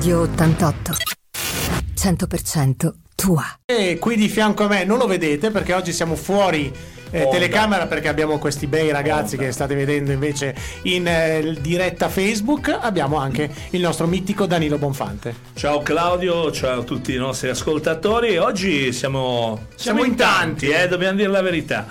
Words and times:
Radio 0.00 0.22
88. 0.22 0.92
100% 1.94 2.90
tua. 3.14 3.44
E 3.66 3.98
qui 4.00 4.16
di 4.16 4.28
fianco 4.28 4.64
a 4.64 4.66
me 4.66 4.84
non 4.84 4.96
lo 4.96 5.06
vedete 5.06 5.50
perché 5.50 5.74
oggi 5.74 5.92
siamo 5.92 6.16
fuori 6.16 6.72
eh, 7.10 7.28
telecamera 7.30 7.86
perché 7.86 8.08
abbiamo 8.08 8.38
questi 8.38 8.66
bei 8.66 8.90
ragazzi 8.92 9.36
che 9.36 9.52
state 9.52 9.74
vedendo 9.74 10.10
invece 10.10 10.54
in 10.84 11.06
eh, 11.06 11.54
diretta 11.60 12.08
Facebook. 12.08 12.74
Abbiamo 12.80 13.18
anche 13.18 13.50
il 13.72 13.82
nostro 13.82 14.06
mitico 14.06 14.46
Danilo 14.46 14.78
Bonfante. 14.78 15.34
Ciao 15.52 15.82
Claudio, 15.82 16.50
ciao 16.50 16.80
a 16.80 16.82
tutti 16.82 17.12
i 17.12 17.18
nostri 17.18 17.50
ascoltatori. 17.50 18.38
Oggi 18.38 18.94
siamo, 18.94 19.66
Siamo 19.74 20.02
in 20.02 20.14
tanti. 20.14 20.70
eh, 20.70 20.88
dobbiamo 20.88 21.16
dire 21.16 21.28
la 21.28 21.42
verità. 21.42 21.86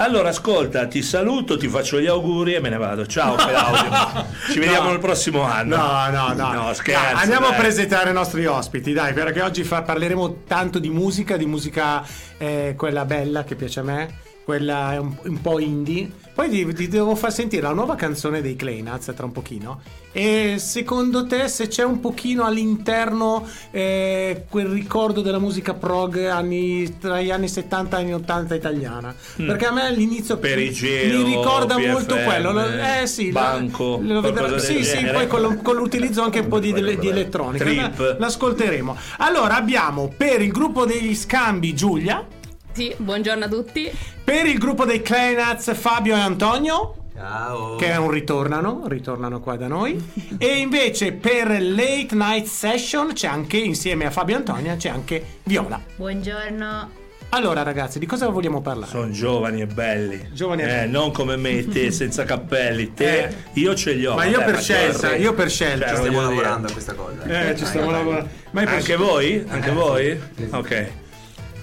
Allora, 0.00 0.30
ascolta, 0.30 0.86
ti 0.86 1.02
saluto, 1.02 1.58
ti 1.58 1.68
faccio 1.68 2.00
gli 2.00 2.06
auguri 2.06 2.54
e 2.54 2.60
me 2.60 2.70
ne 2.70 2.78
vado. 2.78 3.04
Ciao 3.06 3.34
Claudio. 3.34 4.24
Ci 4.50 4.58
vediamo 4.58 4.88
No. 4.88 4.94
il 4.94 4.98
prossimo 4.98 5.42
anno. 5.42 5.76
No, 5.76 6.08
no, 6.10 6.32
no. 6.32 6.52
No, 6.54 6.72
scherzo. 6.72 7.02
Dai, 7.14 7.22
andiamo 7.22 7.48
dai. 7.48 7.56
a 7.56 7.58
presentare 7.60 8.08
i 8.08 8.12
nostri 8.14 8.46
ospiti, 8.46 8.94
dai, 8.94 9.12
perché 9.12 9.42
oggi 9.42 9.62
fa- 9.62 9.82
parleremo 9.82 10.44
tanto 10.46 10.78
di 10.78 10.88
musica, 10.88 11.36
di 11.36 11.44
musica 11.44 12.02
eh, 12.38 12.72
quella 12.78 13.04
bella 13.04 13.44
che 13.44 13.56
piace 13.56 13.80
a 13.80 13.82
me, 13.82 14.08
quella 14.44 14.94
è 14.94 14.98
un, 14.98 15.14
un 15.24 15.40
po' 15.40 15.58
indie. 15.58 16.10
Poi 16.32 16.48
ti, 16.48 16.72
ti 16.72 16.88
devo 16.88 17.14
far 17.16 17.32
sentire 17.32 17.62
la 17.62 17.72
nuova 17.72 17.96
canzone 17.96 18.40
dei 18.40 18.56
Nuts 18.82 19.12
tra 19.14 19.26
un 19.26 19.32
pochino. 19.32 19.80
E 20.12 20.56
secondo 20.58 21.26
te 21.26 21.46
se 21.48 21.68
c'è 21.68 21.84
un 21.84 22.00
pochino 22.00 22.44
all'interno 22.44 23.46
eh, 23.70 24.44
quel 24.48 24.66
ricordo 24.66 25.20
della 25.20 25.38
musica 25.38 25.74
prog 25.74 26.24
anni, 26.24 26.98
tra 26.98 27.20
gli 27.20 27.30
anni 27.30 27.46
70 27.48 27.96
e 27.98 28.00
gli 28.00 28.04
anni 28.06 28.14
80 28.14 28.54
italiana? 28.54 29.14
Perché 29.36 29.66
a 29.66 29.72
me 29.72 29.82
all'inizio 29.86 30.38
Perigeo, 30.38 31.18
mi 31.18 31.24
ricorda 31.34 31.74
PFM, 31.76 31.90
molto 31.90 32.16
quello. 32.16 32.52
Lo- 32.52 32.64
Eh 33.02 33.06
sì, 33.06 33.30
Banco, 33.30 34.00
lo 34.02 34.20
del 34.20 34.60
sì, 34.60 34.82
sì, 34.82 35.04
poi 35.12 35.26
con, 35.26 35.40
lo- 35.42 35.56
con 35.62 35.76
l'utilizzo 35.76 36.22
anche 36.22 36.38
un 36.40 36.48
po' 36.48 36.58
di, 36.58 36.72
di 36.72 37.08
elettronica. 37.08 37.64
Trip. 37.64 37.98
La- 37.98 38.16
L'ascolteremo. 38.18 38.96
Allora 39.18 39.56
abbiamo 39.56 40.12
per 40.16 40.40
il 40.40 40.50
gruppo 40.50 40.86
degli 40.86 41.14
scambi 41.14 41.74
Giulia, 41.74 42.26
Sì, 42.72 42.94
buongiorno 42.96 43.44
a 43.44 43.48
tutti. 43.48 43.90
per 44.24 44.46
il 44.46 44.58
gruppo 44.58 44.84
dei 44.84 45.02
Claynats 45.02 45.74
Fabio 45.74 46.14
e 46.16 46.20
Antonio. 46.20 46.94
Ciao. 47.14 47.76
Che 47.76 47.86
è 47.90 47.96
un 47.96 48.10
ritornano, 48.10 48.84
ritornano 48.86 49.40
qua 49.40 49.56
da 49.56 49.66
noi. 49.66 50.02
e 50.38 50.58
invece 50.58 51.12
per 51.12 51.48
Late 51.60 52.08
Night 52.12 52.46
Session 52.46 53.12
c'è 53.12 53.26
anche, 53.26 53.58
insieme 53.58 54.06
a 54.06 54.10
Fabio 54.10 54.36
e 54.36 54.38
Antonia, 54.38 54.76
c'è 54.76 54.88
anche 54.88 55.22
Viola. 55.42 55.80
Buongiorno. 55.96 56.98
Allora 57.32 57.62
ragazzi, 57.62 57.98
di 58.00 58.06
cosa 58.06 58.28
vogliamo 58.28 58.60
parlare? 58.60 58.90
Sono 58.90 59.10
giovani 59.10 59.60
e 59.60 59.66
belli. 59.66 60.30
Giovani 60.32 60.62
e 60.62 60.64
Eh, 60.64 60.68
belli. 60.68 60.90
non 60.92 61.12
come 61.12 61.36
me, 61.36 61.68
te 61.68 61.90
senza 61.92 62.24
cappelli. 62.24 62.94
Te, 62.94 63.18
Eh. 63.24 63.34
io 63.54 63.74
ce 63.74 63.92
li 63.92 64.06
ho. 64.06 64.14
Ma 64.14 64.24
io 64.24 64.38
vabbè, 64.38 64.50
per 64.52 64.60
scelta, 64.62 65.08
corri. 65.10 65.20
io 65.22 65.34
per 65.34 65.50
scelta. 65.50 65.86
Cioè, 65.88 65.96
Stiamo 65.96 66.16
voglio 66.16 66.28
dire- 66.30 66.42
lavorando 66.42 66.68
a 66.68 66.72
questa 66.72 66.94
cosa. 66.94 67.22
Eh, 67.50 67.56
ci 67.56 67.64
stiamo 67.66 67.90
lavorando. 67.90 68.28
Anche 68.52 68.96
voi? 68.96 69.44
Anche 69.48 69.70
voi? 69.70 70.20
Ok. 70.50 70.88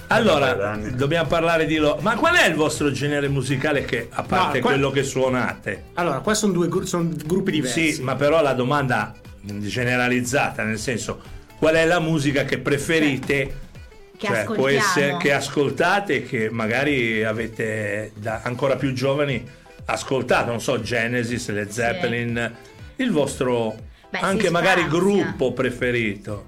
Allora, 0.07 0.77
dobbiamo 0.93 1.27
parlare 1.27 1.65
di 1.65 1.75
loro. 1.77 1.99
Ma 2.01 2.15
qual 2.15 2.35
è 2.35 2.47
il 2.47 2.55
vostro 2.55 2.91
genere 2.91 3.27
musicale 3.27 3.83
che, 3.83 4.07
a 4.11 4.23
parte 4.23 4.57
No, 4.57 4.61
qua- 4.61 4.71
quello 4.71 4.89
che 4.89 5.03
suonate? 5.03 5.85
Allora, 5.95 6.19
qua 6.19 6.33
sono 6.33 6.53
due 6.53 6.67
gru- 6.69 6.85
sono 6.85 7.09
gruppi 7.25 7.51
diversi. 7.51 7.93
Sì, 7.93 8.01
ma 8.01 8.15
però 8.15 8.41
la 8.41 8.53
domanda 8.53 9.13
generalizzata, 9.41 10.63
nel 10.63 10.79
senso, 10.79 11.21
qual 11.57 11.75
è 11.75 11.85
la 11.85 11.99
musica 11.99 12.43
che 12.45 12.57
preferite? 12.59 13.65
Che 14.17 14.25
Cioè, 14.27 14.45
può 14.45 14.67
essere 14.67 15.17
che 15.17 15.31
ascoltate 15.31 16.15
e 16.15 16.23
che 16.23 16.49
magari 16.49 17.23
avete 17.23 18.11
da 18.15 18.41
ancora 18.43 18.75
più 18.75 18.91
giovani 18.93 19.45
ascoltato, 19.85 20.49
non 20.49 20.59
so, 20.59 20.81
Genesis, 20.81 21.49
Led 21.49 21.69
Zeppelin, 21.69 22.51
il 22.95 23.11
vostro 23.11 23.75
Beh, 24.09 24.17
anche 24.19 24.49
magari 24.49 24.81
spazia. 24.81 24.99
gruppo 24.99 25.53
preferito. 25.53 26.47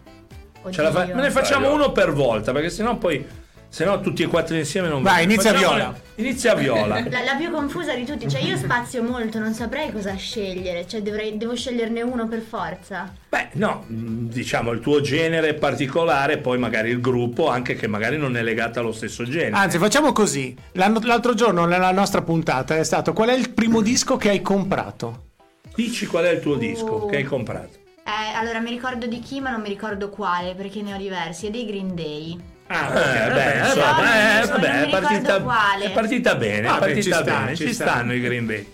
Ce 0.72 0.82
la 0.82 0.92
fa- 0.92 1.06
ne 1.06 1.30
facciamo 1.30 1.72
uno 1.72 1.92
per 1.92 2.12
volta, 2.12 2.52
perché 2.52 2.70
sennò 2.72 2.98
poi 2.98 3.24
sennò 3.70 4.00
tutti 4.02 4.24
e 4.24 4.28
quattro 4.28 4.56
insieme 4.56 4.88
non 4.88 5.02
Vai, 5.02 5.26
va. 5.26 5.32
inizia 5.32 5.54
Facciamo- 5.54 5.76
Viola. 5.76 6.00
Inizia 6.16 6.54
Viola. 6.56 6.96
La, 7.10 7.24
la 7.24 7.36
più 7.38 7.50
confusa 7.52 7.94
di 7.96 8.04
tutti, 8.04 8.28
cioè 8.28 8.42
io 8.42 8.58
spazio 8.58 9.02
molto, 9.02 9.40
non 9.40 9.54
saprei 9.54 9.92
cosa 9.92 10.14
scegliere, 10.16 10.86
cioè 10.88 11.02
dovrei, 11.02 11.38
devo 11.38 11.56
sceglierne 11.56 12.02
uno 12.02 12.28
per 12.28 12.42
forza. 12.42 13.14
Beh, 13.30 13.50
no, 13.54 13.86
mh, 13.88 14.28
diciamo 14.28 14.72
il 14.72 14.80
tuo 14.82 15.00
genere 15.02 15.54
particolare, 15.54 16.38
poi 16.40 16.58
magari 16.58 16.90
il 16.90 17.00
gruppo, 17.00 17.48
anche 17.48 17.76
che 17.76 17.88
magari 17.88 18.18
non 18.18 18.36
è 18.36 18.42
legato 18.42 18.80
allo 18.80 18.92
stesso 18.92 19.24
genere. 19.24 19.56
Anzi, 19.56 19.78
facciamo 19.78 20.12
così. 20.12 20.54
L'anno- 20.74 21.00
l'altro 21.04 21.34
giorno 21.36 21.66
nella 21.66 21.92
nostra 21.92 22.22
puntata 22.22 22.76
è 22.76 22.84
stato 22.84 23.14
qual 23.14 23.30
è 23.30 23.34
il 23.34 23.52
primo 23.52 23.82
disco 23.82 24.18
che 24.18 24.30
hai 24.30 24.42
comprato? 24.42 25.28
Dici 25.76 26.06
qual 26.08 26.26
è 26.26 26.32
il 26.32 26.42
tuo 26.42 26.56
disco 26.56 27.06
Uh. 27.06 27.10
che 27.10 27.16
hai 27.18 27.24
comprato. 27.24 27.78
Eh, 28.04 28.36
allora 28.36 28.60
mi 28.60 28.72
ricordo 28.72 29.06
di 29.06 29.20
chi, 29.20 29.40
ma 29.40 29.52
non 29.52 29.62
mi 29.62 29.70
ricordo 29.70 30.10
quale, 30.10 30.54
perché 30.56 30.82
ne 30.82 30.96
ho 30.96 30.98
diversi, 30.98 31.48
è 31.48 31.50
dei 31.52 31.66
Green 31.66 31.94
Day. 31.96 32.38
Ah, 32.72 33.26
Eh, 33.26 33.32
beh, 33.32 33.68
insomma, 33.68 34.42
eh, 34.42 34.46
vabbè, 34.46 34.86
è 34.86 34.90
partita, 34.90 35.36
è 35.80 35.92
partita 35.92 36.36
bene, 36.36 36.68
è 36.68 36.78
partita 36.78 37.02
ci 37.02 37.12
sta, 37.12 37.24
bene, 37.24 37.56
ci 37.56 37.66
ci, 37.66 37.74
sta. 37.74 37.86
stanno 37.86 38.14
i 38.14 38.22
Green 38.22 38.46
Bay. 38.46 38.74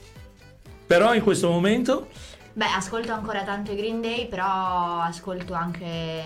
Però 0.85 1.13
in 1.13 1.23
questo 1.23 1.50
momento 1.50 2.09
Beh, 2.51 2.66
ascolto 2.73 3.11
ancora 3.11 3.44
tanto 3.44 3.72
i 3.72 3.75
Green 3.75 4.01
Day, 4.01 4.28
però 4.28 5.00
ascolto 5.01 5.53
anche 5.53 6.23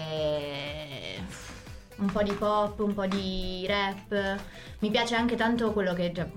un 1.98 2.12
po' 2.12 2.22
di 2.24 2.32
pop, 2.34 2.80
un 2.80 2.94
po' 2.94 3.08
di 3.08 3.66
rap. 3.68 4.40
Mi 4.80 4.90
piace 4.92 5.16
anche 5.16 5.36
tanto 5.36 5.72
quello 5.72 5.94
che, 5.94 6.12
cioè, 6.14 6.28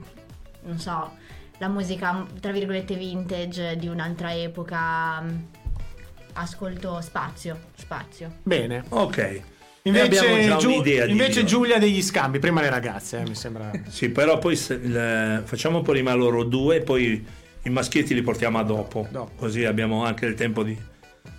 non 0.63 0.79
so, 0.79 1.13
la 1.59 1.69
musica, 1.69 2.27
tra 2.41 2.53
virgolette, 2.53 2.95
vintage 2.95 3.77
di 3.77 3.89
un'altra 3.89 4.35
epoca. 4.35 5.23
Ascolto 6.35 7.01
spazio, 7.03 7.59
spazio. 7.75 8.37
Bene. 8.43 8.85
ok. 8.89 9.43
Invece, 9.85 10.19
abbiamo 10.19 10.47
già 10.47 10.57
Giu- 10.57 10.87
invece. 11.09 11.45
Giulia 11.45 11.79
degli 11.79 12.01
scambi, 12.03 12.39
prima 12.39 12.61
le 12.61 12.71
ragazze, 12.71 13.19
eh, 13.19 13.23
mi 13.29 13.35
sembra. 13.35 13.71
Sì, 13.89 14.11
però 14.11 14.39
poi 14.39 14.55
se- 14.55 14.75
il- 14.75 15.43
facciamo 15.45 15.83
prima 15.83 16.13
loro 16.15 16.45
due, 16.45 16.81
poi 16.83 17.25
i 17.65 17.69
maschietti 17.71 18.15
li 18.15 18.23
portiamo 18.23 18.59
a 18.59 18.63
dopo, 18.63 19.07
Dopo. 19.11 19.33
così 19.37 19.65
abbiamo 19.65 20.05
anche 20.05 20.27
il 20.27 20.35
tempo 20.35 20.63
di, 20.63 20.77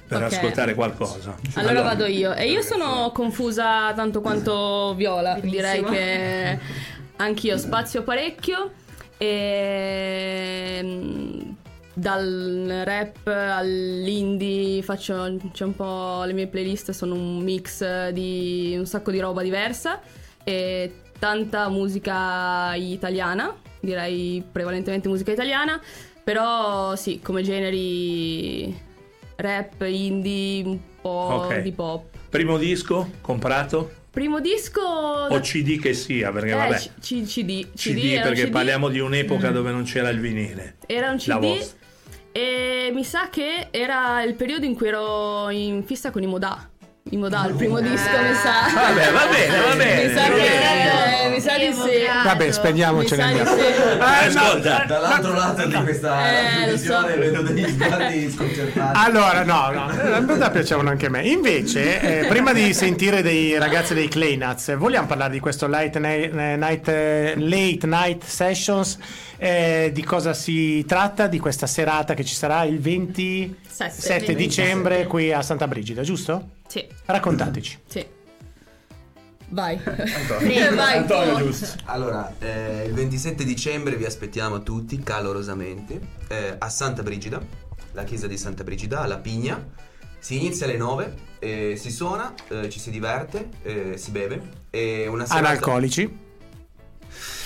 per 0.07 0.23
Ok. 0.23 0.33
ascoltare 0.33 0.73
qualcosa. 0.75 1.37
Allora 1.53 1.81
vado 1.83 2.05
io. 2.05 2.33
E 2.33 2.49
io 2.51 2.61
sono 2.61 3.11
confusa 3.13 3.93
tanto 3.93 4.19
quanto 4.21 4.93
Viola. 4.95 5.35
Benissimo. 5.35 5.51
Direi 5.51 5.83
che 5.83 6.59
anch'io 7.17 7.57
spazio 7.57 8.03
parecchio. 8.03 8.71
E 9.17 10.83
dal 11.95 12.81
rap 12.85 13.27
all'indie 13.27 14.81
faccio 14.81 15.37
c'è 15.51 15.63
un 15.63 15.75
po' 15.75 16.23
le 16.25 16.33
mie 16.33 16.47
playlist 16.47 16.91
sono 16.91 17.13
un 17.13 17.37
mix 17.39 18.09
di 18.09 18.75
un 18.77 18.85
sacco 18.85 19.11
di 19.11 19.19
roba 19.19 19.41
diversa 19.43 20.01
e 20.43 20.91
tanta 21.19 21.69
musica 21.69 22.73
italiana, 22.75 23.55
direi 23.79 24.43
prevalentemente 24.51 25.07
musica 25.07 25.31
italiana, 25.31 25.79
però 26.23 26.95
sì, 26.97 27.19
come 27.21 27.43
generi 27.43 28.75
rap, 29.37 29.81
indie, 29.87 30.63
un 30.65 30.79
po' 31.01 31.45
Ok. 31.45 31.59
di 31.61 31.71
pop. 31.71 32.17
Primo 32.29 32.57
disco 32.57 33.09
comprato? 33.21 33.91
Primo 34.09 34.39
disco 34.41 34.81
O 34.81 35.39
CD 35.39 35.79
che 35.79 35.93
sia, 35.93 36.31
perché 36.31 36.51
eh, 36.51 36.55
vabbè. 36.55 36.77
C- 36.77 36.91
C- 36.99 37.23
CD, 37.23 37.67
CD, 37.73 38.15
un 38.17 38.21
perché 38.21 38.43
CD. 38.45 38.51
parliamo 38.51 38.89
di 38.89 38.99
un'epoca 38.99 39.49
Mm. 39.49 39.53
dove 39.53 39.71
non 39.71 39.83
c'era 39.83 40.09
il 40.09 40.19
vinile. 40.19 40.75
Era 40.85 41.09
un 41.09 41.17
La 41.25 41.37
CD 41.37 41.41
vostra. 41.41 41.77
E 42.33 42.89
mi 42.91 43.03
sa 43.03 43.29
che 43.29 43.67
era 43.69 44.23
il 44.23 44.33
periodo 44.33 44.65
in 44.65 44.75
cui 44.75 44.87
ero 44.87 45.49
in 45.51 45.83
fissa 45.83 46.09
con 46.09 46.23
i 46.23 46.27
Modà. 46.27 46.72
I 47.13 47.17
Modà, 47.17 47.45
il 47.47 47.53
primo 47.53 47.79
disco, 47.79 47.93
mi 47.95 48.33
sa. 48.33 48.73
Vabbè, 48.73 49.11
va 49.11 49.27
bene, 49.27 49.57
va 49.67 49.75
bene. 49.75 50.07
Mi 50.07 50.13
sa 50.15 50.23
che 50.31 51.25
eh, 51.25 51.29
mi 51.29 51.39
sa 51.39 51.57
di 51.59 51.71
sì. 51.71 52.05
Vabbè, 52.23 52.45
Mi 52.47 52.51
spendiamocene 52.51 53.21
sa 53.21 53.27
di 53.27 53.37
andiamo. 53.37 53.55
sì. 53.59 53.65
Eh, 53.65 54.25
ascolta, 54.37 54.85
Dall'altro 54.87 55.33
lato 55.33 55.67
di 55.67 55.73
questa 55.75 56.27
Eh, 56.27 56.71
lo 56.71 56.71
so. 56.71 56.71
visione 56.71 57.15
vedo 57.17 57.41
degli 57.43 57.67
sguardi 57.69 58.31
sconcertati. 58.31 58.97
Allora, 58.97 59.43
no, 59.43 59.69
no, 59.71 59.91
eh, 59.91 60.17
in 60.17 60.25
realtà 60.25 60.49
piacevano 60.49 60.89
anche 60.89 61.05
a 61.05 61.09
me. 61.11 61.21
Invece, 61.27 62.21
eh, 62.21 62.25
prima 62.25 62.51
di 62.51 62.73
sentire 62.73 63.21
dei 63.21 63.59
ragazzi 63.59 63.93
dei 63.93 64.07
Clay 64.07 64.35
Nuts, 64.35 64.75
vogliamo 64.75 65.05
parlare 65.05 65.33
di 65.33 65.39
questo 65.39 65.67
Late 65.67 65.99
Night, 65.99 66.31
night, 66.33 66.87
eh, 66.87 67.33
late 67.37 67.85
night 67.85 68.23
Sessions? 68.25 68.97
Eh, 69.37 69.91
di 69.93 70.03
cosa 70.03 70.33
si 70.33 70.83
tratta? 70.87 71.27
Di 71.27 71.37
questa 71.37 71.67
serata 71.67 72.15
che 72.15 72.23
ci 72.23 72.33
sarà 72.33 72.63
il 72.63 72.79
27 72.79 73.91
Sette. 74.01 74.33
dicembre 74.33 75.05
qui 75.05 75.31
a 75.31 75.43
Santa 75.43 75.67
Brigida, 75.67 76.01
giusto? 76.01 76.61
Sì, 76.73 76.87
Raccontateci. 77.05 77.79
sì. 77.85 78.03
Vai. 79.49 79.77
Prego. 79.77 80.39
Vai. 80.75 80.97
Antonio, 80.97 81.37
giusto. 81.37 81.67
Allora, 81.83 82.33
eh, 82.39 82.85
il 82.87 82.93
27 82.93 83.43
dicembre 83.43 83.95
vi 83.95 84.05
aspettiamo 84.05 84.63
tutti 84.63 84.97
calorosamente 85.03 86.01
eh, 86.29 86.55
a 86.57 86.69
Santa 86.69 87.03
Brigida, 87.03 87.39
la 87.91 88.03
chiesa 88.03 88.25
di 88.25 88.39
Santa 88.39 88.63
Brigida, 88.63 89.01
alla 89.01 89.19
Pigna. 89.19 89.63
Si 90.17 90.35
inizia 90.35 90.65
alle 90.65 90.77
9, 90.77 91.15
eh, 91.37 91.75
si 91.77 91.91
suona, 91.91 92.33
eh, 92.47 92.67
ci 92.71 92.79
si 92.79 92.89
diverte, 92.89 93.49
eh, 93.61 93.97
si 93.97 94.09
beve. 94.09 94.41
Una 95.07 95.27
serata... 95.27 95.47
Analcolici. 95.49 96.22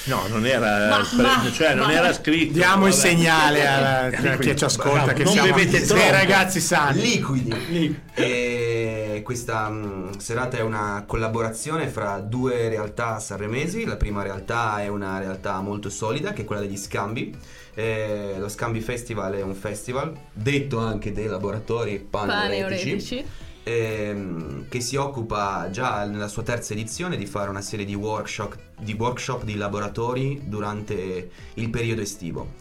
No, 0.07 0.25
non 0.27 0.45
era, 0.45 0.87
Ma- 0.89 1.07
ma- 1.21 1.51
cioè, 1.51 1.73
non 1.73 1.87
ma- 1.87 1.93
era 1.93 2.13
scritto. 2.13 2.53
Diamo 2.53 2.87
il 2.87 2.93
segnale 2.93 3.67
a, 3.67 4.09
chi 4.37 4.55
ci 4.55 4.63
ascolta 4.63 4.91
Bravo, 5.03 5.13
che 5.13 5.23
non 5.23 5.33
siamo 5.33 5.53
bevete 5.53 5.77
dei 5.79 5.87
troppo. 5.87 6.11
ragazzi 6.11 6.59
sani. 6.59 7.01
Liquidi. 7.01 7.99
E 8.13 9.11
Eh, 9.17 9.21
questa 9.23 9.67
mh, 9.69 10.17
serata 10.19 10.57
è 10.57 10.61
una 10.61 11.03
collaborazione 11.05 11.87
fra 11.87 12.19
due 12.19 12.69
realtà 12.69 13.19
sanremesi. 13.19 13.83
La 13.85 13.95
prima 13.97 14.23
realtà 14.23 14.81
è 14.81 14.87
una 14.87 15.17
realtà 15.19 15.59
molto 15.59 15.89
solida, 15.89 16.31
che 16.33 16.43
è 16.43 16.45
quella 16.45 16.61
degli 16.61 16.77
Scambi. 16.77 17.35
Eh, 17.73 18.35
lo 18.37 18.47
Scambi 18.49 18.79
Festival 18.81 19.33
è 19.33 19.41
un 19.41 19.53
festival 19.55 20.13
detto 20.33 20.79
anche 20.79 21.11
dei 21.11 21.27
laboratori 21.27 21.99
paneuretici. 22.09 23.25
Ehm, 23.67 24.69
che 24.69 24.79
si 24.79 24.95
occupa 24.95 25.69
già 25.69 26.05
nella 26.05 26.29
sua 26.29 26.41
terza 26.41 26.71
edizione 26.71 27.17
di 27.17 27.25
fare 27.25 27.49
una 27.49 27.59
serie 27.59 27.85
di 27.85 27.95
workshop 27.95 28.57
di, 28.79 28.93
workshop, 28.93 29.43
di 29.43 29.55
laboratori 29.55 30.43
durante 30.45 31.29
il 31.55 31.69
periodo 31.69 31.99
estivo. 31.99 32.53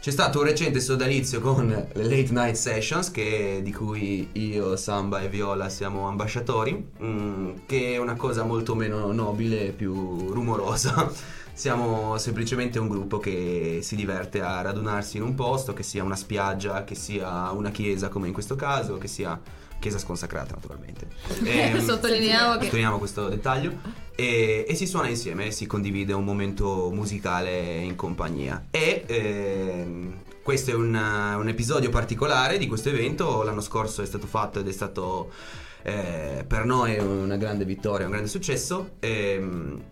C'è 0.00 0.10
stato 0.10 0.38
un 0.38 0.46
recente 0.46 0.80
sodalizio 0.80 1.40
con 1.42 1.66
le 1.66 2.02
Late 2.02 2.28
Night 2.30 2.54
Sessions, 2.54 3.10
che- 3.10 3.60
di 3.62 3.72
cui 3.74 4.30
io, 4.32 4.74
Samba 4.76 5.20
e 5.20 5.28
Viola 5.28 5.68
siamo 5.68 6.08
ambasciatori, 6.08 6.92
mm, 7.02 7.50
che 7.66 7.92
è 7.92 7.98
una 7.98 8.14
cosa 8.14 8.42
molto 8.44 8.74
meno 8.74 9.12
nobile 9.12 9.66
e 9.66 9.72
più 9.72 10.32
rumorosa. 10.32 11.12
Siamo 11.52 12.16
semplicemente 12.18 12.78
un 12.78 12.88
gruppo 12.88 13.18
che 13.18 13.80
si 13.82 13.96
diverte 13.96 14.40
a 14.40 14.62
radunarsi 14.62 15.16
in 15.16 15.24
un 15.24 15.34
posto, 15.34 15.72
che 15.72 15.82
sia 15.82 16.04
una 16.04 16.14
spiaggia, 16.14 16.84
che 16.84 16.94
sia 16.94 17.50
una 17.50 17.70
chiesa 17.70 18.08
come 18.08 18.28
in 18.28 18.32
questo 18.32 18.54
caso, 18.54 18.96
che 18.96 19.08
sia 19.08 19.38
chiesa 19.78 19.98
sconsacrata 19.98 20.54
naturalmente. 20.54 21.08
Ehm, 21.48 21.80
Sottolineiamo 21.80 22.56
che 22.56 22.64
Sottolineiamo 22.64 22.98
questo 22.98 23.28
dettaglio. 23.28 24.06
E, 24.14 24.64
e 24.68 24.74
si 24.74 24.86
suona 24.86 25.08
insieme, 25.08 25.50
si 25.50 25.66
condivide 25.66 26.12
un 26.12 26.24
momento 26.24 26.90
musicale 26.92 27.78
in 27.78 27.94
compagnia. 27.94 28.66
E 28.70 29.04
ehm, 29.06 30.14
questo 30.42 30.70
è 30.70 30.74
un, 30.74 30.94
un 30.94 31.48
episodio 31.48 31.90
particolare 31.90 32.58
di 32.58 32.66
questo 32.66 32.88
evento. 32.88 33.42
L'anno 33.42 33.60
scorso 33.60 34.02
è 34.02 34.06
stato 34.06 34.26
fatto 34.26 34.58
ed 34.58 34.68
è 34.68 34.72
stato 34.72 35.30
eh, 35.82 36.44
per 36.46 36.64
noi 36.64 36.98
una 36.98 37.36
grande 37.36 37.64
vittoria, 37.64 38.06
un 38.06 38.12
grande 38.12 38.28
successo. 38.28 38.96
Ehm, 39.00 39.82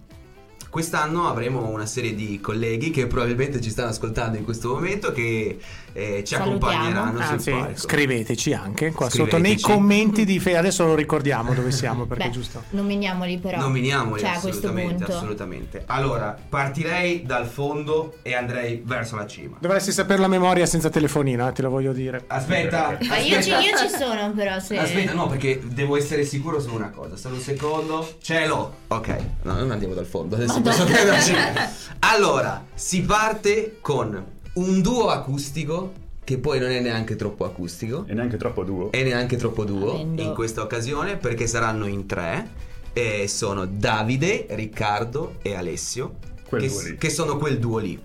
Quest'anno 0.77 1.27
avremo 1.27 1.69
una 1.69 1.87
serie 1.87 2.15
di 2.15 2.39
colleghi 2.39 2.91
che 2.91 3.07
probabilmente 3.07 3.63
ci 3.63 3.71
stanno 3.71 3.89
ascoltando 3.89 4.37
in 4.37 4.45
questo 4.45 4.75
momento 4.75 5.11
che 5.11 5.59
eh, 5.97 6.23
ci 6.25 6.35
Salutiamo. 6.35 6.45
accompagneranno 6.67 7.21
Anzi, 7.21 7.51
sul 7.51 7.61
palco. 7.61 7.79
scriveteci 7.79 8.53
anche 8.53 8.93
qua 8.93 9.09
sotto 9.09 9.31
Scriveteci. 9.37 9.67
nei 9.67 9.77
commenti 9.77 10.25
di 10.27 10.39
Fe. 10.39 10.57
Adesso 10.57 10.85
lo 10.85 10.95
ricordiamo 10.95 11.55
dove 11.55 11.71
siamo 11.71 12.05
perché 12.07 12.25
Beh, 12.25 12.29
è 12.31 12.33
giusto. 12.33 12.63
nominiamoli 12.71 13.39
però. 13.39 13.59
Nominiamoli 13.59 14.21
Cioè, 14.21 14.29
a 14.29 14.39
questo 14.41 14.67
assolutamente, 14.67 15.05
assolutamente. 15.05 15.83
Allora, 15.87 16.37
partirei 16.49 17.23
dal 17.25 17.47
fondo 17.47 18.19
e 18.23 18.35
andrei 18.35 18.83
verso 18.85 19.17
la 19.17 19.27
cima. 19.27 19.57
Dovresti 19.59 19.91
saperlo 19.93 20.27
a 20.27 20.29
memoria 20.29 20.67
senza 20.67 20.91
telefonino, 20.91 21.49
eh, 21.49 21.53
te 21.53 21.63
lo 21.63 21.71
voglio 21.71 21.93
dire. 21.93 22.25
Aspetta, 22.27 22.99
Ma 23.09 23.17
io 23.17 23.41
ci, 23.43 23.51
aspetta. 23.51 23.61
io 23.61 23.89
ci 23.89 23.97
sono 23.97 24.33
però 24.33 24.59
se... 24.61 24.77
Aspetta, 24.79 25.15
no, 25.15 25.27
perché 25.29 25.61
devo 25.65 25.97
essere 25.97 26.25
sicuro 26.25 26.61
su 26.61 26.75
una 26.75 26.91
cosa. 26.91 27.17
Solo 27.17 27.37
un 27.37 27.41
secondo. 27.41 28.07
Ce 28.21 28.47
l'ho. 28.47 28.75
Ok, 28.89 29.17
no, 29.43 29.55
non 29.55 29.71
andiamo 29.71 29.95
dal 29.95 30.05
fondo. 30.07 30.35
Adesso 30.37 30.61
posso 30.61 30.85
prenderci. 30.85 31.35
Allora, 32.01 32.65
si 32.75 33.01
parte 33.03 33.79
con 33.81 34.35
un 34.57 34.81
duo 34.81 35.09
acustico, 35.09 35.93
che 36.25 36.39
poi 36.39 36.59
non 36.59 36.71
è 36.71 36.81
neanche 36.81 37.17
troppo 37.17 37.45
acustico. 37.45 38.05
E 38.07 38.15
neanche 38.15 38.37
troppo 38.37 38.65
duo. 38.65 38.91
E 38.93 39.03
neanche 39.03 39.37
troppo 39.37 39.65
duo 39.65 39.95
Avendo- 39.95 40.23
in 40.23 40.35
questa 40.35 40.63
occasione, 40.63 41.17
perché 41.17 41.47
saranno 41.47 41.87
in 41.87 42.07
tre. 42.07 42.65
E 42.93 43.29
sono 43.29 43.67
Davide, 43.67 44.47
Riccardo 44.51 45.37
e 45.43 45.55
Alessio. 45.55 46.17
Quel 46.49 46.63
che, 46.63 46.69
duo 46.69 46.81
lì. 46.83 46.97
che 46.97 47.11
sono 47.11 47.37
quel 47.37 47.59
duo 47.59 47.79
lì. 47.79 48.01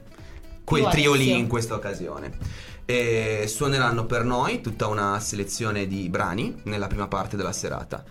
Quel 0.63 0.81
Duo 0.83 0.91
trio 0.91 1.13
lì 1.13 1.23
Alessio. 1.23 1.37
in 1.37 1.47
questa 1.47 1.75
occasione. 1.75 2.31
E 2.85 3.45
suoneranno 3.47 4.05
per 4.05 4.25
noi 4.25 4.59
tutta 4.61 4.87
una 4.87 5.19
selezione 5.19 5.87
di 5.87 6.09
brani 6.09 6.55
nella 6.63 6.87
prima 6.87 7.07
parte 7.07 7.37
della 7.37 7.53
serata. 7.53 8.03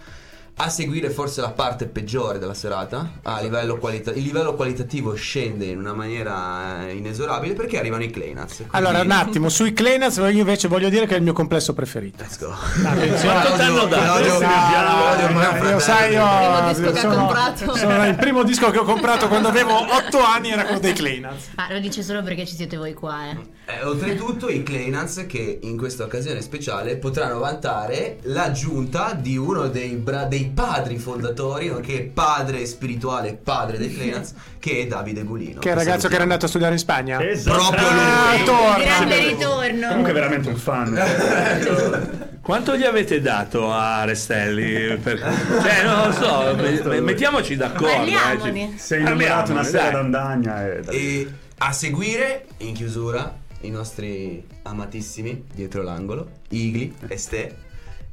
A 0.62 0.68
seguire 0.68 1.08
forse 1.08 1.40
la 1.40 1.52
parte 1.52 1.86
peggiore 1.86 2.38
della 2.38 2.52
serata, 2.52 3.12
a 3.22 3.40
livello 3.40 3.78
qualita- 3.78 4.10
il 4.12 4.22
livello 4.22 4.54
qualitativo 4.54 5.14
scende 5.14 5.64
in 5.64 5.78
una 5.78 5.94
maniera 5.94 6.86
eh, 6.86 6.96
inesorabile 6.96 7.54
perché 7.54 7.78
arrivano 7.78 8.02
i 8.02 8.10
Kleinaz. 8.10 8.56
Quindi- 8.56 8.76
Allora, 8.76 9.00
un 9.00 9.10
attimo, 9.10 9.48
sui 9.48 9.72
Clenaz 9.72 10.16
io 10.16 10.28
invece 10.28 10.68
voglio 10.68 10.90
dire 10.90 11.06
che 11.06 11.14
è 11.14 11.16
il 11.16 11.22
mio 11.22 11.32
complesso 11.32 11.72
preferito. 11.72 12.22
Let's 12.22 12.38
go. 12.38 12.52
Attenzione. 12.52 13.40
Quanto 13.40 13.56
t'hanno 13.56 13.86
dato? 13.86 14.02
Claudio- 14.02 14.32
No, 14.32 14.38
Claudio 14.38 15.26
no, 15.28 15.32
Manfratelli. 15.32 15.70
io 15.70 15.78
sai, 15.78 16.12
io 16.12 16.20
Il 16.20 16.28
primo 16.52 16.68
disco 16.68 16.92
che 16.92 16.98
ha 16.98 17.00
sono, 17.00 17.16
comprato. 17.16 17.76
sono 17.76 18.06
il 18.06 18.16
primo 18.16 18.42
disco 18.42 18.70
che 18.70 18.78
ho 18.78 18.84
comprato 18.84 19.28
quando 19.28 19.48
avevo 19.48 19.72
8 19.72 20.18
anni 20.22 20.50
era 20.50 20.64
quello 20.64 20.78
dei 20.80 20.92
Clenaz. 20.92 21.48
Ma 21.56 21.72
lo 21.72 21.78
dice 21.80 22.02
solo 22.02 22.22
perché 22.22 22.44
ci 22.44 22.54
siete 22.54 22.76
voi 22.76 22.92
qua, 22.92 23.30
eh. 23.30 23.58
Eh, 23.70 23.84
oltretutto 23.84 24.48
i 24.50 24.62
Kleinans 24.64 25.24
che 25.28 25.60
in 25.62 25.78
questa 25.78 26.02
occasione 26.02 26.42
speciale 26.42 26.96
potranno 26.96 27.38
vantare 27.38 28.18
l'aggiunta 28.22 29.12
di 29.14 29.36
uno 29.36 29.68
dei, 29.68 29.90
bra- 29.94 30.24
dei 30.24 30.49
padri 30.54 30.98
fondatori, 30.98 31.68
nonché 31.68 32.10
padre 32.12 32.64
spirituale, 32.66 33.34
padre 33.42 33.78
dei 33.78 33.92
Kleinans, 33.94 34.34
che 34.60 34.80
è 34.80 34.86
Davide 34.86 35.22
Gulino. 35.22 35.60
Che 35.60 35.68
è 35.68 35.72
il 35.72 35.78
ragazzo 35.78 36.08
che 36.08 36.14
era 36.14 36.22
andato 36.22 36.44
a 36.46 36.48
studiare 36.48 36.72
in 36.74 36.78
Spagna. 36.78 37.22
Esatto. 37.26 37.56
Proprio 37.58 37.86
Ah, 37.88 38.34
lui. 38.36 38.44
torna. 38.44 38.84
Grande 38.84 39.18
ritorno. 39.28 39.88
Comunque 39.88 40.12
veramente 40.12 40.48
un 40.48 40.56
fan. 40.56 42.28
Quanto 42.42 42.76
gli 42.76 42.84
avete 42.84 43.20
dato 43.20 43.70
a 43.72 44.04
Restelli? 44.04 44.96
Per- 44.96 45.18
Cioè, 45.62 45.84
non 45.84 46.06
lo 46.08 46.12
so, 46.12 46.54
me- 46.88 47.00
mettiamoci 47.00 47.54
d'accordo. 47.56 48.46
eh, 48.46 48.72
Sei 48.76 49.00
innamorato 49.00 49.52
una 49.52 49.62
sera 49.62 49.90
d'andagna 49.90 50.66
e... 50.66 50.82
E 50.88 51.32
a 51.58 51.72
seguire, 51.72 52.46
in 52.58 52.72
chiusura, 52.74 53.36
i 53.60 53.70
nostri 53.70 54.44
amatissimi 54.62 55.44
dietro 55.52 55.82
l'angolo, 55.82 56.28
Igli 56.48 56.92
e 57.06 57.16
Ste, 57.18 57.54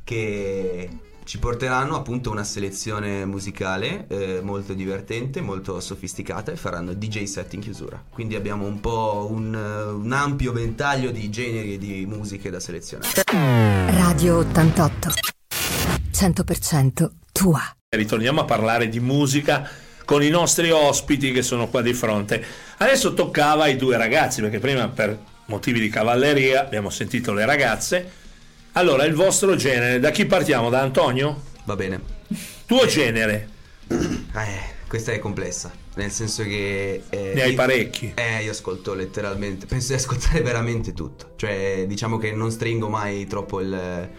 che 0.03 0.89
ci 1.27 1.39
porteranno 1.39 1.97
appunto 1.97 2.31
una 2.31 2.45
selezione 2.45 3.25
musicale 3.25 4.07
eh, 4.07 4.39
molto 4.41 4.73
divertente, 4.73 5.41
molto 5.41 5.81
sofisticata 5.81 6.53
e 6.53 6.55
faranno 6.55 6.93
DJ 6.93 7.23
set 7.23 7.53
in 7.53 7.59
chiusura. 7.59 8.01
Quindi 8.09 8.35
abbiamo 8.35 8.65
un 8.65 8.79
po' 8.79 9.27
un, 9.29 9.53
eh, 9.53 9.91
un 9.91 10.13
ampio 10.13 10.53
ventaglio 10.53 11.11
di 11.11 11.29
generi 11.29 11.73
e 11.73 11.77
di 11.77 12.05
musiche 12.05 12.49
da 12.49 12.61
selezionare. 12.61 13.23
Radio 13.25 14.37
88. 14.37 15.09
100% 16.13 17.09
tua. 17.33 17.61
Ritorniamo 17.89 18.39
a 18.39 18.45
parlare 18.45 18.87
di 18.87 19.01
musica 19.01 19.69
con 20.05 20.23
i 20.23 20.29
nostri 20.29 20.71
ospiti 20.71 21.33
che 21.33 21.41
sono 21.41 21.67
qua 21.67 21.81
di 21.81 21.93
fronte. 21.93 22.41
Adesso 22.77 23.13
toccava 23.13 23.63
ai 23.63 23.75
due 23.75 23.97
ragazzi, 23.97 24.39
perché 24.39 24.59
prima 24.59 24.87
per 24.87 25.19
motivi 25.47 25.81
di 25.81 25.89
cavalleria 25.89 26.61
abbiamo 26.61 26.89
sentito 26.89 27.33
le 27.33 27.45
ragazze. 27.45 28.26
Allora, 28.77 29.05
il 29.05 29.15
vostro 29.15 29.55
genere, 29.55 29.99
da 29.99 30.11
chi 30.11 30.27
partiamo? 30.27 30.69
Da 30.69 30.81
Antonio? 30.81 31.41
Va 31.63 31.75
bene. 31.75 31.99
Tuo 32.67 32.85
genere? 32.85 33.49
Eh, 33.87 34.85
questa 34.87 35.13
è 35.13 35.17
complessa, 35.17 35.71
nel 35.95 36.11
senso 36.11 36.43
che... 36.43 37.01
eh, 37.09 37.31
Ne 37.33 37.41
hai 37.41 37.49
io- 37.49 37.55
parecchi. 37.55 38.11
Eh, 38.13 38.43
io 38.43 38.51
ascolto 38.51 38.93
letteralmente, 38.93 39.65
penso 39.65 39.87
di 39.87 39.93
ascoltare 39.95 40.41
veramente 40.43 40.93
tutto. 40.93 41.31
Cioè, 41.37 41.85
diciamo 41.87 42.19
che 42.19 42.31
non 42.33 42.51
stringo 42.51 42.87
mai 42.87 43.25
troppo 43.25 43.61
il- 43.61 44.09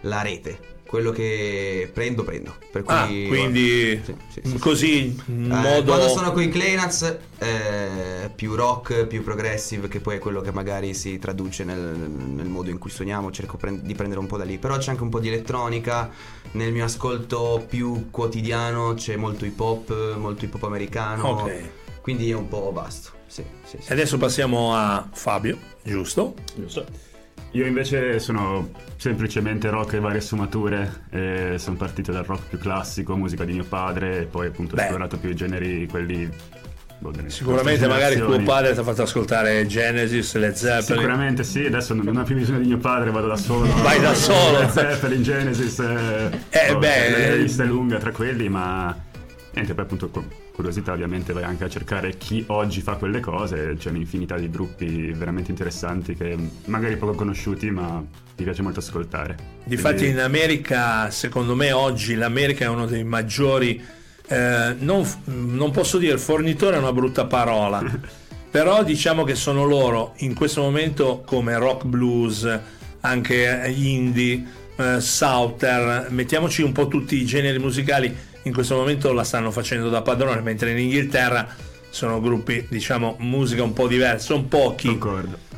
la 0.00 0.22
rete. 0.22 0.58
Quello 0.88 1.10
che 1.10 1.90
prendo, 1.92 2.24
prendo. 2.24 2.56
Per 2.72 2.82
cui, 2.82 2.94
Ah, 2.94 3.04
quindi 3.28 4.00
Sì, 4.02 4.14
sì, 4.30 4.40
sì, 4.42 4.48
sì. 4.52 4.58
così 4.58 5.20
in 5.26 5.50
Eh, 5.52 5.54
modo 5.54 5.92
Quando 5.92 6.08
sono 6.08 6.32
con 6.32 6.40
i 6.40 6.48
Kleinaz, 6.48 7.14
eh, 7.36 8.30
più 8.34 8.54
rock, 8.54 9.04
più 9.06 9.22
progressive, 9.22 9.86
che 9.88 10.00
poi 10.00 10.16
è 10.16 10.18
quello 10.18 10.40
che 10.40 10.50
magari 10.50 10.94
si 10.94 11.18
traduce 11.18 11.62
nel, 11.64 11.78
nel 11.78 12.46
modo 12.46 12.70
in 12.70 12.78
cui 12.78 12.88
suoniamo, 12.88 13.30
cerco 13.30 13.58
pre- 13.58 13.82
di 13.82 13.94
prendere 13.94 14.18
un 14.18 14.26
po' 14.26 14.38
da 14.38 14.44
lì. 14.44 14.56
Però 14.56 14.78
c'è 14.78 14.88
anche 14.92 15.02
un 15.02 15.10
po' 15.10 15.20
di 15.20 15.28
elettronica, 15.28 16.10
nel 16.52 16.72
mio 16.72 16.84
ascolto 16.86 17.66
più 17.68 18.08
quotidiano 18.10 18.94
c'è 18.94 19.16
molto 19.16 19.44
hip 19.44 19.60
hop, 19.60 20.14
molto 20.16 20.46
hip 20.46 20.54
hop 20.54 20.62
americano. 20.62 21.28
Ok. 21.28 21.60
Quindi 22.00 22.30
è 22.30 22.34
un 22.34 22.48
po' 22.48 22.70
vasto. 22.72 23.10
Sì, 23.26 23.44
sì, 23.62 23.76
sì. 23.78 23.92
Adesso 23.92 24.16
passiamo 24.16 24.74
a 24.74 25.06
Fabio, 25.12 25.58
giusto? 25.82 26.32
Giusto. 26.54 26.86
Io 27.52 27.64
invece 27.64 28.18
sono 28.20 28.70
semplicemente 28.96 29.70
rock 29.70 29.94
e 29.94 30.00
varie 30.00 30.20
sfumature. 30.20 31.06
E 31.10 31.54
sono 31.58 31.76
partito 31.76 32.12
dal 32.12 32.24
rock 32.24 32.48
più 32.48 32.58
classico, 32.58 33.16
musica 33.16 33.44
di 33.44 33.52
mio 33.52 33.64
padre, 33.64 34.20
e 34.20 34.24
poi 34.24 34.48
appunto 34.48 34.76
ho 34.76 34.80
esplorato 34.80 35.16
più 35.18 35.30
i 35.30 35.34
generi, 35.34 35.86
quelli. 35.88 36.28
boh, 36.98 37.12
Sicuramente 37.26 37.86
magari 37.86 38.16
tuo 38.16 38.38
padre 38.42 38.74
ti 38.74 38.80
ha 38.80 38.82
fatto 38.82 39.02
ascoltare 39.02 39.66
Genesis, 39.66 40.34
Led 40.34 40.52
Zeppelin. 40.52 40.82
Sicuramente 41.00 41.42
sì, 41.44 41.64
adesso 41.64 41.94
non 41.94 42.16
ho 42.16 42.22
più 42.22 42.34
bisogno 42.36 42.58
di 42.58 42.66
mio 42.66 42.78
padre, 42.78 43.10
vado 43.10 43.28
da 43.28 43.36
solo. 43.36 43.66
Vai 43.82 43.98
da 43.98 44.14
solo. 44.14 44.58
Led 44.58 44.70
Zeppelin, 44.70 45.22
Genesis. 45.22 45.78
Eh, 45.78 46.30
Eh, 46.50 46.72
boh, 46.72 46.78
beh, 46.78 47.28
La 47.28 47.34
lista 47.34 47.62
è 47.62 47.66
lunga 47.66 47.96
tra 47.96 48.12
quelli, 48.12 48.48
ma. 48.48 48.94
Niente, 49.54 49.72
poi 49.74 49.84
appunto 49.84 50.10
curiosità 50.58 50.90
ovviamente 50.90 51.32
vai 51.32 51.44
anche 51.44 51.62
a 51.62 51.68
cercare 51.68 52.16
chi 52.18 52.42
oggi 52.48 52.80
fa 52.80 52.96
quelle 52.96 53.20
cose, 53.20 53.76
c'è 53.78 53.90
un'infinità 53.90 54.36
di 54.36 54.50
gruppi 54.50 55.12
veramente 55.12 55.52
interessanti 55.52 56.16
che 56.16 56.36
magari 56.64 56.96
poco 56.96 57.12
conosciuti 57.12 57.70
ma 57.70 58.02
mi 58.02 58.44
piace 58.44 58.62
molto 58.62 58.80
ascoltare. 58.80 59.36
Difatti 59.62 59.98
Quindi- 59.98 60.16
in 60.16 60.20
America, 60.20 61.10
secondo 61.10 61.54
me 61.54 61.70
oggi 61.70 62.16
l'America 62.16 62.64
è 62.64 62.68
uno 62.68 62.86
dei 62.86 63.04
maggiori, 63.04 63.80
eh, 64.26 64.74
non, 64.80 65.06
non 65.26 65.70
posso 65.70 65.96
dire 65.96 66.18
fornitore 66.18 66.74
è 66.74 66.80
una 66.80 66.92
brutta 66.92 67.26
parola, 67.26 67.80
però 68.50 68.82
diciamo 68.82 69.22
che 69.22 69.36
sono 69.36 69.64
loro 69.64 70.14
in 70.18 70.34
questo 70.34 70.60
momento 70.60 71.22
come 71.24 71.56
rock 71.56 71.84
blues, 71.84 72.60
anche 73.02 73.72
indie, 73.76 74.44
eh, 74.74 75.00
Southern, 75.00 76.06
mettiamoci 76.08 76.62
un 76.62 76.72
po' 76.72 76.88
tutti 76.88 77.14
i 77.14 77.24
generi 77.24 77.60
musicali, 77.60 78.12
in 78.48 78.54
questo 78.54 78.74
momento 78.74 79.12
la 79.12 79.24
stanno 79.24 79.50
facendo 79.50 79.88
da 79.88 80.02
padrone, 80.02 80.40
mentre 80.40 80.70
in 80.72 80.78
Inghilterra 80.78 81.46
sono 81.90 82.20
gruppi, 82.20 82.66
diciamo, 82.68 83.16
musica 83.20 83.62
un 83.62 83.72
po' 83.72 83.86
diversa, 83.86 84.26
sono 84.26 84.44
pochi 84.44 84.98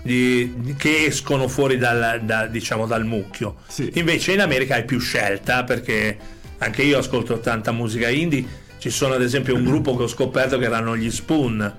di- 0.03 0.75
che 0.77 1.05
escono 1.07 1.49
fuori 1.49 1.77
dal, 1.79 2.21
da- 2.23 2.47
diciamo, 2.47 2.87
dal 2.87 3.05
mucchio. 3.05 3.57
Sì. 3.69 3.91
Invece 3.95 4.33
in 4.33 4.41
America 4.41 4.75
hai 4.75 4.85
più 4.85 4.99
scelta 4.99 5.65
perché 5.65 6.17
anche 6.59 6.83
io 6.83 6.99
ascolto 6.99 7.41
tanta 7.41 7.73
musica 7.73 8.09
indie. 8.09 8.45
Ci 8.79 8.91
sono 8.91 9.15
ad 9.15 9.23
esempio 9.23 9.55
un 9.55 9.65
gruppo 9.65 9.97
che 9.97 10.05
ho 10.05 10.09
scoperto 10.09 10.57
che 10.59 10.65
erano 10.65 10.97
gli 10.97 11.11
Spoon, 11.11 11.75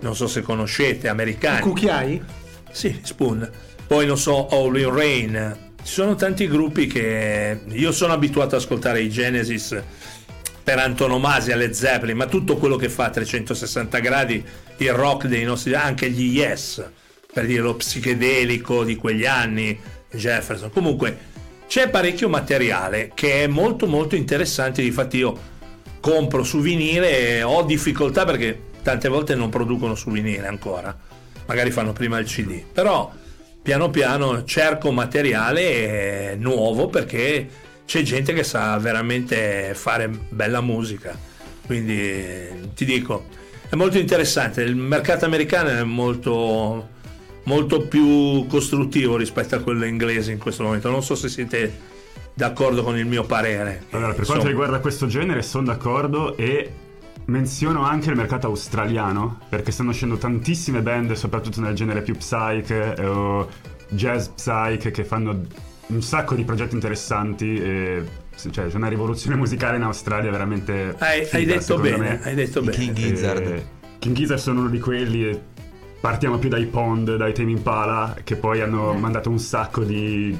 non 0.00 0.14
so 0.14 0.26
se 0.28 0.40
conoscete, 0.42 1.08
americani. 1.08 1.60
Cucchiai? 1.60 2.22
Sì, 2.70 3.00
Spoon. 3.02 3.48
Poi 3.86 4.06
non 4.06 4.18
so, 4.18 4.46
All 4.48 4.78
in 4.78 4.94
Rain. 4.94 5.56
Ci 5.82 5.92
sono 5.94 6.14
tanti 6.14 6.46
gruppi 6.46 6.86
che 6.86 7.60
io 7.70 7.90
sono 7.92 8.12
abituato 8.12 8.54
ad 8.54 8.60
ascoltare 8.60 9.00
i 9.00 9.08
Genesis 9.08 9.82
per 10.68 10.80
antonomasia, 10.80 11.56
Led 11.56 11.70
Zeppelin, 11.70 12.14
ma 12.14 12.26
tutto 12.26 12.58
quello 12.58 12.76
che 12.76 12.90
fa 12.90 13.06
a 13.06 13.10
360 13.10 14.00
gradi 14.00 14.44
il 14.76 14.92
rock 14.92 15.26
dei 15.26 15.42
nostri 15.42 15.72
anche 15.72 16.10
gli 16.10 16.36
Yes, 16.36 16.86
per 17.32 17.46
dire 17.46 17.62
lo 17.62 17.74
psichedelico 17.74 18.84
di 18.84 18.94
quegli 18.94 19.24
anni, 19.24 19.80
Jefferson. 20.10 20.70
Comunque 20.70 21.16
c'è 21.66 21.88
parecchio 21.88 22.28
materiale 22.28 23.12
che 23.14 23.44
è 23.44 23.46
molto 23.46 23.86
molto 23.86 24.14
interessante, 24.14 24.82
difatti 24.82 25.16
io 25.16 25.38
compro 26.00 26.42
su 26.42 26.60
vinile 26.60 27.18
e 27.18 27.42
ho 27.42 27.62
difficoltà 27.62 28.26
perché 28.26 28.64
tante 28.82 29.08
volte 29.08 29.34
non 29.34 29.48
producono 29.48 29.94
su 29.94 30.10
vinile 30.10 30.48
ancora, 30.48 30.94
magari 31.46 31.70
fanno 31.70 31.94
prima 31.94 32.18
il 32.18 32.26
CD, 32.26 32.62
però 32.70 33.10
piano 33.62 33.88
piano 33.88 34.44
cerco 34.44 34.92
materiale 34.92 36.36
nuovo 36.38 36.88
perché 36.88 37.48
c'è 37.88 38.02
gente 38.02 38.34
che 38.34 38.44
sa 38.44 38.76
veramente 38.76 39.72
fare 39.72 40.10
bella 40.28 40.60
musica, 40.60 41.18
quindi 41.64 42.70
ti 42.74 42.84
dico, 42.84 43.28
è 43.66 43.76
molto 43.76 43.96
interessante, 43.96 44.60
il 44.60 44.76
mercato 44.76 45.24
americano 45.24 45.70
è 45.70 45.82
molto, 45.84 46.86
molto 47.44 47.88
più 47.88 48.46
costruttivo 48.46 49.16
rispetto 49.16 49.54
a 49.54 49.60
quello 49.60 49.86
inglese 49.86 50.32
in 50.32 50.38
questo 50.38 50.64
momento, 50.64 50.90
non 50.90 51.02
so 51.02 51.14
se 51.14 51.30
siete 51.30 51.80
d'accordo 52.34 52.82
con 52.82 52.98
il 52.98 53.06
mio 53.06 53.24
parere. 53.24 53.84
Allora, 53.92 54.12
per 54.12 54.26
quanto 54.26 54.48
riguarda 54.48 54.80
questo 54.80 55.06
genere, 55.06 55.40
sono 55.40 55.64
d'accordo 55.64 56.36
e 56.36 56.70
menziono 57.24 57.84
anche 57.84 58.10
il 58.10 58.16
mercato 58.16 58.48
australiano 58.48 59.40
perché 59.48 59.72
stanno 59.72 59.90
uscendo 59.90 60.18
tantissime 60.18 60.82
band, 60.82 61.12
soprattutto 61.12 61.62
nel 61.62 61.74
genere 61.74 62.02
più 62.02 62.14
psych 62.18 62.70
eh, 62.70 63.06
o 63.06 63.48
jazz 63.88 64.26
psych, 64.26 64.90
che 64.90 65.04
fanno 65.04 65.40
un 65.88 66.02
sacco 66.02 66.34
di 66.34 66.44
progetti 66.44 66.74
interessanti. 66.74 67.56
E, 67.56 68.04
cioè, 68.50 68.68
c'è 68.68 68.76
una 68.76 68.88
rivoluzione 68.88 69.36
musicale 69.36 69.76
in 69.76 69.82
Australia 69.82 70.30
veramente. 70.30 70.94
hai, 70.98 71.20
hai 71.20 71.24
figa, 71.26 71.52
detto 71.54 71.60
secondo 71.60 71.90
bene, 71.90 72.08
me. 72.08 72.20
hai 72.22 72.34
detto 72.34 72.60
I 72.60 72.64
bene. 72.64 72.76
King 72.76 72.92
Gizzard. 72.96 73.46
Eh, 73.46 73.66
King 73.98 74.16
Gizzard 74.16 74.40
sono 74.40 74.60
uno 74.60 74.68
di 74.68 74.80
quelli. 74.80 75.28
e 75.28 75.40
Partiamo 76.00 76.38
più 76.38 76.48
dai 76.48 76.66
Pond, 76.66 77.16
dai 77.16 77.34
Tame 77.34 77.50
Impala, 77.50 78.16
che 78.22 78.36
poi 78.36 78.60
hanno 78.60 78.92
mandato 78.94 79.30
un 79.30 79.40
sacco 79.40 79.82
di 79.82 80.36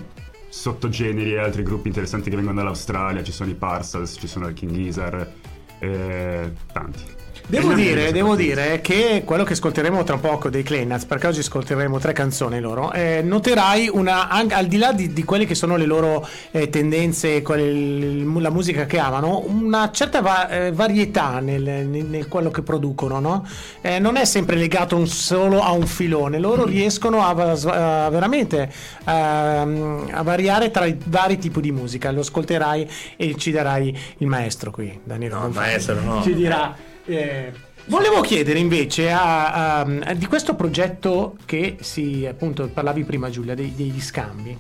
sottogeneri 0.48 1.32
e 1.32 1.38
altri 1.38 1.62
gruppi 1.62 1.88
interessanti 1.88 2.30
che 2.30 2.36
vengono 2.36 2.58
dall'Australia. 2.58 3.22
Ci 3.24 3.32
sono 3.32 3.50
i 3.50 3.54
Parcels, 3.54 4.16
ci 4.18 4.28
sono 4.28 4.48
i 4.48 4.54
King 4.54 4.70
Gizzard, 4.72 5.32
eh, 5.80 6.52
tanti. 6.72 7.02
Devo 7.50 7.72
dire, 7.72 8.12
devo 8.12 8.36
dire 8.36 8.82
che 8.82 9.22
quello 9.24 9.42
che 9.42 9.54
ascolteremo 9.54 10.04
tra 10.04 10.18
poco 10.18 10.50
dei 10.50 10.62
Claynats, 10.62 11.06
perché 11.06 11.28
oggi 11.28 11.38
ascolteremo 11.40 11.98
tre 11.98 12.12
canzoni 12.12 12.60
loro, 12.60 12.92
eh, 12.92 13.22
noterai 13.24 13.88
una, 13.90 14.28
anche, 14.28 14.52
al 14.52 14.66
di 14.66 14.76
là 14.76 14.92
di, 14.92 15.14
di 15.14 15.24
quelle 15.24 15.46
che 15.46 15.54
sono 15.54 15.76
le 15.76 15.86
loro 15.86 16.28
eh, 16.50 16.68
tendenze, 16.68 17.40
quelle- 17.40 17.62
il- 17.70 18.32
la 18.42 18.50
musica 18.50 18.84
che 18.84 18.98
amano, 18.98 19.44
una 19.48 19.90
certa 19.90 20.20
va- 20.20 20.46
eh, 20.50 20.72
varietà 20.72 21.40
nel, 21.40 21.62
nel- 21.62 22.04
nel 22.04 22.28
quello 22.28 22.50
che 22.50 22.60
producono, 22.60 23.18
no? 23.18 23.46
Eh, 23.80 23.98
non 23.98 24.16
è 24.16 24.26
sempre 24.26 24.56
legato 24.56 24.94
un- 24.96 25.06
solo 25.06 25.62
a 25.62 25.72
un 25.72 25.86
filone, 25.86 26.38
loro 26.38 26.66
riescono 26.66 27.22
a, 27.24 27.30
a 27.30 28.10
veramente 28.10 28.70
ehm, 29.06 30.08
a 30.12 30.22
variare 30.22 30.70
tra 30.70 30.84
i 30.84 30.94
vari 31.06 31.38
tipi 31.38 31.62
di 31.62 31.72
musica. 31.72 32.10
Lo 32.10 32.20
ascolterai 32.20 32.86
e 33.16 33.34
ci 33.38 33.50
darai 33.52 33.96
il 34.18 34.26
maestro 34.26 34.70
qui, 34.70 35.00
Daniele. 35.02 35.32
No, 35.34 35.40
Bonfatti. 35.40 35.66
maestro, 35.66 36.00
no. 36.02 36.22
Ci 36.22 36.34
dirà. 36.34 36.76
Eh, 37.08 37.52
Volevo 37.86 38.20
chiedere 38.20 38.58
invece 38.58 39.10
a- 39.10 39.80
a- 39.80 39.84
di 40.14 40.26
questo 40.26 40.54
progetto 40.54 41.36
che 41.46 41.78
si 41.80 42.26
appunto 42.28 42.68
parlavi 42.68 43.02
prima 43.04 43.30
Giulia 43.30 43.54
dei- 43.54 43.74
degli 43.74 43.98
scambi. 44.00 44.58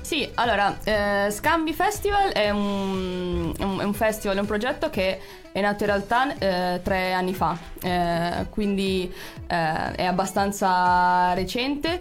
Sì, 0.00 0.28
allora, 0.34 0.78
eh, 0.82 1.30
Scambi 1.30 1.72
Festival 1.74 2.30
è 2.32 2.50
un, 2.50 3.52
è 3.56 3.62
un- 3.84 3.92
festival, 3.94 4.36
è 4.38 4.40
un 4.40 4.46
progetto 4.46 4.90
che 4.90 5.20
è 5.52 5.60
nato 5.60 5.84
in 5.84 5.90
realtà 5.90 6.36
eh, 6.38 6.80
tre 6.82 7.12
anni 7.12 7.34
fa, 7.34 7.56
eh, 7.82 8.46
quindi 8.50 9.12
eh, 9.46 9.92
è 9.92 10.04
abbastanza 10.04 11.34
recente. 11.34 12.00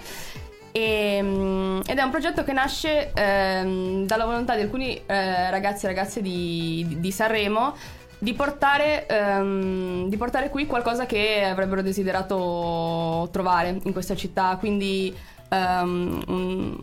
E, 0.72 1.20
mm, 1.22 1.79
ed 1.86 1.98
è 1.98 2.01
un 2.01 2.10
progetto 2.12 2.44
che 2.44 2.53
nasce 2.53 3.12
ehm, 3.13 4.06
dalla 4.06 4.25
volontà 4.25 4.56
di 4.56 4.62
alcuni 4.62 4.96
eh, 5.06 5.50
ragazzi 5.51 5.86
e 5.86 5.88
ragazze 5.89 6.22
di, 6.22 6.86
di- 6.88 7.00
di 7.00 7.12
Sanremo 7.12 7.75
di 8.19 8.33
portare, 8.33 9.05
ehm, 9.07 10.07
di 10.09 10.17
portare 10.17 10.50
qui 10.50 10.65
qualcosa 10.65 11.05
che 11.05 11.43
avrebbero 11.43 11.81
desiderato 11.81 13.29
trovare 13.31 13.79
in 13.83 13.93
questa 13.93 14.15
città, 14.15 14.57
quindi 14.57 15.15
ehm, 15.50 16.24
un, 16.27 16.77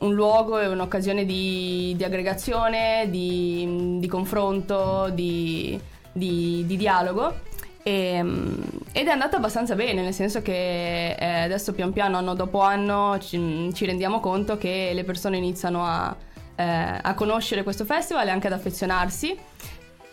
un 0.00 0.14
luogo 0.14 0.58
e 0.58 0.66
un'occasione 0.66 1.24
di, 1.24 1.94
di 1.96 2.04
aggregazione, 2.04 3.06
di, 3.08 3.96
di 3.98 4.06
confronto, 4.06 5.10
di, 5.12 5.80
di- 6.12 6.64
di 6.66 6.76
dialogo. 6.76 7.52
E, 7.82 8.22
mm, 8.22 8.62
ed 8.92 9.08
è 9.08 9.10
andata 9.10 9.36
abbastanza 9.36 9.74
bene, 9.74 10.02
nel 10.02 10.14
senso 10.14 10.42
che 10.42 11.14
eh, 11.14 11.42
adesso 11.42 11.72
pian 11.72 11.92
piano, 11.92 12.16
anno 12.16 12.34
dopo 12.34 12.60
anno, 12.60 13.18
ci, 13.20 13.70
ci 13.74 13.84
rendiamo 13.86 14.20
conto 14.20 14.56
che 14.56 14.90
le 14.94 15.04
persone 15.04 15.36
iniziano 15.36 15.84
a, 15.84 16.14
eh, 16.56 16.98
a 17.02 17.14
conoscere 17.14 17.62
questo 17.62 17.84
festival 17.84 18.26
e 18.28 18.30
anche 18.30 18.46
ad 18.46 18.54
affezionarsi. 18.54 19.36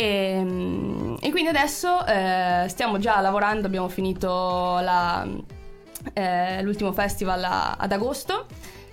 E, 0.02 0.42
mm, 0.44 1.16
e 1.22 1.30
quindi 1.30 1.50
adesso 1.50 2.04
eh, 2.08 2.66
stiamo 2.70 2.98
già 2.98 3.20
lavorando, 3.22 3.68
abbiamo 3.68 3.88
finito 3.88 4.80
la- 4.82 5.28
eh, 6.14 6.64
l'ultimo 6.64 6.92
festival 6.92 7.44
a- 7.44 7.72
ad 7.78 7.92
agosto. 7.92 8.48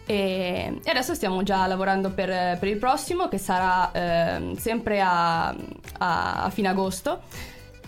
E, 0.05 0.81
e 0.85 0.91
adesso 0.91 1.15
stiamo 1.15 1.43
già 1.43 1.67
lavorando 1.67 2.11
per, 2.11 2.59
per 2.59 2.69
il 2.69 2.77
prossimo 2.77 3.29
che 3.29 3.38
sarà 3.38 3.91
ehm, 3.93 4.57
sempre 4.57 5.00
a, 5.00 5.49
a- 5.49 6.43
a 6.45 6.50
fine 6.50 6.69
agosto. 6.69 7.23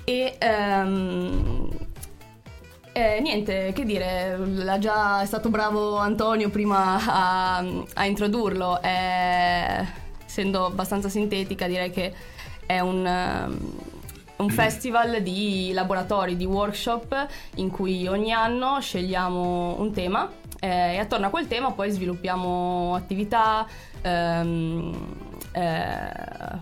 E 0.05 0.37
ehm, 0.39 1.69
eh, 2.93 3.21
niente, 3.21 3.73
che 3.75 3.85
dire, 3.85 4.39
già 4.79 5.21
è 5.21 5.27
stato 5.27 5.49
bravo 5.51 5.97
Antonio 5.97 6.49
prima 6.51 6.99
a, 7.07 7.65
a 7.95 8.05
introdurlo, 8.07 8.81
eh, 8.83 9.87
essendo 10.27 10.67
abbastanza 10.67 11.09
sintetica 11.11 11.67
direi 11.67 11.91
che 11.91 12.13
è 12.71 12.79
un, 12.79 13.05
ehm, 13.05 13.73
un 14.37 14.49
festival 14.49 15.23
di 15.23 15.73
laboratori, 15.73 16.37
di 16.37 16.45
workshop 16.45 17.27
in 17.57 17.69
cui 17.69 18.07
ogni 18.07 18.33
anno 18.33 18.81
scegliamo 18.81 19.81
un 19.81 19.93
tema 19.93 20.31
eh, 20.61 20.95
e 20.95 20.99
attorno 20.99 21.27
a 21.27 21.31
quel 21.31 21.49
tema 21.49 21.73
poi 21.73 21.91
sviluppiamo 21.91 22.95
attività, 22.95 23.67
ehm, 24.03 25.17
eh, 25.51 26.13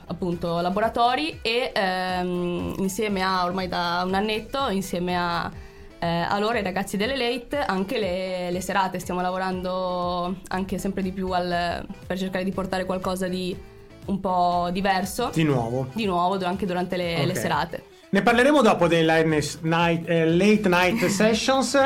appunto 0.06 0.60
laboratori 0.60 1.40
e 1.42 1.72
ehm, 1.74 2.76
insieme 2.78 3.20
a 3.20 3.44
ormai 3.44 3.68
da 3.68 4.02
un 4.06 4.14
annetto, 4.14 4.70
insieme 4.70 5.14
a, 5.14 5.50
eh, 5.98 6.06
a 6.06 6.38
loro, 6.38 6.56
i 6.56 6.62
ragazzi 6.62 6.96
delle 6.96 7.16
Late, 7.16 7.58
anche 7.58 7.98
le, 7.98 8.50
le 8.50 8.60
serate. 8.62 8.98
Stiamo 8.98 9.20
lavorando 9.20 10.36
anche 10.48 10.78
sempre 10.78 11.02
di 11.02 11.12
più 11.12 11.32
al- 11.32 11.86
per 12.06 12.16
cercare 12.16 12.44
di 12.44 12.52
portare 12.52 12.86
qualcosa 12.86 13.28
di 13.28 13.76
un 14.08 14.20
po' 14.20 14.68
diverso. 14.72 15.30
Di 15.32 15.44
nuovo. 15.44 15.88
Di 15.94 16.04
nuovo, 16.04 16.38
anche 16.44 16.66
durante 16.66 16.96
le, 16.96 17.24
le 17.24 17.32
Ok. 17.32 17.38
serate. 17.38 17.82
Ne 18.10 18.22
parleremo 18.22 18.62
dopo 18.62 18.86
dei 18.88 19.04
late 19.04 19.58
night, 19.62 20.08
eh, 20.08 20.26
late 20.26 20.68
night 20.68 21.06
sessions. 21.08 21.78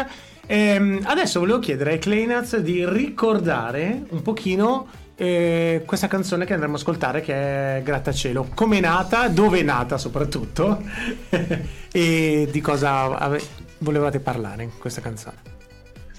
Ehm, 0.46 1.00
adesso 1.04 1.38
volevo 1.40 1.58
chiedere 1.60 1.92
ai 1.92 1.98
Claynats 1.98 2.56
di 2.58 2.84
ricordare 2.86 4.04
un 4.10 4.22
pochino 4.22 4.86
eh, 5.14 5.82
questa 5.86 6.08
canzone 6.08 6.44
che 6.44 6.52
andremo 6.52 6.74
a 6.74 6.78
ascoltare 6.78 7.20
che 7.20 7.34
è 7.78 7.82
Grattacielo. 7.82 8.48
Come 8.54 8.78
è 8.78 8.80
nata, 8.80 9.28
dove 9.28 9.60
è 9.60 9.62
nata 9.62 9.98
soprattutto 9.98 10.82
e 11.92 12.48
di 12.50 12.60
cosa 12.60 13.16
ave- 13.18 13.42
volevate 13.78 14.20
parlare 14.20 14.62
in 14.64 14.70
questa 14.78 15.00
canzone. 15.00 15.50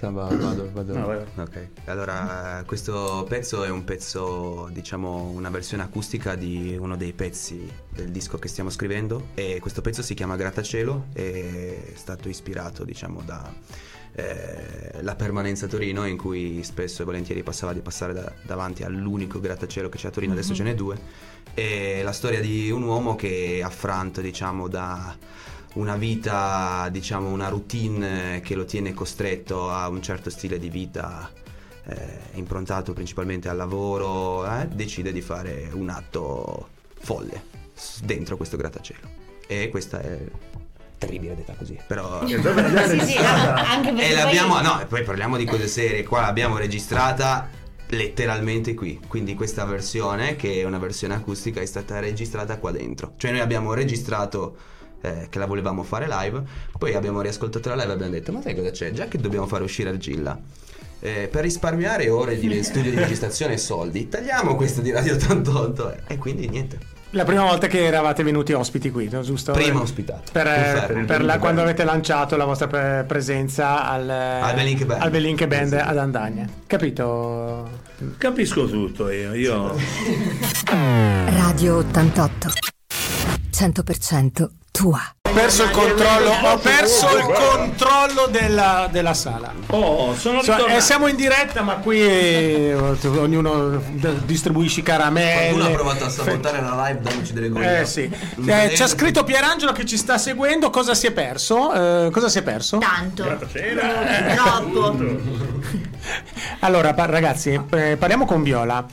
Sa- 0.03 0.09
va- 0.09 0.27
Vado, 0.27 0.69
vado. 0.73 0.93
No, 0.97 1.05
vai, 1.05 1.23
Ok, 1.37 1.67
allora 1.85 2.61
questo 2.65 3.25
pezzo 3.29 3.63
è 3.63 3.69
un 3.69 3.85
pezzo, 3.85 4.67
diciamo, 4.73 5.29
una 5.29 5.49
versione 5.49 5.81
acustica 5.83 6.35
di 6.35 6.75
uno 6.77 6.97
dei 6.97 7.13
pezzi 7.13 7.71
del 7.89 8.09
disco 8.11 8.37
che 8.37 8.49
stiamo 8.49 8.69
scrivendo. 8.69 9.27
E 9.33 9.59
questo 9.61 9.79
pezzo 9.81 10.01
si 10.01 10.13
chiama 10.13 10.35
Grattacielo 10.35 11.05
e 11.13 11.93
è 11.93 11.97
stato 11.97 12.27
ispirato, 12.27 12.83
diciamo, 12.83 13.21
da, 13.21 13.49
eh, 14.15 15.01
la 15.01 15.15
permanenza 15.15 15.67
a 15.67 15.69
Torino 15.69 16.05
in 16.05 16.17
cui 16.17 16.61
spesso 16.63 17.01
e 17.01 17.05
volentieri 17.05 17.41
passava 17.41 17.71
di 17.71 17.79
passare 17.79 18.11
da- 18.11 18.29
davanti 18.41 18.83
all'unico 18.83 19.39
grattacielo 19.39 19.87
che 19.87 19.97
c'è 19.97 20.09
a 20.09 20.11
Torino, 20.11 20.33
adesso 20.33 20.53
ce 20.53 20.63
n'è 20.63 20.75
due, 20.75 20.97
e 21.53 22.01
la 22.03 22.11
storia 22.11 22.41
di 22.41 22.69
un 22.71 22.83
uomo 22.83 23.15
che 23.15 23.59
è 23.59 23.61
affranto 23.61 24.19
diciamo 24.19 24.67
da 24.67 25.15
una 25.73 25.95
vita, 25.95 26.87
diciamo 26.91 27.29
una 27.29 27.49
routine 27.49 28.41
che 28.41 28.55
lo 28.55 28.65
tiene 28.65 28.93
costretto 28.93 29.69
a 29.69 29.87
un 29.87 30.01
certo 30.01 30.29
stile 30.29 30.59
di 30.59 30.69
vita 30.69 31.29
eh, 31.85 32.19
improntato 32.33 32.93
principalmente 32.93 33.49
al 33.49 33.57
lavoro, 33.57 34.45
eh, 34.45 34.67
decide 34.67 35.11
di 35.11 35.21
fare 35.21 35.69
un 35.73 35.89
atto 35.89 36.69
folle 36.99 37.43
dentro 38.01 38.37
questo 38.37 38.57
grattacielo. 38.57 39.21
E 39.47 39.69
questa 39.69 39.99
è 39.99 40.19
terribile 40.97 41.35
detta 41.35 41.53
così, 41.53 41.77
però... 41.85 42.23
Sì, 42.25 42.99
sì, 42.99 43.15
no, 43.17 43.25
anche 43.57 43.91
perché 43.91 44.11
E 44.11 44.13
poi- 44.13 44.15
l'abbiamo, 44.15 44.61
no, 44.61 44.81
e 44.81 44.85
poi 44.85 45.03
parliamo 45.03 45.37
di 45.37 45.45
cose 45.45 45.67
serie, 45.67 46.03
qua 46.03 46.21
l'abbiamo 46.21 46.57
registrata 46.57 47.49
letteralmente 47.87 48.73
qui, 48.73 48.99
quindi 49.07 49.35
questa 49.35 49.65
versione 49.65 50.35
che 50.35 50.61
è 50.61 50.63
una 50.63 50.79
versione 50.79 51.13
acustica 51.13 51.61
è 51.61 51.65
stata 51.65 51.99
registrata 51.99 52.57
qua 52.57 52.71
dentro, 52.71 53.13
cioè 53.17 53.31
noi 53.31 53.41
abbiamo 53.41 53.73
registrato 53.73 54.57
eh, 55.03 55.27
che 55.29 55.37
la 55.39 55.45
volevamo 55.45 55.83
fare 55.83 56.07
live, 56.09 56.41
poi 56.77 56.95
abbiamo 56.95 57.21
riascoltato 57.21 57.69
la 57.69 57.75
live 57.75 57.89
e 57.89 57.93
abbiamo 57.93 58.11
detto 58.11 58.31
ma 58.31 58.41
sai 58.41 58.55
cosa 58.55 58.71
c'è, 58.71 58.91
già 58.91 59.05
che 59.07 59.17
dobbiamo 59.19 59.45
fare 59.45 59.63
uscire 59.63 59.89
Argilla, 59.89 60.37
eh, 60.99 61.27
per 61.31 61.43
risparmiare 61.43 62.09
ore 62.09 62.39
di 62.39 62.47
studio 62.63 62.89
di 62.91 62.97
registrazione 62.97 63.53
e 63.53 63.57
soldi, 63.57 64.07
tagliamo 64.09 64.55
questo 64.55 64.81
di 64.81 64.91
Radio 64.91 65.13
88 65.15 65.91
eh, 65.91 65.97
e 66.07 66.17
quindi 66.17 66.47
niente, 66.49 66.77
La 67.11 67.25
prima 67.25 67.43
volta 67.43 67.67
che 67.67 67.83
eravate 67.85 68.23
venuti 68.23 68.53
ospiti 68.53 68.89
qui, 68.89 69.07
no? 69.11 69.21
giusto? 69.21 69.51
prima 69.51 69.79
Eh, 69.79 69.83
ospitato. 69.83 70.31
Per, 70.31 70.45
Confermo. 70.47 71.05
per 71.05 71.23
la- 71.23 71.37
quando 71.37 71.61
avete 71.61 71.83
lanciato 71.83 72.35
la 72.37 72.45
vostra 72.45 72.65
pre- 72.67 73.03
presenza 73.07 73.87
al, 73.87 74.09
Al 74.09 74.55
Bellinche 74.55 74.85
Band. 74.85 75.01
al 75.01 75.09
Bellinche 75.11 75.47
Band 75.47 75.73
ad 75.73 75.97
Andagne. 75.97 76.49
Capito? 76.65 77.69
Capisco 78.17 78.65
tutto 78.67 79.09
io. 79.11 79.33
io... 79.35 79.75
Radio 81.37 81.77
88. 81.77 82.72
100% 83.53 84.49
tua. 84.71 84.99
Ho 85.21 85.31
perso 85.31 85.63
il 85.63 85.69
controllo, 85.71 86.29
ho 86.43 86.57
perso 86.57 87.07
il 87.17 87.23
controllo 87.23 88.27
della, 88.29 88.87
della 88.91 89.13
sala. 89.13 89.53
Oh, 89.67 90.15
sono 90.15 90.41
Cioè, 90.43 90.75
eh, 90.75 90.81
siamo 90.81 91.07
in 91.07 91.15
diretta, 91.15 91.61
ma 91.61 91.75
qui 91.75 92.01
eh, 92.01 92.73
ognuno 92.73 93.69
d- 93.77 94.23
distribuisci 94.25 94.81
caramelle. 94.83 95.49
Qualcuno 95.53 95.65
ha 95.65 95.69
provato 95.69 96.05
a 96.05 96.09
sabotare 96.09 96.61
la 96.61 96.87
live 96.87 97.01
dandoci 97.01 97.33
delle 97.33 97.49
gole. 97.49 97.81
Eh 97.81 97.85
sì. 97.85 98.11
Eh, 98.45 98.71
ci 98.75 98.81
ha 98.83 98.87
scritto 98.87 99.23
Pierangelo 99.23 99.71
che 99.71 99.85
ci 99.85 99.97
sta 99.97 100.17
seguendo. 100.17 100.69
Cosa 100.69 100.93
si 100.95 101.07
è 101.07 101.11
perso? 101.11 101.73
Eh, 101.73 102.09
cosa 102.11 102.29
si 102.29 102.39
è 102.39 102.41
perso? 102.43 102.79
Tanto. 102.79 103.23
Troppo. 103.23 104.95
Allora, 106.59 106.93
pa- 106.93 107.05
ragazzi, 107.05 107.59
eh, 107.71 107.97
parliamo 107.97 108.25
con 108.25 108.41
Viola. 108.43 108.85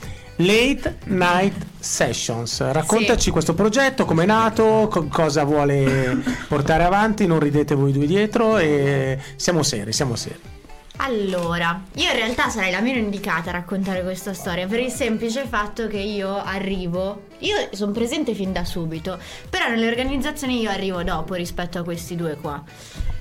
Late 0.45 0.97
Night 1.05 1.65
Sessions. 1.79 2.61
Raccontaci 2.71 3.21
Sì. 3.25 3.31
questo 3.31 3.53
progetto, 3.53 4.05
come 4.05 4.23
è 4.23 4.25
nato, 4.25 4.87
co- 4.89 5.07
cosa 5.07 5.43
vuole 5.43 6.21
portare 6.47 6.83
avanti. 6.83 7.25
Non 7.27 7.39
ridete 7.39 7.75
voi 7.75 7.91
due 7.91 8.05
dietro. 8.05 8.57
E 8.57 9.17
siamo 9.35 9.63
seri, 9.63 9.91
siamo 9.93 10.15
seri. 10.15 10.39
Allora, 10.97 11.81
io 11.95 12.09
in 12.11 12.15
realtà 12.15 12.49
sarei 12.49 12.69
la 12.69 12.79
meno 12.79 12.99
indicata 12.99 13.49
a 13.49 13.53
raccontare 13.53 14.03
questa 14.03 14.33
storia 14.35 14.67
per 14.67 14.79
il 14.79 14.91
semplice 14.91 15.45
fatto 15.47 15.87
che 15.87 15.97
io 15.97 16.35
arrivo, 16.37 17.23
io 17.39 17.55
sono 17.71 17.91
presente 17.91 18.35
fin 18.35 18.51
da 18.51 18.63
subito, 18.65 19.17
però 19.49 19.67
nelle 19.69 19.87
organizzazioni 19.87 20.59
io 20.61 20.69
arrivo 20.69 21.01
dopo 21.01 21.33
rispetto 21.33 21.79
a 21.79 21.83
questi 21.83 22.15
due 22.15 22.35
qua. 22.39 22.61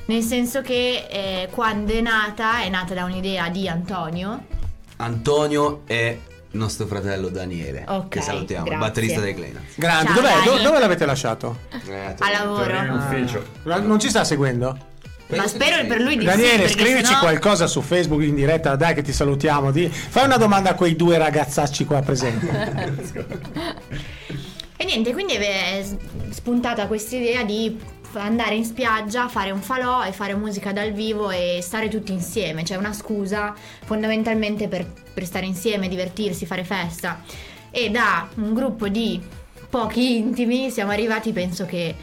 Nel 0.06 0.22
senso 0.22 0.60
che 0.60 1.06
eh, 1.08 1.48
quando 1.52 1.92
è 1.94 2.00
nata, 2.02 2.60
è 2.60 2.68
nata 2.68 2.92
da 2.92 3.04
un'idea 3.04 3.48
di 3.48 3.66
Antonio, 3.66 4.44
Antonio 4.96 5.82
è 5.86 6.18
nostro 6.52 6.86
fratello 6.86 7.28
Daniele, 7.28 7.84
Ok, 7.86 8.08
che 8.08 8.20
salutiamo, 8.20 8.64
grazie. 8.64 8.80
batterista 8.80 9.20
dei 9.20 9.34
Clean. 9.34 9.60
Grande. 9.76 10.06
Ciao, 10.12 10.14
Dov'è? 10.20 10.34
Do- 10.44 10.50
Dani. 10.52 10.62
dove 10.64 10.78
l'avete 10.78 11.06
lasciato? 11.06 11.58
a 11.70 12.30
lavoro. 12.30 12.74
in 12.76 12.90
ufficio. 12.90 13.44
Non 13.64 13.98
ci 14.00 14.08
sta 14.08 14.24
seguendo? 14.24 14.88
Ma 15.28 15.46
spero 15.46 15.86
per 15.86 16.00
lui 16.00 16.14
di 16.14 16.22
sì, 16.22 16.26
Daniele, 16.26 16.56
perché 16.64 16.72
scrivici 16.72 17.04
sennò- 17.04 17.20
qualcosa 17.20 17.68
su 17.68 17.80
Facebook 17.82 18.22
in 18.22 18.34
diretta, 18.34 18.74
dai 18.74 18.94
che 18.94 19.02
ti 19.02 19.12
salutiamo. 19.12 19.70
Di... 19.70 19.88
Fai 19.88 20.24
una 20.24 20.38
domanda 20.38 20.70
a 20.70 20.74
quei 20.74 20.96
due 20.96 21.18
ragazzacci 21.18 21.84
qua 21.84 22.00
presenti. 22.02 22.48
E 24.80 24.84
niente, 24.86 25.12
quindi 25.12 25.34
è 25.34 25.84
spuntata 26.30 26.86
questa 26.86 27.14
idea 27.16 27.42
di 27.44 27.78
andare 28.14 28.54
in 28.54 28.64
spiaggia, 28.64 29.28
fare 29.28 29.50
un 29.50 29.60
falò 29.60 30.04
e 30.04 30.12
fare 30.12 30.34
musica 30.34 30.72
dal 30.72 30.92
vivo 30.92 31.30
e 31.30 31.60
stare 31.62 31.88
tutti 31.88 32.12
insieme, 32.12 32.64
cioè 32.64 32.76
una 32.76 32.92
scusa 32.92 33.54
fondamentalmente 33.84 34.68
per, 34.68 34.86
per 35.12 35.24
stare 35.24 35.46
insieme, 35.46 35.88
divertirsi, 35.88 36.46
fare 36.46 36.64
festa. 36.64 37.22
E 37.70 37.90
da 37.90 38.28
un 38.36 38.52
gruppo 38.52 38.88
di 38.88 39.20
pochi 39.68 40.16
intimi 40.16 40.70
siamo 40.70 40.90
arrivati, 40.90 41.32
penso 41.32 41.66
che 41.66 41.94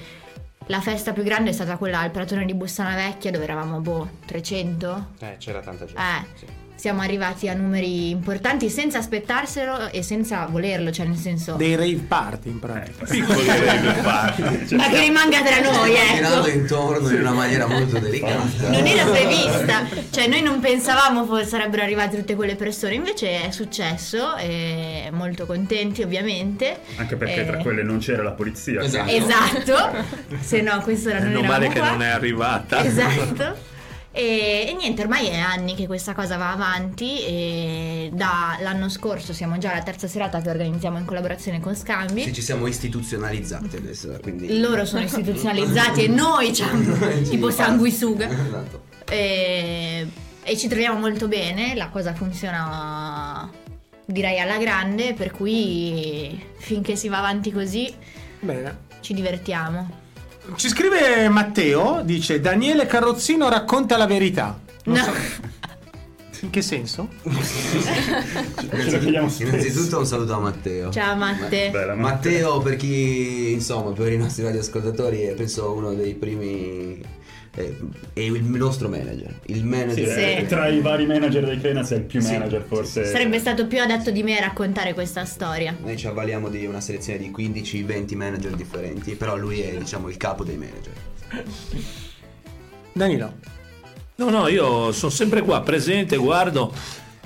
la 0.67 0.81
festa 0.81 1.13
più 1.13 1.23
grande 1.23 1.51
è 1.51 1.53
stata 1.53 1.77
quella 1.77 1.99
al 1.99 2.11
Pratone 2.11 2.45
di 2.45 2.53
Bussana 2.53 2.95
Vecchia 2.95 3.31
dove 3.31 3.43
eravamo, 3.45 3.79
boh, 3.79 4.09
300? 4.25 5.07
Eh, 5.19 5.35
c'era 5.37 5.59
tanta 5.61 5.85
gente. 5.85 6.01
Eh, 6.01 6.66
siamo 6.77 7.01
arrivati 7.01 7.49
a 7.49 7.53
numeri 7.55 8.11
importanti 8.11 8.69
senza 8.69 8.99
aspettarselo 8.99 9.89
e 9.91 10.03
senza 10.03 10.45
volerlo, 10.45 10.91
cioè 10.91 11.07
nel 11.07 11.17
senso... 11.17 11.53
Dei 11.53 11.75
rave 11.75 12.03
party 12.07 12.49
in 12.49 12.59
pratica. 12.59 13.03
Piccoli 13.05 13.45
rave 13.47 13.93
party. 14.03 14.41
Ma 14.77 14.87
che 14.87 14.99
rimanga 14.99 15.41
tra 15.41 15.59
noi, 15.59 15.95
Girato 16.13 16.45
ecco. 16.45 16.57
intorno 16.57 17.09
in 17.09 17.19
una 17.21 17.31
maniera 17.31 17.65
molto 17.65 17.97
delicata. 17.97 18.43
Non 18.69 18.85
era 18.85 19.05
prevista, 19.05 19.87
cioè 20.11 20.27
noi 20.27 20.41
non 20.43 20.59
pensavamo 20.59 21.25
fosse- 21.25 21.45
sarebbero 21.47 21.81
arrivate 21.81 22.15
tutte 22.17 22.35
quelle 22.35 22.55
persone, 22.55 22.93
invece 22.93 23.47
è 23.47 23.51
successo 23.51 24.35
e 24.37 25.09
molto 25.11 25.47
contenti 25.47 26.03
ovviamente. 26.03 26.81
Anche 26.97 27.15
perché 27.15 27.41
Eh, 27.41 27.45
tra 27.47 27.57
quelle 27.57 27.81
non 27.81 27.97
c'era 27.97 28.21
la 28.21 28.31
polizia. 28.33 28.83
Esatto. 28.83 29.09
Esatto, 29.09 30.05
se 30.41 30.61
no 30.61 30.79
questo 30.81 31.09
era 31.09 31.19
non 31.19 31.27
Meno 31.29 31.39
eravamo 31.39 31.59
male 31.59 31.73
che 31.73 31.79
qua. 31.79 31.89
non 31.89 32.01
è 32.03 32.07
arrivata. 32.09 32.83
Esatto. 32.85 33.75
E, 34.17 34.65
e 34.67 34.73
niente, 34.73 35.03
ormai 35.03 35.27
è 35.27 35.37
anni 35.37 35.75
che 35.75 35.85
questa 35.85 36.15
cosa 36.15 36.37
va 36.37 36.51
avanti 36.51 37.23
e 37.23 38.09
dall'anno 38.11 38.89
scorso 38.89 39.31
siamo 39.31 39.59
già 39.59 39.69
alla 39.69 39.83
terza 39.83 40.07
serata 40.07 40.41
che 40.41 40.49
organizziamo 40.49 40.97
in 40.97 41.05
collaborazione 41.05 41.59
con 41.59 41.75
Scambi. 41.75 42.23
Sì, 42.23 42.33
ci 42.33 42.41
siamo 42.41 42.65
istituzionalizzati 42.65 43.75
adesso, 43.75 44.17
quindi... 44.23 44.59
Loro 44.59 44.85
sono 44.85 45.03
istituzionalizzati 45.05 46.05
e 46.05 46.07
noi 46.07 46.55
siamo 46.55 46.97
tipo 47.29 47.51
sanguisuga. 47.51 48.27
Esatto. 48.27 48.85
E, 49.07 50.07
e 50.41 50.57
ci 50.57 50.67
troviamo 50.67 50.97
molto 50.97 51.27
bene, 51.27 51.75
la 51.75 51.89
cosa 51.89 52.15
funziona 52.15 53.47
direi 54.03 54.39
alla 54.39 54.57
grande, 54.57 55.13
per 55.13 55.29
cui 55.29 56.43
finché 56.57 56.95
si 56.95 57.07
va 57.07 57.19
avanti 57.19 57.51
così 57.51 57.93
Bene. 58.39 58.77
ci 59.01 59.13
divertiamo. 59.13 60.05
Ci 60.55 60.69
scrive 60.69 61.29
Matteo, 61.29 62.01
dice 62.03 62.39
Daniele 62.39 62.85
Carrozzino 62.85 63.49
racconta 63.49 63.97
la 63.97 64.07
verità. 64.07 64.59
Non 64.85 64.95
No. 64.97 65.03
so- 65.03 65.55
In 66.41 66.49
che 66.51 66.61
senso? 66.61 67.09
Innanzitutto 69.39 69.97
un 69.99 70.05
saluto 70.05 70.33
a 70.33 70.39
Matteo. 70.39 70.91
Ciao 70.91 71.15
Matte. 71.15 71.69
Bella, 71.71 71.95
ma- 71.95 72.09
Matteo, 72.09 72.59
per 72.59 72.75
chi, 72.75 73.51
insomma, 73.53 73.91
per 73.91 74.11
i 74.11 74.17
nostri 74.17 74.43
radioascoltatori, 74.43 75.21
è 75.23 75.33
penso 75.33 75.71
uno 75.73 75.93
dei 75.93 76.13
primi. 76.13 77.01
Eh, 77.57 77.77
È 78.13 78.19
il 78.19 78.43
nostro 78.43 78.87
manager. 78.87 79.33
Il 79.47 79.57
Sì, 79.57 79.63
manager. 79.63 80.07
è- 80.17 80.45
tra 80.45 80.67
i 80.67 80.79
vari 80.79 81.05
manager 81.05 81.43
dei 81.45 81.59
Clenas 81.59 81.91
è 81.91 81.95
il 81.95 82.03
più 82.03 82.21
Sì, 82.21 82.31
manager 82.31 82.63
forse. 82.67 83.05
Sarebbe 83.05 83.39
stato 83.39 83.67
più 83.67 83.81
adatto 83.81 84.11
di 84.11 84.23
me 84.23 84.37
a 84.37 84.41
raccontare 84.41 84.93
questa 84.93 85.25
storia. 85.25 85.75
Noi 85.81 85.97
ci 85.97 86.07
avvaliamo 86.07 86.49
di 86.49 86.65
una 86.65 86.79
selezione 86.81 87.19
di 87.19 87.31
15-20 87.35 88.15
manager 88.15 88.51
differenti, 88.55 89.15
però 89.15 89.35
lui 89.35 89.59
è, 89.61 89.75
diciamo, 89.77 90.07
il 90.09 90.17
capo 90.17 90.43
dei 90.43 90.57
manager. 90.57 90.93
Danilo. 92.93 93.33
No, 94.15 94.29
no, 94.29 94.47
io 94.47 94.91
sono 94.91 95.11
sempre 95.11 95.41
qua, 95.41 95.61
presente, 95.61 96.15
guardo 96.17 96.73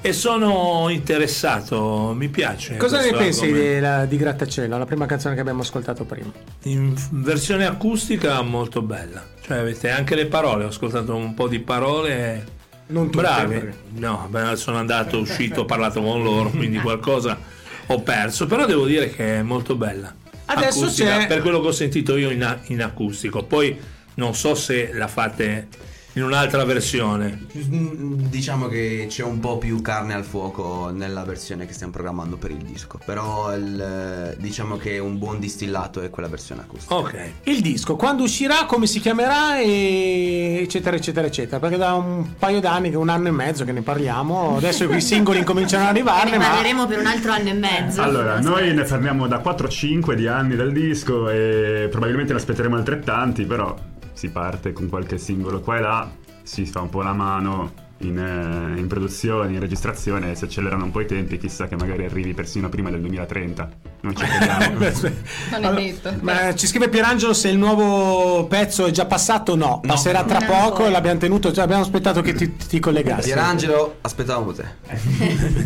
e 0.02 0.14
sono 0.14 0.88
interessato. 0.90 2.14
Mi 2.16 2.28
piace. 2.30 2.78
Cosa 2.78 3.02
ne 3.02 3.12
pensi 3.12 3.44
argomento. 3.46 3.70
della- 3.70 4.06
di 4.06 4.18
Grattacielo, 4.18 4.78
la 4.78 4.86
prima 4.86 5.06
canzone 5.06 5.36
che 5.36 5.42
abbiamo 5.42 5.62
ascoltato 5.62 6.04
prima? 6.06 6.32
In 6.64 6.96
versione 7.12 7.66
acustica 7.66 8.42
molto 8.42 8.82
bella. 8.82 9.24
Cioè 9.42 9.58
avete 9.58 9.90
anche 9.90 10.16
le 10.16 10.26
parole, 10.26 10.66
ho 10.66 10.68
ascoltato 10.70 11.16
un 11.16 11.34
po' 11.34 11.48
di 11.48 11.60
parole. 11.60 12.60
Non 12.88 13.10
tutte, 13.10 13.74
No, 13.94 14.28
beh, 14.30 14.56
sono 14.58 14.78
andato, 14.78 15.18
uscito, 15.20 15.62
ho 15.62 15.66
parlato 15.66 16.02
con 16.02 16.22
loro, 16.24 16.50
quindi 16.50 16.78
qualcosa 16.80 17.38
ho 17.86 18.02
perso. 18.02 18.48
Però 18.48 18.66
devo 18.66 18.86
dire 18.86 19.10
che 19.12 19.38
è 19.38 19.42
molto 19.42 19.76
bella. 19.76 20.14
Adesso 20.46 20.82
Acustica, 20.84 21.20
c'è- 21.20 21.28
Per 21.28 21.42
quello 21.42 21.62
che 21.62 21.68
ho 21.68 21.72
sentito 21.72 22.18
io 22.18 22.30
in, 22.32 22.58
in 22.66 22.82
acustico. 22.82 23.44
Poi 23.44 23.80
non 24.16 24.36
so 24.36 24.56
se 24.56 24.92
la 24.94 25.08
fate 25.08 25.68
in 26.14 26.24
un'altra 26.24 26.64
versione. 26.66 27.46
Diciamo 27.52 28.68
che 28.68 29.06
c'è 29.10 29.24
un 29.24 29.40
po' 29.40 29.58
più 29.58 29.82
carne 29.82 30.14
al 30.14 30.24
fuoco 30.24 30.90
nella 30.94 31.24
versione 31.24 31.66
che 31.66 31.74
stiamo 31.74 31.92
programmando 31.94 32.38
per 32.38 32.52
il 32.52 32.58
disco. 32.64 33.00
Però 33.06 33.54
il- 33.56 34.36
diciamo 34.40 34.76
che 34.78 35.00
un 35.00 35.18
buon 35.18 35.40
distillato 35.40 36.02
è 36.02 36.10
quella 36.10 36.28
versione 36.28 36.62
acustica. 36.62 36.96
Ok. 36.96 37.30
Il 37.44 37.62
disco, 37.62 37.96
quando 37.96 38.24
uscirà, 38.24 38.66
come 38.66 38.88
si 38.88 39.00
chiamerà, 39.00 39.60
e 39.60 40.60
eccetera, 40.64 40.96
eccetera, 40.96 41.28
eccetera. 41.28 41.60
Perché 41.60 41.78
da 41.78 41.94
un 41.94 42.36
paio 42.38 42.60
d'anni, 42.60 42.94
un 42.94 43.10
anno 43.10 43.28
e 43.30 43.32
mezzo 43.32 43.64
che 43.64 43.72
ne 43.72 43.82
parliamo, 43.82 44.58
adesso 44.58 44.84
i 44.92 45.02
singoli 45.02 45.40
incominciano 45.40 45.84
ad 45.84 45.90
E 45.96 46.00
arrivarne, 46.00 46.32
ne 46.32 46.38
ma 46.38 46.48
parleremo 46.50 46.88
per 46.88 47.00
un 47.00 47.06
altro 47.06 47.32
anno 47.32 47.50
e 47.50 47.54
mezzo. 47.54 48.02
Allora, 48.02 48.40
noi 48.40 48.74
ne 48.74 48.86
fermiamo 48.86 49.28
da 49.28 49.40
4-5 49.40 50.14
di 50.14 50.28
anni 50.28 50.56
dal 50.56 50.72
disco 50.72 51.30
e 51.30 51.88
probabilmente 51.90 52.34
ne 52.34 52.40
aspetteremo 52.40 52.76
altrettanti, 52.76 53.46
però 53.46 53.76
si 54.22 54.30
parte 54.30 54.72
con 54.72 54.88
qualche 54.88 55.18
singolo 55.18 55.62
qua 55.62 55.78
e 55.78 55.82
là, 55.82 56.12
si 56.44 56.68
fa 56.68 56.82
un 56.82 56.90
po' 56.90 57.02
la 57.02 57.12
mano 57.14 57.74
in, 58.02 58.20
eh, 58.20 58.80
in 58.80 58.86
produzione, 58.86 59.52
in 59.54 59.60
registrazione, 59.60 60.36
si 60.36 60.44
accelerano 60.44 60.84
un 60.84 60.92
po' 60.92 61.02
i 61.02 61.08
tempi, 61.08 61.40
chissà 61.40 61.68
che 61.68 61.76
magari 61.76 62.06
arrivi 62.06 62.36
persino 62.36 62.70
prima 62.70 62.92
del 62.92 63.00
2030. 63.00 63.70
Non 64.02 64.16
ci 64.16 64.24
crediamo. 64.24 64.78
Non 65.60 65.78
è 65.78 65.82
detto. 65.82 66.14
Ma 66.22 66.54
ci 66.54 66.68
scrive 66.68 66.90
Pierangelo 66.90 67.34
se 67.34 67.50
il 67.50 67.58
nuovo 67.58 68.46
pezzo 68.46 68.86
è 68.86 68.92
già 68.92 69.08
passato? 69.08 69.56
No, 69.56 69.82
passerà 69.84 70.24
tra 70.24 70.38
Non 70.38 70.48
poco. 70.48 70.66
ancora. 70.66 70.90
L'abbiamo 70.90 71.20
tenuto, 71.20 71.52
cioè 71.52 71.64
abbiamo 71.64 71.82
aspettato 71.82 72.22
che 72.22 72.34
ti, 72.34 72.56
ti 72.56 72.80
collegassi. 72.80 73.30
Pierangelo, 73.30 73.98
aspettavamo 74.02 74.54
te. 74.54 74.66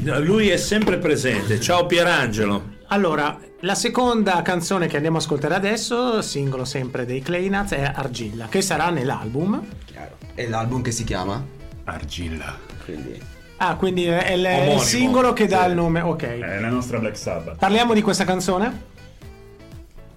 Lui 0.24 0.48
è 0.48 0.58
sempre 0.58 0.98
presente. 0.98 1.60
Ciao 1.60 1.86
Pierangelo. 1.86 2.75
Allora, 2.88 3.40
la 3.62 3.74
seconda 3.74 4.42
canzone 4.44 4.86
che 4.88 4.96
andiamo 4.96 5.18
a 5.18 5.20
ascoltare 5.20 5.56
adesso, 5.56 6.22
singolo 6.22 6.66
sempre 6.66 7.06
dei 7.06 7.22
Clay 7.22 7.50
Nuts, 7.50 7.72
è 7.72 7.92
Argilla, 7.96 8.48
che 8.48 8.62
sarà 8.62 8.92
nell'album. 8.92 9.60
Chiaro. 9.86 10.18
E 10.36 10.48
l'album 10.48 10.84
che 10.84 10.92
si 10.92 11.04
chiama? 11.04 11.44
Argilla. 11.86 12.58
Quindi. 12.84 13.20
Ah, 13.58 13.76
quindi 13.76 14.06
è 14.06 14.34
il, 14.34 14.44
è 14.44 14.74
il 14.74 14.80
singolo 14.82 15.34
che 15.34 15.48
dà 15.48 15.66
il 15.66 15.74
nome. 15.74 16.02
Ok. 16.02 16.24
È 16.24 16.60
la 16.60 16.70
nostra 16.70 17.00
Black 17.00 17.18
Sabbath. 17.18 17.58
Parliamo 17.58 17.94
di 17.94 18.04
questa 18.04 18.24
canzone? 18.24 18.84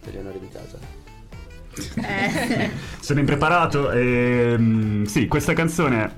Per 0.04 0.12
gli 0.12 0.18
onori 0.18 0.38
di 0.38 0.48
casa. 0.52 0.78
Sono 3.00 3.20
impreparato 3.20 3.92
e 3.92 4.56
mm, 4.58 5.04
sì, 5.04 5.26
questa 5.26 5.54
canzone 5.54 6.04
è 6.04 6.10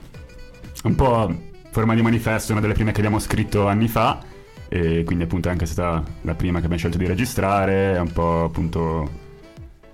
un 0.85 0.95
po' 0.97 1.33
forma 1.71 1.95
di 1.95 2.03
manifesto, 2.03 2.49
è 2.49 2.53
una 2.53 2.61
delle 2.61 2.73
prime 2.75 2.91
che 2.91 2.99
abbiamo 2.99 3.19
scritto 3.21 3.69
anni 3.69 3.87
fa 3.87 4.30
e 4.73 5.03
quindi 5.05 5.25
appunto 5.25 5.49
è 5.49 5.51
anche 5.51 5.67
stata 5.67 6.01
la 6.21 6.35
prima 6.37 6.61
che 6.61 6.67
abbiamo 6.67 6.79
scelto 6.79 6.97
di 6.97 7.07
registrare, 7.07 7.95
è 7.95 7.99
un 7.99 8.13
po' 8.13 8.45
appunto 8.45 9.29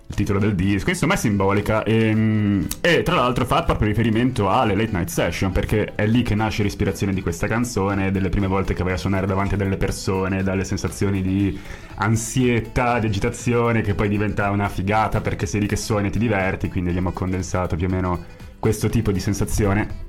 il 0.08 0.14
titolo 0.14 0.38
del 0.38 0.54
disco, 0.54 0.90
insomma 0.90 1.14
è 1.14 1.16
simbolica 1.16 1.82
e, 1.82 2.14
mm, 2.14 2.64
e 2.82 3.02
tra 3.02 3.14
l'altro 3.14 3.46
fa 3.46 3.62
proprio 3.62 3.88
riferimento 3.88 4.50
alle 4.50 4.76
late 4.76 4.92
night 4.92 5.08
session 5.08 5.50
perché 5.50 5.94
è 5.94 6.06
lì 6.06 6.22
che 6.22 6.34
nasce 6.34 6.62
l'ispirazione 6.62 7.14
di 7.14 7.22
questa 7.22 7.46
canzone, 7.46 8.10
delle 8.10 8.28
prime 8.28 8.46
volte 8.46 8.74
che 8.74 8.84
vai 8.84 8.92
a 8.92 8.98
suonare 8.98 9.26
davanti 9.26 9.54
a 9.54 9.56
delle 9.56 9.78
persone, 9.78 10.42
dalle 10.42 10.64
sensazioni 10.64 11.22
di 11.22 11.58
ansietà, 11.94 12.98
di 12.98 13.06
agitazione 13.06 13.80
che 13.80 13.94
poi 13.94 14.10
diventa 14.10 14.50
una 14.50 14.68
figata 14.68 15.22
perché 15.22 15.46
sei 15.46 15.62
lì 15.62 15.66
che 15.66 15.76
suoni 15.76 16.08
e 16.08 16.10
ti 16.10 16.18
diverti, 16.18 16.68
quindi 16.68 16.90
abbiamo 16.90 17.12
condensato 17.12 17.76
più 17.76 17.86
o 17.86 17.90
meno 17.90 18.24
questo 18.60 18.90
tipo 18.90 19.10
di 19.10 19.20
sensazione. 19.20 20.04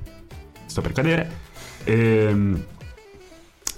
Sto 0.66 0.82
per 0.82 0.92
cadere. 0.92 1.46
Ehm, 1.86 2.64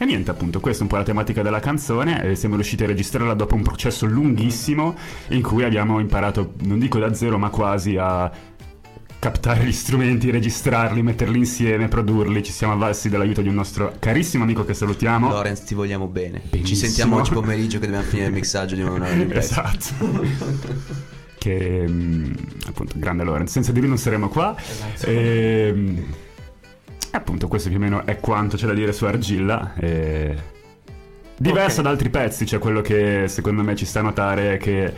e 0.01 0.05
niente, 0.05 0.31
appunto, 0.31 0.59
questa 0.61 0.79
è 0.79 0.83
un 0.83 0.89
po' 0.89 0.95
la 0.95 1.03
tematica 1.03 1.41
della 1.41 1.59
canzone. 1.59 2.23
e 2.23 2.35
siamo 2.35 2.55
riusciti 2.55 2.83
a 2.83 2.87
registrarla 2.87 3.33
dopo 3.33 3.55
un 3.55 3.63
processo 3.63 4.05
lunghissimo 4.05 4.95
in 5.29 5.41
cui 5.41 5.63
abbiamo 5.63 5.99
imparato, 5.99 6.53
non 6.63 6.79
dico 6.79 6.99
da 6.99 7.13
zero, 7.13 7.37
ma 7.37 7.49
quasi 7.49 7.97
a 7.97 8.31
captare 9.19 9.65
gli 9.65 9.73
strumenti, 9.73 10.31
registrarli, 10.31 11.01
metterli 11.03 11.37
insieme, 11.37 11.89
produrli. 11.89 12.41
Ci 12.41 12.53
siamo 12.53 12.71
avvalsi 12.73 13.09
dell'aiuto 13.09 13.41
di 13.41 13.49
un 13.49 13.55
nostro 13.55 13.93
carissimo 13.99 14.43
amico 14.43 14.63
che 14.63 14.73
salutiamo. 14.73 15.29
Lorenz, 15.29 15.65
ti 15.65 15.75
vogliamo 15.75 16.07
bene. 16.07 16.43
Ci 16.43 16.49
Benissimo. 16.49 16.77
sentiamo 16.77 17.15
oggi 17.17 17.31
pomeriggio 17.33 17.79
che 17.79 17.85
dobbiamo 17.87 18.05
finire 18.07 18.27
il 18.27 18.33
mixaggio 18.33 18.75
di 18.75 18.81
una 18.81 18.91
di. 18.91 19.33
Esatto. 19.37 20.27
che 21.37 21.85
mm, 21.87 22.31
appunto 22.67 22.93
grande 22.97 23.23
Lorenz 23.23 23.51
senza 23.51 23.71
di 23.71 23.79
lui 23.79 23.87
non 23.87 23.97
saremmo 23.97 24.27
qua 24.27 24.55
Ehm, 25.05 25.97
e 25.97 26.05
appunto 27.11 27.47
questo 27.47 27.69
più 27.69 27.77
o 27.77 27.81
meno 27.81 28.05
è 28.05 28.19
quanto 28.19 28.57
c'è 28.57 28.65
da 28.67 28.73
dire 28.73 28.91
su 28.91 29.05
Argilla 29.05 29.73
e... 29.75 30.35
diverso 31.37 31.77
Ok. 31.77 31.83
da 31.83 31.89
altri 31.89 32.09
pezzi 32.09 32.45
cioè 32.45 32.59
quello 32.59 32.81
che 32.81 33.25
secondo 33.27 33.63
me 33.63 33.75
ci 33.75 33.85
sta 33.85 33.99
a 33.99 34.03
notare 34.03 34.53
è 34.53 34.57
che 34.57 34.93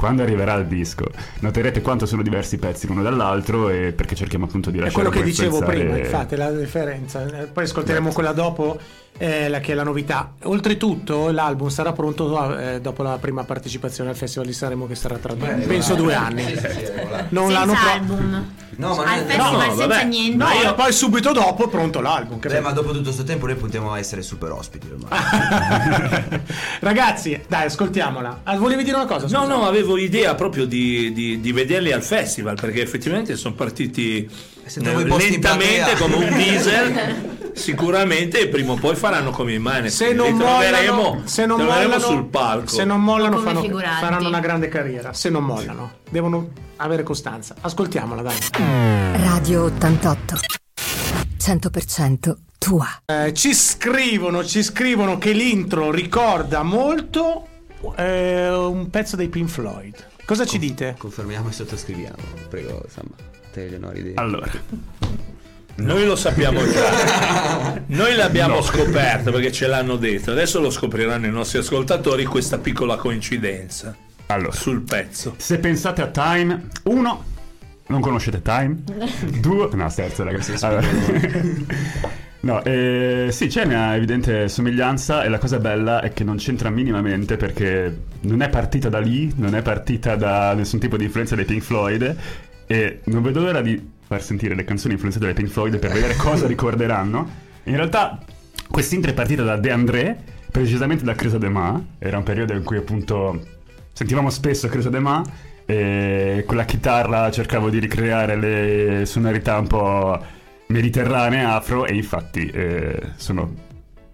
quando 0.00 0.22
arriverà 0.22 0.54
il 0.54 0.64
disco 0.64 1.04
noterete 1.40 1.82
quanto 1.82 2.06
sono 2.06 2.22
diversi 2.22 2.54
i 2.54 2.58
pezzi 2.58 2.86
l'uno 2.86 3.02
dall'altro 3.02 3.68
e 3.68 3.92
perché 3.92 4.14
cerchiamo 4.14 4.46
appunto 4.46 4.70
di 4.70 4.78
È 4.78 4.80
lasciare 4.80 5.04
quello 5.04 5.14
che 5.14 5.22
dicevo 5.22 5.60
prima, 5.60 5.98
infatti, 5.98 6.36
la 6.36 6.50
differenza. 6.50 7.20
Poi 7.52 7.64
ascolteremo 7.64 8.10
quella 8.10 8.32
dopo, 8.32 8.80
eh, 9.22 9.48
la, 9.50 9.60
che 9.60 9.72
è 9.72 9.74
la 9.74 9.82
novità. 9.82 10.32
Oltretutto, 10.44 11.30
l'album 11.30 11.68
sarà 11.68 11.92
pronto 11.92 12.56
eh, 12.58 12.80
dopo 12.80 13.02
la 13.02 13.18
prima 13.20 13.44
partecipazione 13.44 14.08
al 14.08 14.16
Festival 14.16 14.46
di 14.46 14.54
Sanremo, 14.54 14.86
che 14.86 14.94
sarà 14.94 15.16
tra 15.18 15.34
penso 15.34 15.94
due 15.94 16.14
anni. 16.14 16.42
Non 17.28 17.52
l'hanno 17.52 17.74
senza 17.74 17.82
pro- 17.82 17.92
album. 17.92 18.52
No, 18.76 18.94
ma 18.94 19.02
Al 19.12 19.18
festival 19.24 19.52
no, 19.52 19.60
senza 19.60 19.86
vabbè. 19.86 20.04
niente. 20.04 20.36
No, 20.36 20.48
e 20.70 20.74
poi 20.74 20.92
subito 20.92 21.32
dopo 21.32 21.68
pronto 21.68 22.00
l'album. 22.00 22.38
Beh, 22.38 22.48
capito? 22.48 22.62
ma 22.62 22.72
dopo 22.72 22.90
tutto 22.92 23.02
questo 23.02 23.24
tempo 23.24 23.44
noi 23.44 23.56
puntiamo 23.56 23.92
a 23.92 23.98
essere 23.98 24.22
super 24.22 24.52
ospiti 24.52 24.88
ormai. 24.90 25.10
Ragazzi, 26.80 27.42
dai, 27.46 27.66
ascoltiamola. 27.66 28.40
Ah, 28.44 28.56
volevi 28.56 28.82
dire 28.82 28.96
una 28.96 29.04
cosa? 29.04 29.26
No, 29.26 29.42
scusa? 29.44 29.46
no, 29.54 29.66
avevo 29.66 29.98
idea 29.98 30.34
proprio 30.34 30.64
di, 30.64 31.12
di- 31.12 31.40
di 31.40 31.52
vederli 31.52 31.92
al 31.92 32.02
festival 32.02 32.56
perché 32.58 32.80
effettivamente 32.80 33.36
sono 33.36 33.54
partiti 33.54 34.28
Se 34.70 34.80
trovo 34.80 35.00
i 35.00 35.04
posti 35.04 35.24
in 35.26 35.30
lentamente 35.32 35.96
come 35.96 36.14
un 36.14 36.28
diesel. 36.36 37.38
Sicuramente 37.54 38.46
prima 38.46 38.72
o 38.72 38.76
poi 38.76 38.94
faranno 38.94 39.30
come 39.32 39.54
i 39.54 39.58
Mine. 39.58 39.90
Se 39.90 40.12
non 40.12 40.34
mollano, 40.34 41.22
se 41.24 41.44
non 41.44 41.60
mollano, 41.60 41.98
sul 41.98 42.26
palco. 42.26 42.68
se 42.68 42.84
non 42.84 43.02
mollano 43.02 43.38
fanno- 43.38 43.62
faranno 44.00 44.28
una 44.28 44.38
grande 44.38 44.68
carriera. 44.68 45.12
Se 45.12 45.28
non 45.28 45.44
mollano, 45.44 45.94
devono 46.08 46.50
avere 46.76 47.02
costanza. 47.02 47.56
Ascoltiamola, 47.60 48.22
dai. 48.22 48.36
Radio 49.24 49.64
88. 49.64 50.36
100% 51.38 52.36
tua. 52.58 52.86
Eh, 53.06 53.34
ci 53.34 53.52
scrivono, 53.54 54.44
ci 54.44 54.62
scrivono 54.62 55.18
che 55.18 55.32
l'intro 55.32 55.90
ricorda 55.90 56.62
molto 56.62 57.46
eh, 57.96 58.48
un 58.48 58.88
pezzo 58.90 59.16
dei 59.16 59.28
Pink 59.28 59.48
Floyd. 59.48 60.06
Cosa 60.24 60.46
ci 60.46 60.58
dite? 60.58 60.94
Confermiamo 60.96 61.48
e 61.48 61.52
sottoscriviamo. 61.52 62.22
Prego, 62.48 62.84
Samba. 62.88 63.16
Te 63.52 63.68
gli 63.68 63.74
onori 63.74 64.02
di. 64.02 64.12
allora 64.14 64.48
Noi 65.76 66.04
lo 66.04 66.14
sappiamo 66.14 66.60
già. 66.70 67.80
Noi 67.86 68.14
l'abbiamo 68.14 68.60
scoperto 68.60 69.32
perché 69.32 69.50
ce 69.50 69.66
l'hanno 69.66 69.96
detto. 69.96 70.32
Adesso 70.32 70.60
lo 70.60 70.68
scopriranno 70.68 71.26
i 71.26 71.30
nostri 71.30 71.58
ascoltatori 71.58 72.24
questa 72.24 72.58
piccola 72.58 72.96
coincidenza 72.96 73.96
allora 74.26 74.52
sul 74.52 74.82
pezzo. 74.82 75.34
Se 75.38 75.58
pensate 75.58 76.02
a 76.02 76.08
Time, 76.08 76.68
uno, 76.84 77.24
non 77.86 78.00
conoscete 78.00 78.42
Time? 78.42 78.76
Due, 79.40 79.68
no 79.72 79.88
scherzo 79.88 80.22
ragazzi. 80.22 80.54
Allora- 80.64 80.86
no, 82.40 82.62
eh, 82.64 83.28
sì, 83.30 83.46
c'è 83.46 83.64
una 83.64 83.96
evidente 83.96 84.48
somiglianza 84.48 85.24
e 85.24 85.28
la 85.28 85.38
cosa 85.38 85.58
bella 85.58 86.00
è 86.00 86.12
che 86.12 86.24
non 86.24 86.36
c'entra 86.36 86.68
minimamente 86.70 87.36
perché 87.36 88.02
non 88.20 88.42
è 88.42 88.48
partita 88.48 88.88
da 88.88 89.00
lì, 89.00 89.32
non 89.36 89.54
è 89.54 89.62
partita 89.62 90.14
da 90.14 90.52
nessun 90.54 90.78
tipo 90.78 90.96
di 90.96 91.04
influenza 91.04 91.34
dei 91.34 91.44
Pink 91.44 91.62
Floyd 91.62 92.16
e 92.70 93.00
non 93.06 93.20
vedo 93.22 93.40
l'ora 93.40 93.60
di 93.62 93.84
far 94.06 94.22
sentire 94.22 94.54
le 94.54 94.62
canzoni 94.62 94.94
influenzate 94.94 95.24
dai 95.24 95.34
Pink 95.34 95.48
Floyd 95.48 95.76
per 95.80 95.90
vedere 95.90 96.14
cosa 96.14 96.46
ricorderanno. 96.46 97.28
In 97.64 97.74
realtà 97.74 98.16
quest'intro 98.70 99.10
è 99.10 99.14
partita 99.14 99.42
da 99.42 99.56
De 99.56 99.72
André, 99.72 100.16
precisamente 100.52 101.02
da 101.02 101.16
Cresa 101.16 101.36
de 101.36 101.48
Ma, 101.48 101.84
era 101.98 102.18
un 102.18 102.22
periodo 102.22 102.52
in 102.52 102.62
cui 102.62 102.76
appunto 102.76 103.44
sentivamo 103.92 104.30
spesso 104.30 104.68
Cresa 104.68 104.88
de 104.88 105.00
Ma 105.00 105.20
e 105.66 106.44
con 106.46 106.54
la 106.54 106.64
chitarra 106.64 107.28
cercavo 107.32 107.70
di 107.70 107.80
ricreare 107.80 108.36
le 108.36 109.04
sonorità 109.04 109.58
un 109.58 109.66
po' 109.66 110.24
mediterranee, 110.68 111.42
afro 111.42 111.86
e 111.86 111.94
infatti 111.96 112.46
eh, 112.46 113.00
sono 113.16 113.52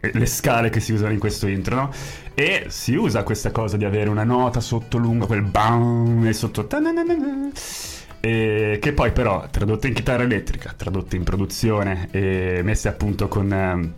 le 0.00 0.26
scale 0.26 0.70
che 0.70 0.80
si 0.80 0.94
usano 0.94 1.12
in 1.12 1.18
questo 1.18 1.46
intro, 1.46 1.74
no? 1.74 1.90
E 2.32 2.66
si 2.68 2.94
usa 2.94 3.22
questa 3.22 3.50
cosa 3.50 3.76
di 3.76 3.84
avere 3.84 4.08
una 4.08 4.24
nota 4.24 4.60
sotto 4.60 4.96
lunga, 4.96 5.26
quel 5.26 5.42
bam 5.42 6.24
e 6.26 6.32
sotto 6.32 6.66
tananana, 6.66 7.50
e 8.26 8.78
che 8.80 8.92
poi 8.92 9.12
però 9.12 9.46
tradotte 9.50 9.86
in 9.86 9.94
chitarra 9.94 10.24
elettrica, 10.24 10.74
tradotte 10.76 11.14
in 11.14 11.22
produzione 11.22 12.08
e 12.10 12.60
messe 12.64 12.88
appunto 12.88 13.28
con 13.28 13.52
ehm, 13.52 13.92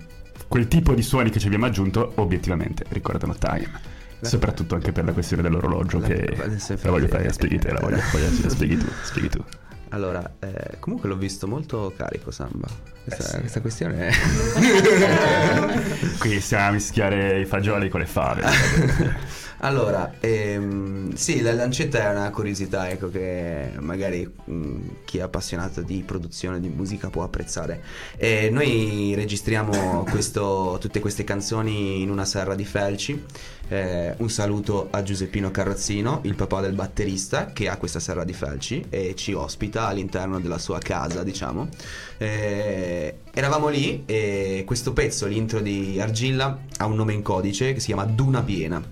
quel 0.46 0.68
tipo 0.68 0.92
di 0.92 1.02
suoni 1.02 1.30
che 1.30 1.38
ci 1.38 1.46
abbiamo 1.46 1.64
aggiunto, 1.64 2.12
obiettivamente 2.16 2.84
ricordano 2.90 3.34
Time. 3.34 3.96
Soprattutto 4.20 4.74
anche 4.74 4.92
per 4.92 5.04
la 5.04 5.12
questione 5.12 5.42
dell'orologio 5.42 6.00
che 6.00 6.36
Adesso 6.42 6.76
la 6.82 6.90
voglio 6.90 7.06
fare, 7.06 7.32
spieghi 7.32 7.58
te, 7.58 7.70
la 7.70 7.80
voglio, 7.80 8.00
voglio- 8.12 8.28
la 8.42 8.48
spieghi 8.48 8.76
tu, 8.76 8.86
spieghi 9.02 9.28
tu. 9.28 9.44
Allora, 9.90 10.34
eh, 10.40 10.76
comunque 10.80 11.08
l'ho 11.08 11.16
visto 11.16 11.46
molto 11.46 11.94
carico, 11.96 12.30
Samba. 12.30 12.68
Questa, 13.04 13.38
questa 13.38 13.60
questione 13.62 14.08
è. 14.08 14.12
Qui 16.18 16.40
stiamo 16.40 16.66
a 16.66 16.70
mischiare 16.72 17.40
i 17.40 17.46
fagioli 17.46 17.88
con 17.88 18.00
le 18.00 18.06
fave. 18.06 18.42
Allora, 19.60 20.14
ehm, 20.20 21.14
sì, 21.14 21.40
la 21.40 21.52
lancetta 21.52 22.08
è 22.08 22.10
una 22.10 22.30
curiosità, 22.30 22.88
ecco, 22.90 23.10
che 23.10 23.72
magari 23.80 24.30
mh, 24.44 24.76
chi 25.04 25.18
è 25.18 25.22
appassionato 25.22 25.82
di 25.82 26.04
produzione 26.06 26.60
di 26.60 26.68
musica 26.68 27.10
può 27.10 27.24
apprezzare. 27.24 27.82
E 28.16 28.50
noi 28.50 29.14
registriamo 29.16 30.04
questo- 30.10 30.76
tutte 30.80 31.00
queste 31.00 31.24
canzoni 31.24 32.02
in 32.02 32.10
una 32.10 32.24
serra 32.24 32.54
di 32.54 32.64
Felci. 32.64 33.24
Eh, 33.70 34.14
un 34.18 34.30
saluto 34.30 34.88
a 34.90 35.02
Giuseppino 35.02 35.50
Carrozzino, 35.50 36.20
il 36.22 36.36
papà 36.36 36.60
del 36.60 36.74
batterista, 36.74 37.46
che 37.52 37.68
ha 37.68 37.76
questa 37.78 37.98
serra 37.98 38.22
di 38.22 38.32
Felci 38.32 38.84
e 38.88 39.14
ci 39.16 39.32
ospita 39.32 39.88
all'interno 39.88 40.38
della 40.38 40.58
sua 40.58 40.78
casa, 40.78 41.24
diciamo. 41.24 41.68
Eh, 42.16 43.18
eravamo 43.34 43.68
lì 43.68 44.04
e 44.06 44.62
questo 44.64 44.92
pezzo, 44.92 45.26
l'intro 45.26 45.60
di 45.60 45.98
Argilla, 46.00 46.60
ha 46.76 46.86
un 46.86 46.94
nome 46.94 47.12
in 47.12 47.22
codice 47.22 47.72
che 47.72 47.80
si 47.80 47.86
chiama 47.86 48.04
Duna 48.04 48.42
Piena 48.42 48.82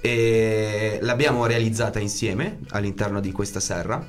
e 0.00 0.98
l'abbiamo 1.02 1.46
realizzata 1.46 1.98
insieme 1.98 2.60
all'interno 2.70 3.20
di 3.20 3.32
questa 3.32 3.60
serra 3.60 4.04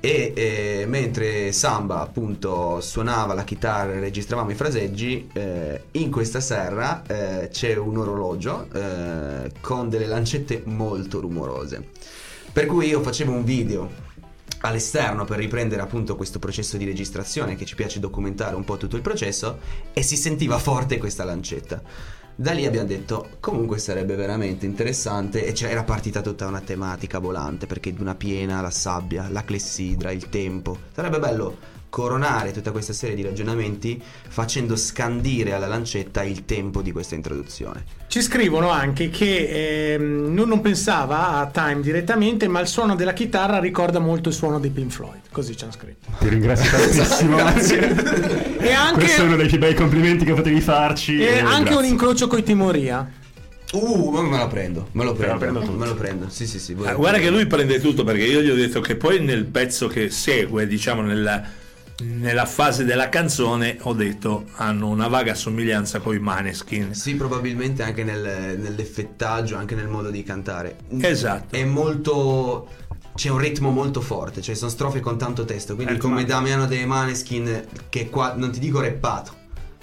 e 0.00 0.32
eh, 0.34 0.84
mentre 0.86 1.50
Samba 1.50 2.00
appunto 2.00 2.80
suonava 2.80 3.34
la 3.34 3.42
chitarra 3.42 3.94
e 3.94 4.00
registravamo 4.00 4.50
i 4.50 4.54
fraseggi 4.54 5.28
eh, 5.32 5.82
in 5.92 6.10
questa 6.10 6.40
serra 6.40 7.02
eh, 7.04 7.48
c'è 7.50 7.76
un 7.76 7.96
orologio 7.96 8.68
eh, 8.72 9.50
con 9.60 9.88
delle 9.88 10.06
lancette 10.06 10.62
molto 10.66 11.20
rumorose 11.20 11.90
per 12.52 12.66
cui 12.66 12.86
io 12.86 13.02
facevo 13.02 13.32
un 13.32 13.44
video 13.44 14.06
all'esterno 14.60 15.24
per 15.24 15.38
riprendere 15.38 15.82
appunto 15.82 16.16
questo 16.16 16.38
processo 16.38 16.76
di 16.76 16.84
registrazione 16.84 17.56
che 17.56 17.64
ci 17.64 17.74
piace 17.74 18.00
documentare 18.00 18.56
un 18.56 18.64
po' 18.64 18.76
tutto 18.76 18.96
il 18.96 19.02
processo 19.02 19.58
e 19.92 20.02
si 20.02 20.16
sentiva 20.16 20.58
forte 20.58 20.98
questa 20.98 21.24
lancetta. 21.24 21.80
Da 22.40 22.52
lì 22.52 22.64
abbiamo 22.66 22.86
detto 22.86 23.30
comunque 23.40 23.78
sarebbe 23.80 24.14
veramente 24.14 24.64
interessante 24.64 25.44
e 25.44 25.50
c'era 25.50 25.82
partita 25.82 26.20
tutta 26.20 26.46
una 26.46 26.60
tematica 26.60 27.18
volante 27.18 27.66
perché 27.66 27.92
di 27.92 28.00
una 28.00 28.14
piena, 28.14 28.60
la 28.60 28.70
sabbia, 28.70 29.28
la 29.28 29.42
clessidra, 29.42 30.12
il 30.12 30.28
tempo. 30.28 30.78
Sarebbe 30.92 31.18
bello 31.18 31.77
coronare 31.90 32.52
tutta 32.52 32.70
questa 32.70 32.92
serie 32.92 33.14
di 33.14 33.22
ragionamenti 33.22 34.00
facendo 34.28 34.76
scandire 34.76 35.52
alla 35.52 35.66
lancetta 35.66 36.22
il 36.22 36.44
tempo 36.44 36.82
di 36.82 36.92
questa 36.92 37.14
introduzione. 37.14 37.84
Ci 38.08 38.22
scrivono 38.22 38.70
anche 38.70 39.10
che 39.10 39.94
ehm, 39.94 40.32
non, 40.32 40.48
non 40.48 40.60
pensava 40.60 41.38
a 41.38 41.46
Time 41.46 41.80
direttamente, 41.80 42.48
ma 42.48 42.60
il 42.60 42.66
suono 42.66 42.94
della 42.94 43.12
chitarra 43.12 43.58
ricorda 43.58 43.98
molto 43.98 44.28
il 44.30 44.34
suono 44.34 44.58
dei 44.58 44.70
Pink 44.70 44.90
Floyd. 44.90 45.20
Così 45.30 45.56
ci 45.56 45.64
hanno 45.64 45.72
scritto. 45.72 46.08
Ti 46.18 46.28
ringrazio 46.28 46.70
tantissimo. 46.70 47.36
E 48.60 48.72
anche, 48.72 48.98
Questo 48.98 49.22
è 49.22 49.24
uno 49.24 49.36
dei 49.36 49.46
più 49.46 49.58
bei 49.58 49.72
complimenti 49.72 50.24
che 50.24 50.34
potevi 50.34 50.60
farci. 50.60 51.20
e 51.20 51.26
e 51.26 51.38
anche 51.38 51.70
un 51.70 51.76
grazie. 51.76 51.88
incrocio 51.88 52.26
coi 52.26 52.42
Timoria. 52.42 53.08
Uh, 53.72 54.10
ma 54.10 54.22
me 54.22 54.38
lo 54.38 54.46
prendo, 54.48 54.88
me 54.92 55.04
lo 55.04 55.12
Te 55.12 55.26
la 55.26 55.36
prendo, 55.36 55.60
prendo 55.60 55.78
me 55.78 55.86
lo 55.86 55.94
prendo. 55.94 56.28
Sì, 56.28 56.46
sì, 56.46 56.58
sì. 56.58 56.74
Ah, 56.84 56.94
guarda 56.94 57.18
che 57.18 57.28
lui 57.28 57.46
prende 57.46 57.80
tutto 57.80 58.02
perché 58.02 58.24
io 58.24 58.40
gli 58.40 58.48
ho 58.48 58.54
detto 58.54 58.80
che 58.80 58.96
poi 58.96 59.20
nel 59.20 59.44
pezzo 59.44 59.88
che 59.88 60.08
segue, 60.08 60.66
diciamo 60.66 61.02
nella, 61.02 61.42
nella 62.00 62.46
fase 62.46 62.84
della 62.84 63.08
canzone, 63.08 63.76
ho 63.82 63.92
detto 63.92 64.44
hanno 64.56 64.88
una 64.88 65.08
vaga 65.08 65.34
somiglianza 65.34 65.98
con 65.98 66.14
i 66.14 66.18
Maneskin. 66.20 66.94
Sì, 66.94 67.14
probabilmente 67.16 67.82
anche 67.82 68.04
nel- 68.04 68.56
nell'effettaggio, 68.58 69.56
anche 69.56 69.74
nel 69.74 69.88
modo 69.88 70.10
di 70.10 70.22
cantare. 70.22 70.76
Esatto. 71.00 71.56
È 71.56 71.64
molto. 71.64 72.68
C'è 73.16 73.30
un 73.30 73.38
ritmo 73.38 73.70
molto 73.70 74.00
forte, 74.00 74.40
cioè 74.40 74.54
sono 74.54 74.70
strofe 74.70 75.00
con 75.00 75.18
tanto 75.18 75.44
testo. 75.44 75.74
Quindi, 75.74 75.94
Eh, 75.94 75.96
come 75.96 76.20
ma- 76.20 76.22
Damiano 76.24 76.66
dei 76.66 76.86
Maneskin, 76.86 77.64
che 77.88 78.08
qua 78.10 78.34
non 78.36 78.52
ti 78.52 78.60
dico 78.60 78.78
reppato, 78.80 79.32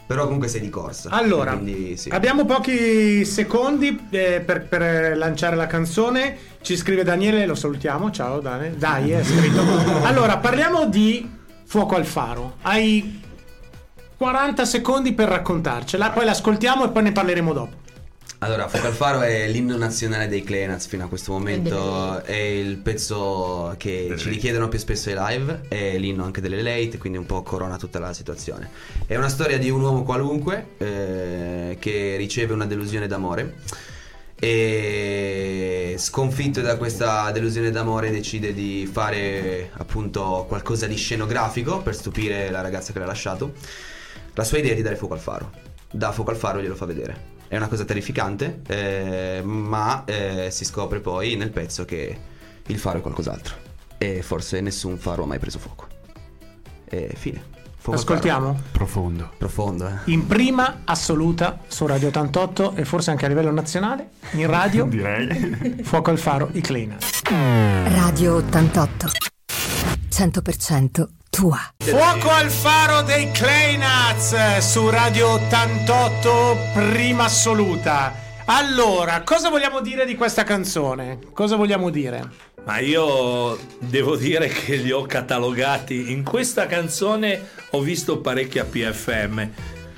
però 0.07 0.23
comunque 0.23 0.47
sei 0.47 0.61
di 0.61 0.69
corsa. 0.69 1.09
Allora, 1.09 1.51
Quindi, 1.57 1.97
sì. 1.97 2.07
abbiamo 2.11 2.45
pochi 2.45 3.25
secondi 3.25 4.07
eh, 4.09 4.41
per, 4.45 4.65
per 4.67 5.17
lanciare 5.17 5.57
la 5.57 5.67
canzone. 5.67 6.37
Ci 6.61 6.77
scrive 6.77 7.03
Daniele, 7.03 7.45
lo 7.45 7.55
salutiamo. 7.55 8.09
Ciao 8.09 8.39
Daniele. 8.39 8.77
Dai, 8.77 9.11
è 9.11 9.21
scritto. 9.21 9.63
Allora, 10.07 10.37
parliamo 10.37 10.87
di 10.87 11.29
Fuoco 11.65 11.95
al 11.95 12.05
Faro. 12.05 12.57
Hai 12.61 13.21
40 14.17 14.65
secondi 14.65 15.13
per 15.13 15.27
raccontarcela, 15.27 16.11
poi 16.11 16.25
l'ascoltiamo 16.25 16.85
e 16.85 16.89
poi 16.89 17.03
ne 17.03 17.11
parleremo 17.11 17.53
dopo. 17.53 17.83
Allora, 18.39 18.67
Fuoco 18.67 18.87
al 18.87 18.93
Faro 18.93 19.21
è 19.21 19.47
l'inno 19.47 19.75
nazionale 19.75 20.27
dei 20.27 20.43
Clenaz 20.43 20.85
fino 20.85 21.05
a 21.05 21.07
questo 21.07 21.31
momento. 21.31 22.21
È 22.23 22.35
il 22.35 22.77
pezzo 22.77 23.73
che 23.77 24.13
ci 24.17 24.29
richiedono 24.29 24.67
più 24.67 24.77
spesso 24.77 25.09
ai 25.09 25.15
live. 25.17 25.61
È 25.67 25.97
l'inno 25.97 26.23
anche 26.23 26.41
delle 26.41 26.61
late, 26.61 26.97
quindi 26.99 27.17
un 27.17 27.25
po' 27.25 27.41
corona 27.41 27.77
tutta 27.77 27.97
la 27.97 28.13
situazione. 28.13 28.69
È 29.07 29.15
una 29.15 29.29
storia 29.29 29.57
di 29.57 29.69
un 29.69 29.81
uomo 29.81 30.03
qualunque 30.03 30.67
eh, 30.77 31.77
che 31.79 32.15
riceve 32.17 32.53
una 32.53 32.65
delusione 32.65 33.07
d'amore. 33.07 33.55
E 34.37 35.95
sconfitto 35.97 36.61
da 36.61 36.77
questa 36.77 37.31
delusione 37.31 37.71
d'amore 37.71 38.11
decide 38.11 38.53
di 38.53 38.87
fare 38.91 39.71
appunto 39.73 40.45
qualcosa 40.47 40.87
di 40.87 40.95
scenografico 40.95 41.81
per 41.81 41.95
stupire 41.95 42.49
la 42.49 42.61
ragazza 42.61 42.91
che 42.91 42.99
l'ha 42.99 43.05
lasciato. 43.05 43.53
La 44.33 44.43
sua 44.43 44.57
idea 44.57 44.73
è 44.73 44.75
di 44.75 44.81
dare 44.81 44.97
fuoco 44.97 45.13
al 45.13 45.19
faro. 45.19 45.51
Da 45.89 46.11
fuoco 46.11 46.31
al 46.31 46.37
faro 46.37 46.59
e 46.59 46.63
glielo 46.63 46.75
fa 46.75 46.85
vedere. 46.85 47.33
È 47.47 47.55
una 47.55 47.67
cosa 47.67 47.85
terrificante, 47.85 48.61
eh, 48.67 49.41
ma 49.43 50.03
eh, 50.03 50.49
si 50.51 50.65
scopre 50.65 50.99
poi 50.99 51.35
nel 51.35 51.51
pezzo 51.51 51.85
che 51.85 52.17
il 52.65 52.77
faro 52.77 52.97
è 52.97 53.01
qualcos'altro. 53.01 53.55
E 53.97 54.21
forse 54.21 54.59
nessun 54.59 54.97
faro 54.97 55.23
ha 55.23 55.27
mai 55.27 55.39
preso 55.39 55.59
fuoco. 55.59 55.87
E 56.89 57.13
fine. 57.15 57.54
Ascoltiamo. 57.93 58.59
Profondo. 58.71 59.31
Profondo, 59.37 59.87
eh. 59.87 59.91
In 60.11 60.25
prima 60.27 60.81
assoluta 60.85 61.59
su 61.67 61.85
Radio 61.85 62.07
88 62.07 62.73
e 62.75 62.85
forse 62.85 63.11
anche 63.11 63.25
a 63.25 63.27
livello 63.27 63.51
nazionale, 63.51 64.09
in 64.31 64.47
radio, 64.47 64.85
Direi. 64.89 65.81
Fuoco 65.83 66.09
al 66.11 66.17
Faro, 66.17 66.49
i 66.53 66.61
Kleina. 66.61 66.97
Radio 67.29 68.35
88. 68.35 69.07
100% 70.09 71.05
tua. 71.29 71.59
Fuoco 71.77 72.29
al 72.29 72.49
faro 72.49 73.01
dei 73.01 73.29
Kleinaz 73.31 74.59
su 74.59 74.89
Radio 74.89 75.31
88, 75.31 76.57
prima 76.73 77.25
assoluta. 77.25 78.13
Allora, 78.45 79.21
cosa 79.23 79.49
vogliamo 79.49 79.81
dire 79.81 80.05
di 80.05 80.15
questa 80.15 80.43
canzone? 80.43 81.19
Cosa 81.33 81.57
vogliamo 81.57 81.89
dire? 81.89 82.29
Ma 82.65 82.79
io 82.79 83.57
devo 83.79 84.15
dire 84.15 84.47
che 84.47 84.75
li 84.75 84.91
ho 84.91 85.03
catalogati. 85.03 86.11
In 86.11 86.23
questa 86.23 86.65
canzone 86.65 87.41
ho 87.71 87.81
visto 87.81 88.19
parecchia 88.19 88.65
PFM. 88.65 89.49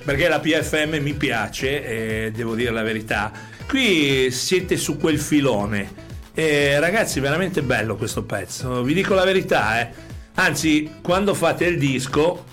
Perché 0.03 0.27
la 0.27 0.39
PFM 0.39 1.01
mi 1.01 1.13
piace, 1.13 2.25
e 2.25 2.31
devo 2.31 2.55
dire 2.55 2.71
la 2.71 2.83
verità. 2.83 3.31
Qui 3.67 4.29
siete 4.31 4.77
su 4.77 4.97
quel 4.97 5.19
filone. 5.19 6.05
E 6.33 6.79
ragazzi, 6.79 7.19
veramente 7.19 7.61
bello 7.61 7.95
questo 7.95 8.23
pezzo. 8.23 8.83
Vi 8.83 8.93
dico 8.93 9.13
la 9.13 9.25
verità, 9.25 9.81
eh. 9.81 9.89
Anzi, 10.35 10.91
quando 11.01 11.33
fate 11.33 11.65
il 11.65 11.77
disco, 11.77 12.45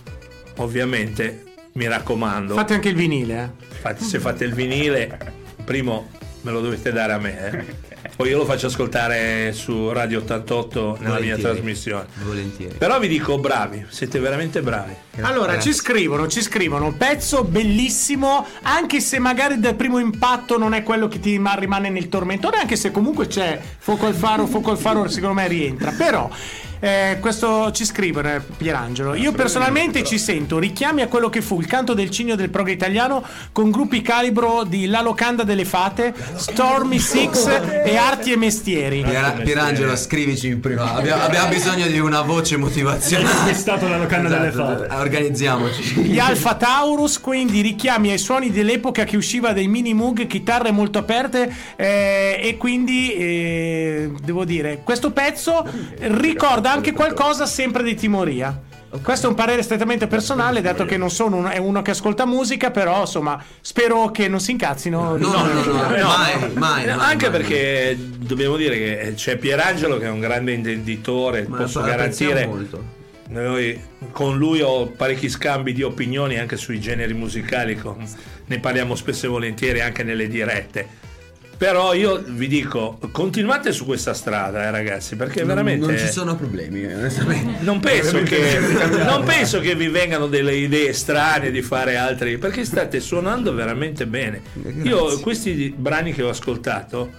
ovviamente, 0.57 1.45
mi 1.75 1.87
raccomando. 1.87 2.55
Fate 2.55 2.75
anche 2.75 2.89
il 2.89 2.95
vinile, 2.95 3.35
eh. 3.35 3.65
Infatti, 3.75 4.05
se 4.05 4.19
fate 4.21 4.45
il 4.45 4.55
vinile, 4.55 5.19
primo 5.65 6.11
me 6.41 6.51
lo 6.51 6.61
dovete 6.61 6.93
dare 6.93 7.13
a 7.13 7.19
me. 7.19 7.77
Poi 8.17 8.29
io 8.29 8.39
lo 8.39 8.45
faccio 8.45 8.67
ascoltare 8.67 9.53
su 9.53 9.91
Radio 9.91 10.19
88 10.21 10.99
nella 11.01 11.19
mia 11.19 11.35
Volentieri. 11.35 11.43
trasmissione. 11.43 12.07
Volentieri. 12.25 12.75
Però 12.77 13.01
vi 13.01 13.09
dico 13.09 13.39
bravi, 13.39 13.85
siete 13.89 14.21
veramente 14.21 14.63
bravi. 14.63 14.95
Allora, 15.23 15.53
Grazie. 15.55 15.73
ci 15.73 15.77
scrivono, 15.79 16.29
ci 16.29 16.41
scrivono, 16.41 16.93
pezzo 16.97 17.43
bellissimo, 17.43 18.47
anche 18.63 19.01
se 19.01 19.19
magari 19.19 19.59
dal 19.59 19.75
primo 19.75 19.99
impatto 19.99 20.59
non 20.59 20.75
è 20.75 20.85
quello 20.85 21.09
che 21.09 21.19
ti 21.19 21.39
ma- 21.41 21.55
rimane 21.55 21.91
nel 21.91 22.09
tormentone, 22.09 22.59
anche 22.59 22.77
se 22.77 22.93
comunque 22.93 23.27
c'è 23.27 23.61
fuoco 23.79 24.07
al 24.07 24.15
faro, 24.15 24.47
fuoco 24.47 24.71
al 24.71 24.79
faro, 24.79 25.09
secondo 25.09 25.35
me 25.35 25.49
rientra. 25.49 25.91
Però, 25.91 26.31
eh, 26.81 27.19
questo 27.21 27.71
ci 27.73 27.85
scrivono 27.85 28.35
eh, 28.35 28.41
Pierangelo. 28.57 29.15
Io 29.15 29.33
personalmente 29.33 30.05
ci 30.05 30.19
sento 30.19 30.59
richiami 30.59 31.03
a 31.03 31.09
quello 31.09 31.29
che 31.29 31.41
fu 31.41 31.61
il 31.61 31.67
canto 31.67 31.95
del 31.95 32.11
cigno 32.11 32.35
del 32.35 32.51
prog 32.51 32.69
italiano 32.69 33.25
con 33.53 33.71
gruppi 33.71 34.03
calibro 34.03 34.65
di 34.65 34.87
La 34.87 35.01
Locanda 35.01 35.45
delle 35.45 35.65
Fate, 35.65 36.15
Stormy 36.37 36.99
Six 36.99 37.47
e 37.47 37.97
Arti 37.97 38.33
e 38.33 38.37
Mestieri. 38.37 39.03
Piera- 39.03 39.31
Pierangelo, 39.31 39.97
scrivici 39.97 40.49
in 40.49 40.61
privato. 40.61 40.99
Abbiamo, 40.99 41.23
abbiamo 41.23 41.49
bisogno 41.49 41.87
di 41.87 41.99
una 41.99 42.21
voce 42.21 42.57
motivazionale. 42.57 43.51
È 43.51 43.55
stato 43.55 43.89
la 43.89 43.99
locanda 43.99 44.29
delle 44.29 44.49
Esatto, 44.49 44.85
fate. 44.85 44.95
Organizziamoci. 44.95 46.01
Gli 46.03 46.19
Alpha 46.19 46.55
Taurus, 46.55 47.21
quindi 47.21 47.61
richiami 47.61 48.11
ai 48.11 48.19
suoni 48.19 48.51
dell'epoca 48.51 49.05
che 49.05 49.17
usciva 49.17 49.53
dai 49.53 49.69
mini 49.69 49.95
Moog, 49.95 50.27
chitarre 50.27 50.71
molto 50.71 50.99
aperte 50.99 51.53
eh, 51.77 52.41
e 52.43 52.57
quindi 52.57 53.13
eh, 53.15 54.13
devo 54.23 54.45
dire, 54.45 54.81
questo 54.85 55.11
pezzo 55.11 55.67
ricorda 55.99 56.73
anche 56.75 56.93
qualcosa 56.93 57.47
sempre 57.47 57.83
di 57.83 57.95
Timoria. 57.95 58.61
Questo 59.03 59.27
è 59.27 59.29
un 59.29 59.35
parere 59.35 59.63
strettamente 59.63 60.07
personale, 60.07 60.61
dato 60.61 60.85
che 60.85 60.97
non 60.97 61.11
sono 61.11 61.37
uno, 61.37 61.49
è 61.49 61.59
uno 61.59 61.83
che 61.83 61.91
ascolta 61.91 62.27
musica, 62.27 62.71
però 62.71 63.01
insomma 63.01 63.43
spero 63.61 64.11
che 64.13 64.29
non 64.29 64.39
si 64.39 64.53
incazzino. 64.53 65.17
No, 65.17 65.33
no, 65.33 65.43
no, 65.43 65.53
no, 65.65 65.73
No, 65.73 65.89
mai, 65.89 66.53
mai, 66.55 66.87
no, 66.87 66.97
mai, 66.97 67.11
anche 67.11 67.29
mai. 67.29 67.39
perché 67.41 67.97
dobbiamo 67.99 68.57
dire 68.57 68.77
che 68.79 69.13
c'è 69.17 69.37
Pierangelo 69.37 69.99
che 69.99 70.05
è 70.05 70.11
un 70.11 70.21
grande 70.21 70.53
intenditore, 70.53 71.45
Ma 71.49 71.57
posso 71.57 71.81
garantire. 71.81 72.47
molto. 72.47 73.03
Noi 73.31 73.81
con 74.13 74.37
lui 74.37 74.61
ho 74.61 74.87
parecchi 74.87 75.29
scambi 75.29 75.73
di 75.73 75.83
opinioni 75.83 76.39
anche 76.39 76.57
sui 76.57 76.79
generi 76.79 77.15
musicali, 77.15 77.75
con- 77.77 77.97
ne 78.47 78.59
parliamo 78.61 78.95
spesso 78.95 79.27
e 79.27 79.29
volentieri 79.29 79.81
anche 79.81 80.05
nelle 80.05 80.29
dirette. 80.29 81.03
Però 81.57 81.95
io 81.95 82.23
vi 82.27 82.49
dico, 82.49 82.99
continuate 83.13 83.71
su 83.73 83.85
questa 83.85 84.13
strada, 84.13 84.65
eh, 84.65 84.71
ragazzi, 84.71 85.15
perché 85.17 85.45
veramente. 85.45 85.87
Non 85.87 85.97
ci 85.97 86.09
sono 86.11 86.35
problemi, 86.37 86.83
eh, 86.83 86.95
onestamente. 86.95 87.63
Non 87.63 87.81
penso, 87.81 88.23
che, 88.23 88.59
non 89.05 89.23
penso 89.25 89.61
che 89.61 89.75
vi 89.75 89.89
vengano 89.89 90.27
delle 90.27 90.57
idee 90.57 90.93
strane 90.93 91.51
di 91.51 91.63
fare 91.63 91.97
altri, 91.97 92.39
perché 92.39 92.65
state 92.65 92.99
suonando 93.01 93.55
veramente 93.55 94.07
bene. 94.07 94.43
Io 94.83 95.21
questi 95.21 95.73
brani 95.77 96.13
che 96.13 96.23
ho 96.23 96.29
ascoltato 96.29 97.13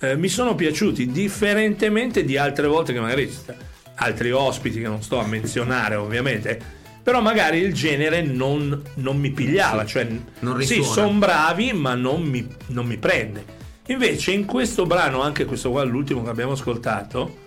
eh, 0.00 0.16
mi 0.16 0.28
sono 0.28 0.54
piaciuti, 0.54 1.10
differentemente 1.12 2.24
di 2.24 2.36
altre 2.36 2.66
volte 2.66 2.92
che 2.92 3.00
magari 3.00 3.26
ci 3.28 3.34
sta- 3.34 3.54
altri 3.96 4.32
ospiti 4.32 4.80
che 4.80 4.88
non 4.88 5.02
sto 5.02 5.18
a 5.20 5.26
menzionare 5.26 5.96
ovviamente. 5.96 6.80
Però 7.02 7.20
magari 7.20 7.58
il 7.58 7.74
genere 7.74 8.22
non, 8.22 8.80
non 8.94 9.18
mi 9.18 9.30
pigliava, 9.32 9.84
cioè 9.84 10.06
Non 10.38 10.62
sì, 10.62 10.76
risuona. 10.76 10.92
sono 11.02 11.18
bravi, 11.18 11.72
ma 11.72 11.94
non 11.94 12.22
mi, 12.22 12.46
non 12.68 12.86
mi 12.86 12.96
prende. 12.96 13.60
Invece 13.92 14.32
in 14.32 14.46
questo 14.46 14.86
brano, 14.86 15.20
anche 15.22 15.44
questo 15.44 15.70
qua, 15.70 15.82
l'ultimo 15.82 16.22
che 16.22 16.30
abbiamo 16.30 16.52
ascoltato, 16.52 17.40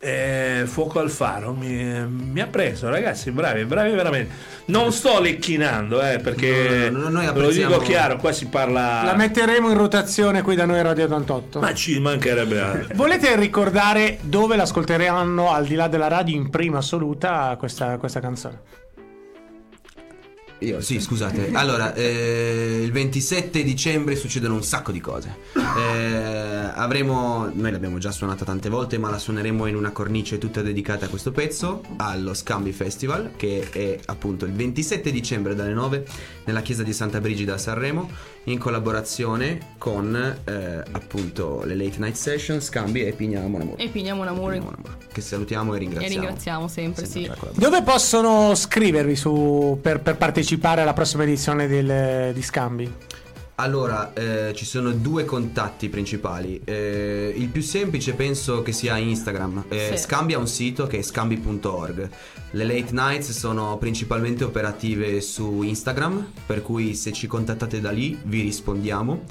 eh, 0.00 0.64
Fuoco 0.66 0.98
al 0.98 1.08
faro, 1.08 1.54
mi, 1.54 1.74
mi 2.06 2.40
ha 2.40 2.46
preso, 2.46 2.90
ragazzi, 2.90 3.30
bravi, 3.30 3.64
bravi 3.64 3.92
veramente. 3.92 4.34
Non 4.66 4.92
sto 4.92 5.20
lecchinando, 5.20 6.02
eh, 6.02 6.18
perché 6.18 6.90
No, 6.90 7.08
no, 7.08 7.22
no, 7.22 7.32
lo 7.32 7.50
dico 7.50 7.78
chiaro, 7.78 8.16
qua 8.16 8.32
si 8.32 8.46
parla... 8.46 9.02
La 9.04 9.14
metteremo 9.14 9.70
in 9.70 9.78
rotazione 9.78 10.42
qui 10.42 10.56
da 10.56 10.66
noi 10.66 10.82
Radio 10.82 11.04
88. 11.04 11.60
Ma 11.60 11.72
ci 11.72 11.98
mancherebbe 12.00 12.60
altro. 12.60 12.88
Volete 12.96 13.36
ricordare 13.36 14.18
dove 14.20 14.56
l'ascolteranno 14.56 15.52
al 15.52 15.64
di 15.64 15.76
là 15.76 15.86
della 15.86 16.08
radio 16.08 16.36
in 16.36 16.50
prima 16.50 16.78
assoluta 16.78 17.54
questa, 17.58 17.96
questa 17.98 18.20
canzone? 18.20 18.83
Io, 20.64 20.80
sì, 20.80 20.98
scusate. 20.98 21.50
Allora, 21.52 21.94
eh, 21.94 22.80
il 22.82 22.90
27 22.90 23.62
dicembre 23.62 24.16
succedono 24.16 24.54
un 24.54 24.62
sacco 24.62 24.92
di 24.92 25.00
cose. 25.00 25.36
Eh, 25.54 26.70
avremo, 26.74 27.50
noi 27.52 27.70
l'abbiamo 27.70 27.98
già 27.98 28.10
suonata 28.10 28.46
tante 28.46 28.70
volte, 28.70 28.96
ma 28.96 29.10
la 29.10 29.18
suoneremo 29.18 29.66
in 29.66 29.76
una 29.76 29.90
cornice 29.90 30.38
tutta 30.38 30.62
dedicata 30.62 31.04
a 31.04 31.08
questo 31.08 31.32
pezzo, 31.32 31.82
allo 31.96 32.32
Scambi 32.32 32.72
Festival, 32.72 33.32
che 33.36 33.68
è 33.70 33.98
appunto 34.06 34.46
il 34.46 34.52
27 34.52 35.10
dicembre 35.10 35.54
dalle 35.54 35.74
9 35.74 36.06
nella 36.44 36.62
chiesa 36.62 36.82
di 36.82 36.94
Santa 36.94 37.20
Brigida 37.20 37.54
a 37.54 37.58
Sanremo, 37.58 38.10
in 38.44 38.58
collaborazione 38.58 39.58
con 39.78 40.14
eh, 40.44 40.82
appunto 40.92 41.62
le 41.64 41.74
Late 41.74 41.98
Night 41.98 42.14
Session, 42.14 42.60
Scambi 42.60 43.04
e 43.04 43.12
Pigna 43.12 43.40
Mon 43.46 43.62
Amour. 43.62 43.76
E 43.80 43.88
Pigna 43.88 44.14
Mon 44.14 44.28
Amour. 44.28 44.60
Che 45.12 45.20
salutiamo 45.20 45.72
e 45.72 45.76
E 45.76 45.78
ringraziamo. 45.78 46.14
ringraziamo 46.20 46.68
sempre, 46.68 47.06
sì. 47.06 47.30
Dove 47.54 47.82
possono 47.82 48.54
scrivervi 48.54 49.16
su, 49.16 49.78
per, 49.80 50.00
per 50.00 50.16
partecipare 50.16 50.82
alla 50.82 50.92
prossima 50.92 51.22
edizione 51.22 51.66
del- 51.66 52.32
di 52.34 52.42
Scambi? 52.42 52.92
Allora, 53.56 54.12
eh, 54.14 54.52
ci 54.54 54.64
sono 54.64 54.90
due 54.90 55.24
contatti 55.24 55.88
principali. 55.88 56.60
Eh, 56.64 57.32
il 57.36 57.48
più 57.48 57.62
semplice 57.62 58.14
penso 58.14 58.62
che 58.62 58.72
sia 58.72 58.96
Instagram. 58.96 59.66
Eh, 59.68 59.90
Sì. 59.92 59.96
Scambi 59.98 60.34
ha 60.34 60.38
un 60.38 60.48
sito 60.48 60.88
che 60.88 60.98
è 60.98 61.02
scambi.org. 61.02 62.08
Le 62.50 62.64
late 62.64 62.88
nights 62.90 63.30
sono 63.30 63.78
principalmente 63.78 64.42
operative 64.42 65.20
su 65.20 65.62
Instagram, 65.62 66.32
per 66.46 66.62
cui 66.62 66.94
se 66.94 67.12
ci 67.12 67.28
contattate 67.28 67.80
da 67.80 67.92
lì 67.92 68.18
vi 68.24 68.42
rispondiamo. 68.42 69.22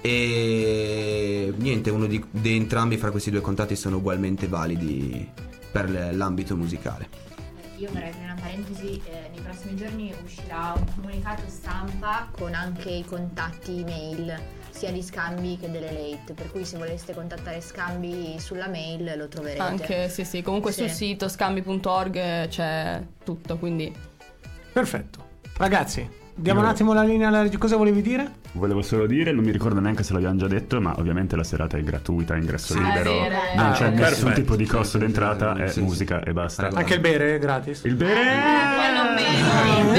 E 0.00 1.52
niente, 1.56 1.90
uno 1.90 2.06
di, 2.06 2.22
di 2.30 2.56
entrambi 2.56 2.96
fra 2.96 3.10
questi 3.10 3.30
due 3.30 3.40
contatti 3.40 3.76
sono 3.76 3.98
ugualmente 3.98 4.48
validi 4.48 5.28
per 5.70 6.14
l'ambito 6.14 6.56
musicale. 6.56 7.27
Io 7.78 7.88
vorrei 7.92 8.08
aprire 8.08 8.24
una 8.24 8.40
parentesi, 8.40 9.00
eh, 9.04 9.28
nei 9.30 9.40
prossimi 9.40 9.76
giorni 9.76 10.12
uscirà 10.24 10.74
un 10.76 10.84
comunicato 10.96 11.42
stampa 11.46 12.28
con 12.32 12.52
anche 12.52 12.90
i 12.90 13.04
contatti 13.04 13.80
email 13.80 14.36
sia 14.70 14.90
di 14.90 15.00
Scambi 15.00 15.56
che 15.58 15.70
delle 15.70 15.92
late, 15.92 16.34
per 16.34 16.50
cui 16.50 16.64
se 16.64 16.76
voleste 16.76 17.14
contattare 17.14 17.60
Scambi 17.60 18.36
sulla 18.40 18.66
mail 18.68 19.14
lo 19.16 19.28
troverete. 19.28 19.60
Anche, 19.62 20.08
sì, 20.08 20.24
sì. 20.24 20.42
Comunque 20.42 20.72
Sì. 20.72 20.80
sul 20.80 20.90
sito 20.90 21.28
scambi.org 21.28 22.48
c'è 22.48 23.02
tutto, 23.24 23.58
quindi... 23.58 23.94
Perfetto. 24.72 25.26
Ragazzi, 25.56 26.08
diamo 26.38 26.60
Io- 26.60 26.64
un 26.66 26.70
attimo 26.72 26.92
la 26.92 27.02
linea 27.02 27.28
alla 27.28 27.42
regia. 27.42 27.58
Cosa 27.58 27.76
volevi 27.76 28.00
dire? 28.02 28.30
Volevo 28.52 28.80
solo 28.82 29.06
dire, 29.06 29.32
non 29.32 29.44
mi 29.44 29.50
ricordo 29.50 29.80
neanche 29.80 30.02
se 30.02 30.12
l'abbiamo 30.14 30.36
già 30.36 30.46
detto, 30.48 30.80
ma 30.80 30.94
ovviamente 30.98 31.36
la 31.36 31.44
serata 31.44 31.76
è 31.76 31.82
gratuita, 31.82 32.36
ingresso 32.36 32.72
Sì, 32.72 32.80
libero, 32.82 33.10
è 33.10 33.28
vero. 33.28 33.34
non 33.56 33.66
Ah, 33.66 33.72
c'è 33.72 33.88
ok. 33.88 33.94
nessun 33.94 34.32
tipo 34.32 34.56
di 34.56 34.64
costo 34.66 34.98
d'entrata, 34.98 35.54
è 35.56 35.66
Sì, 35.68 35.74
sì. 35.74 35.80
musica 35.82 36.22
e 36.22 36.32
basta. 36.32 36.68
Anche 36.72 36.94
il 36.94 37.00
bere 37.00 37.34
è 37.36 37.38
gratis. 37.38 37.82
Il 37.84 37.94
bere... 37.94 38.14
Quello 38.14 39.14
meno, 39.14 39.92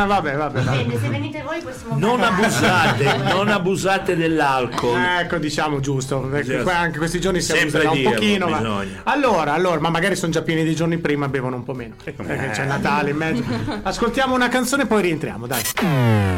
Ah, 0.00 0.06
vabbè, 0.06 0.34
vabbè, 0.34 0.62
vabbè. 0.62 0.78
Dipende, 0.78 0.98
se 0.98 1.08
venite 1.10 1.42
voi 1.42 1.60
possiamo 1.60 1.98
Non 1.98 2.20
pagare. 2.20 2.42
abusate, 2.44 3.16
non 3.34 3.48
abusate 3.48 4.16
dell'alcol. 4.16 4.98
Ecco, 4.98 5.36
diciamo 5.36 5.80
giusto, 5.80 6.20
perché 6.20 6.46
Giusto. 6.46 6.62
qua 6.62 6.76
anche 6.78 6.96
questi 6.98 7.20
giorni 7.20 7.40
si 7.42 7.52
Sempre 7.52 7.84
abusa 7.84 8.08
un 8.08 8.14
pochino. 8.14 8.48
Ma... 8.48 8.84
Allora, 9.04 9.52
allora, 9.52 9.78
ma 9.80 9.90
magari 9.90 10.16
sono 10.16 10.32
già 10.32 10.40
pieni 10.40 10.64
dei 10.64 10.74
giorni 10.74 10.96
prima 10.98 11.26
e 11.26 11.28
bevono 11.28 11.56
un 11.56 11.64
po' 11.64 11.74
meno. 11.74 11.96
Perché 12.02 12.50
c'è 12.50 12.64
Natale 12.64 13.10
in 13.10 13.16
mezzo. 13.16 13.42
Ascoltiamo 13.82 14.34
una 14.34 14.48
canzone 14.48 14.84
e 14.84 14.86
poi 14.86 15.02
rientriamo, 15.02 15.46
dai. 15.46 15.62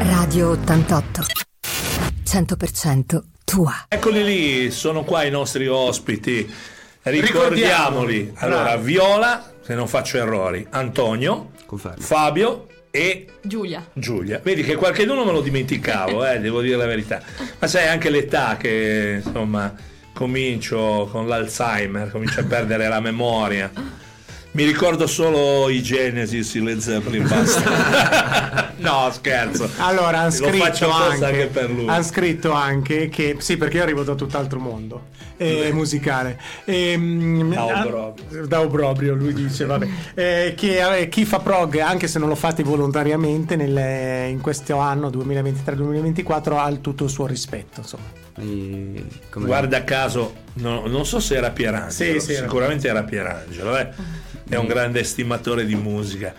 Radio 0.09 0.49
88. 0.49 1.21
100% 2.25 3.21
tua. 3.45 3.85
Eccoli 3.87 4.23
lì, 4.23 4.71
sono 4.71 5.03
qua 5.03 5.23
i 5.23 5.29
nostri 5.29 5.67
ospiti. 5.67 6.51
Ricordiamoli. 7.03 7.21
Ricordiamoli. 7.21 8.33
Allora. 8.37 8.75
Viola, 8.77 9.51
se 9.61 9.73
non 9.75 9.87
faccio 9.87 10.17
errori, 10.17 10.65
Antonio, 10.71 11.51
Confermo. 11.65 12.01
Fabio 12.01 12.67
e 12.95 13.25
Giulia. 13.41 13.83
Giulia. 13.91 14.39
Vedi 14.43 14.61
che 14.61 14.75
qualcheduno 14.75 15.25
me 15.25 15.31
lo 15.31 15.41
dimenticavo, 15.41 16.27
eh, 16.27 16.39
devo 16.39 16.61
dire 16.61 16.75
la 16.75 16.85
verità. 16.85 17.23
Ma 17.57 17.65
sai 17.65 17.87
anche 17.87 18.11
l'età 18.11 18.55
che 18.55 19.19
insomma 19.25 19.73
comincio 20.13 21.09
con 21.11 21.27
l'Alzheimer, 21.27 22.11
comincio 22.11 22.41
a 22.41 22.43
perdere 22.43 22.87
la 22.87 22.99
memoria. 22.99 23.71
Mi 24.55 24.65
ricordo 24.65 25.07
solo 25.07 25.67
i 25.69 25.81
Genesis, 25.81 26.53
i 26.53 26.61
Led 26.61 26.77
Zeppelin, 26.77 27.27
basta. 27.27 28.71
no, 28.77 29.09
scherzo. 29.11 29.67
Allora, 29.77 30.19
hanno 30.19 30.35
Lo 30.39 30.47
faccio 30.51 30.85
scritto, 30.85 30.91
anche, 30.91 31.25
anche 31.25 31.45
per 31.47 31.71
lui. 31.71 31.87
han 31.87 32.03
scritto 32.03 32.51
anche 32.51 33.09
che 33.09 33.37
sì, 33.39 33.57
perché 33.57 33.77
io 33.77 33.83
arrivo 33.83 34.03
da 34.03 34.13
tutt'altro 34.13 34.59
mondo 34.59 35.07
eh, 35.37 35.71
musicale. 35.73 36.39
Ehm, 36.65 37.51
Da 37.51 37.61
ah, 37.61 37.83
obbrobrio. 37.83 38.45
da 38.45 38.61
obbrobrio, 38.61 39.15
lui 39.15 39.33
dice, 39.33 39.65
vabbè. 39.65 39.87
Eh, 40.13 40.53
che 40.55 40.99
eh, 40.99 41.09
chi 41.09 41.25
fa 41.25 41.39
prog, 41.39 41.79
anche 41.79 42.07
se 42.07 42.19
non 42.19 42.29
lo 42.29 42.35
fate 42.35 42.61
volontariamente, 42.61 43.55
nel- 43.55 44.29
in 44.29 44.39
questo 44.39 44.77
anno 44.77 45.09
2023-2024 45.09 46.53
ha 46.59 46.71
tutto 46.79 47.05
il 47.05 47.09
suo 47.09 47.25
rispetto. 47.25 47.79
Insomma. 47.81 48.03
E 48.37 49.03
Guarda 49.33 49.83
caso, 49.83 50.33
no- 50.55 50.85
non 50.85 51.07
so 51.07 51.19
se 51.19 51.35
era 51.37 51.49
Pierangelo, 51.49 52.19
Sì, 52.19 52.25
sì, 52.25 52.33
era. 52.33 52.43
sicuramente 52.43 52.87
era 52.87 53.01
Pierangelo, 53.01 53.77
eh. 53.79 53.89
È 54.49 54.55
un 54.55 54.67
grande 54.67 54.99
estimatore 55.01 55.65
di 55.65 55.75
musica. 55.75 56.33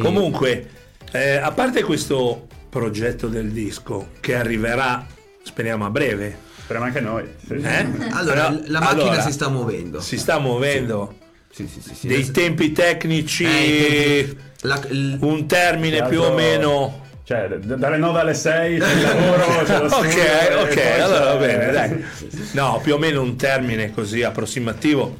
Comunque, 0.00 0.68
eh, 1.12 1.36
a 1.36 1.50
parte 1.52 1.82
questo 1.82 2.46
progetto 2.68 3.28
del 3.28 3.50
disco 3.50 4.08
che 4.20 4.34
arriverà, 4.34 5.06
speriamo 5.42 5.84
a 5.86 5.90
breve, 5.90 6.44
Speriamo 6.66 6.86
anche 6.88 7.00
noi. 7.00 7.24
sì. 7.46 7.54
eh? 7.54 7.86
Allora, 8.10 8.48
Però- 8.48 8.62
la 8.66 8.80
macchina 8.80 9.02
allora, 9.02 9.20
si 9.22 9.32
sta 9.32 9.48
muovendo. 9.48 10.00
si 10.00 10.18
sta 10.18 10.38
muovendo, 10.40 11.14
Sì, 11.50 11.68
sì, 11.68 11.80
sì, 11.80 11.94
sì. 11.94 12.06
dei 12.08 12.28
tempi 12.32 12.72
tecnici, 12.72 13.44
Eh, 13.44 14.36
la- 14.62 14.82
il- 14.90 15.16
un 15.20 15.46
termine 15.46 16.04
più 16.08 16.22
o 16.22 16.32
meno... 16.34 17.04
Cioè, 17.22 17.48
d- 17.48 17.74
dalle 17.76 17.96
9 17.98 18.20
alle 18.20 18.34
6 18.34 18.78
c'è 18.78 18.92
il 18.92 19.00
lavoro, 19.02 19.44
c'è 19.64 19.78
lo 19.80 19.88
studio, 19.88 20.10
Ok, 20.10 20.70
ok, 20.70 21.00
allora 21.00 21.24
va 21.24 21.36
bene, 21.36 21.70
dai. 21.72 22.04
No, 22.52 22.80
più 22.82 22.94
o 22.94 22.98
meno 22.98 23.20
un 23.22 23.36
termine 23.36 23.92
così 23.92 24.22
approssimativo 24.24 25.16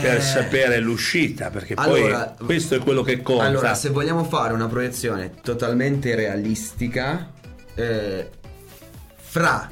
per 0.00 0.16
Eh, 0.16 0.20
sapere 0.20 0.78
l'uscita, 0.78 1.50
perché 1.50 1.74
allora- 1.76 2.34
poi 2.36 2.46
questo 2.46 2.76
è 2.76 2.78
quello 2.78 3.02
che 3.02 3.22
conta. 3.22 3.44
Allora, 3.44 3.74
se 3.74 3.88
vogliamo 3.90 4.22
fare 4.24 4.52
una 4.52 4.68
proiezione 4.68 5.32
totalmente 5.42 6.14
realistica, 6.14 7.32
eh, 7.74 8.28
fra 9.16 9.70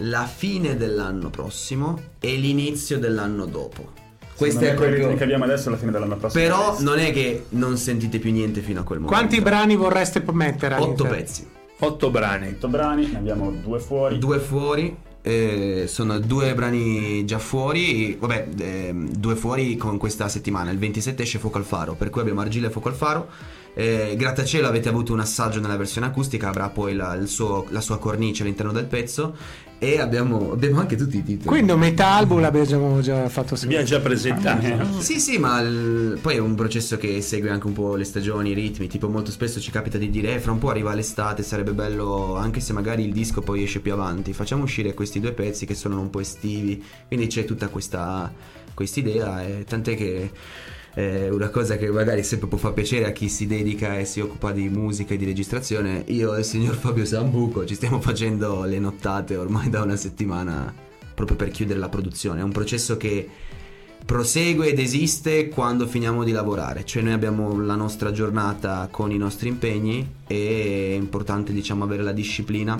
la 0.00 0.26
fine 0.26 0.76
dell'anno 0.76 1.28
prossimo 1.28 2.00
e 2.20 2.36
l'inizio 2.36 2.98
dell'anno 2.98 3.44
dopo. 3.46 3.92
Questo 4.36 4.64
è 4.64 4.74
proprio. 4.74 5.14
che 5.14 5.24
abbiamo 5.24 5.44
adesso 5.44 5.68
alla 5.68 5.76
fine 5.76 5.90
dell'anno 5.90 6.16
prossimo. 6.16 6.42
Però 6.42 6.76
non 6.80 6.98
è 7.00 7.12
che 7.12 7.46
non 7.50 7.76
sentite 7.76 8.18
più 8.20 8.30
niente 8.30 8.60
fino 8.60 8.80
a 8.80 8.84
quel 8.84 9.00
momento. 9.00 9.18
Quanti 9.20 9.42
brani 9.42 9.74
vorreste 9.74 10.22
mettere 10.30 10.76
Otto 10.76 11.04
pezzi. 11.04 11.46
Otto 11.80 12.10
brani. 12.10 12.48
8 12.48 12.68
brani, 12.68 13.06
ne 13.06 13.18
abbiamo 13.18 13.50
due 13.50 13.78
fuori. 13.80 14.18
Due 14.18 14.38
fuori. 14.38 14.96
Eh, 15.22 15.84
sono 15.86 16.18
due 16.18 16.54
brani 16.54 17.24
già 17.24 17.38
fuori. 17.38 18.16
Vabbè, 18.18 18.48
ehm, 18.58 19.08
due 19.10 19.36
fuori 19.36 19.76
con 19.76 19.98
questa 19.98 20.28
settimana. 20.28 20.70
Il 20.70 20.78
27 20.78 21.22
esce 21.22 21.38
Fuoco 21.38 21.58
al 21.58 21.64
Faro. 21.64 21.94
Per 21.94 22.10
cui 22.10 22.20
abbiamo 22.20 22.40
Argile 22.40 22.68
e 22.68 22.70
Fuoco 22.70 22.88
al 22.88 22.94
Faro. 22.94 23.28
Eh, 23.80 24.16
grattacielo 24.16 24.66
avete 24.66 24.88
avuto 24.88 25.12
un 25.12 25.20
assaggio 25.20 25.60
nella 25.60 25.76
versione 25.76 26.08
acustica, 26.08 26.48
avrà 26.48 26.68
poi 26.68 26.96
la, 26.96 27.14
il 27.14 27.28
suo- 27.28 27.64
la 27.68 27.80
sua 27.80 27.98
cornice 28.00 28.42
all'interno 28.42 28.72
del 28.72 28.86
pezzo 28.86 29.36
e 29.78 30.00
abbiamo, 30.00 30.50
abbiamo 30.50 30.80
anche 30.80 30.96
tutti 30.96 31.18
i 31.18 31.22
titoli. 31.22 31.46
Quindi 31.46 31.72
metà 31.74 32.08
album 32.08 32.40
l'abbiamo 32.40 33.00
già 33.00 33.28
fatto 33.28 33.54
Abbiamo 33.54 33.84
già 33.84 34.00
presentato. 34.00 34.66
Sì, 34.98 35.20
sì, 35.20 35.38
ma 35.38 35.60
il- 35.60 36.18
poi 36.20 36.34
è 36.34 36.38
un 36.38 36.56
processo 36.56 36.96
che 36.96 37.20
segue 37.22 37.50
anche 37.50 37.68
un 37.68 37.72
po' 37.74 37.94
le 37.94 38.02
stagioni, 38.02 38.50
i 38.50 38.54
ritmi. 38.54 38.88
Tipo, 38.88 39.08
molto 39.08 39.30
spesso 39.30 39.60
ci 39.60 39.70
capita 39.70 39.96
di 39.96 40.10
dire: 40.10 40.34
eh, 40.34 40.40
fra 40.40 40.50
un 40.50 40.58
po' 40.58 40.70
arriva 40.70 40.92
l'estate, 40.92 41.44
sarebbe 41.44 41.70
bello, 41.72 42.34
anche 42.34 42.58
se 42.58 42.72
magari 42.72 43.04
il 43.04 43.12
disco 43.12 43.42
poi 43.42 43.62
esce 43.62 43.78
più 43.78 43.92
avanti. 43.92 44.32
Facciamo 44.32 44.64
uscire 44.64 44.92
questi 44.92 45.20
due 45.20 45.30
pezzi 45.30 45.66
che 45.66 45.76
sono 45.76 46.00
un 46.00 46.10
po' 46.10 46.18
estivi. 46.18 46.82
Quindi 47.06 47.28
c'è 47.28 47.44
tutta 47.44 47.68
questa 47.68 48.32
idea, 48.98 49.46
e 49.46 49.62
tant'è 49.64 49.94
che. 49.94 50.30
È 50.98 51.28
una 51.28 51.48
cosa 51.50 51.76
che 51.76 51.88
magari 51.92 52.24
sempre 52.24 52.48
può 52.48 52.58
far 52.58 52.72
piacere 52.72 53.04
a 53.04 53.12
chi 53.12 53.28
si 53.28 53.46
dedica 53.46 53.96
e 53.96 54.04
si 54.04 54.18
occupa 54.18 54.50
di 54.50 54.68
musica 54.68 55.14
e 55.14 55.16
di 55.16 55.24
registrazione. 55.24 56.02
Io 56.08 56.34
e 56.34 56.40
il 56.40 56.44
signor 56.44 56.74
Fabio 56.74 57.04
Sambuco 57.04 57.64
ci 57.64 57.76
stiamo 57.76 58.00
facendo 58.00 58.64
le 58.64 58.80
nottate 58.80 59.36
ormai 59.36 59.70
da 59.70 59.82
una 59.82 59.94
settimana 59.94 60.74
proprio 61.14 61.36
per 61.36 61.50
chiudere 61.50 61.78
la 61.78 61.88
produzione. 61.88 62.40
È 62.40 62.42
un 62.42 62.50
processo 62.50 62.96
che 62.96 63.28
prosegue 64.04 64.70
ed 64.70 64.80
esiste 64.80 65.46
quando 65.46 65.86
finiamo 65.86 66.24
di 66.24 66.32
lavorare, 66.32 66.84
cioè 66.84 67.04
noi 67.04 67.12
abbiamo 67.12 67.56
la 67.62 67.76
nostra 67.76 68.10
giornata 68.10 68.88
con 68.90 69.12
i 69.12 69.18
nostri 69.18 69.50
impegni 69.50 70.14
e 70.26 70.94
è 70.94 70.96
importante 70.96 71.52
diciamo 71.52 71.84
avere 71.84 72.02
la 72.02 72.10
disciplina 72.10 72.76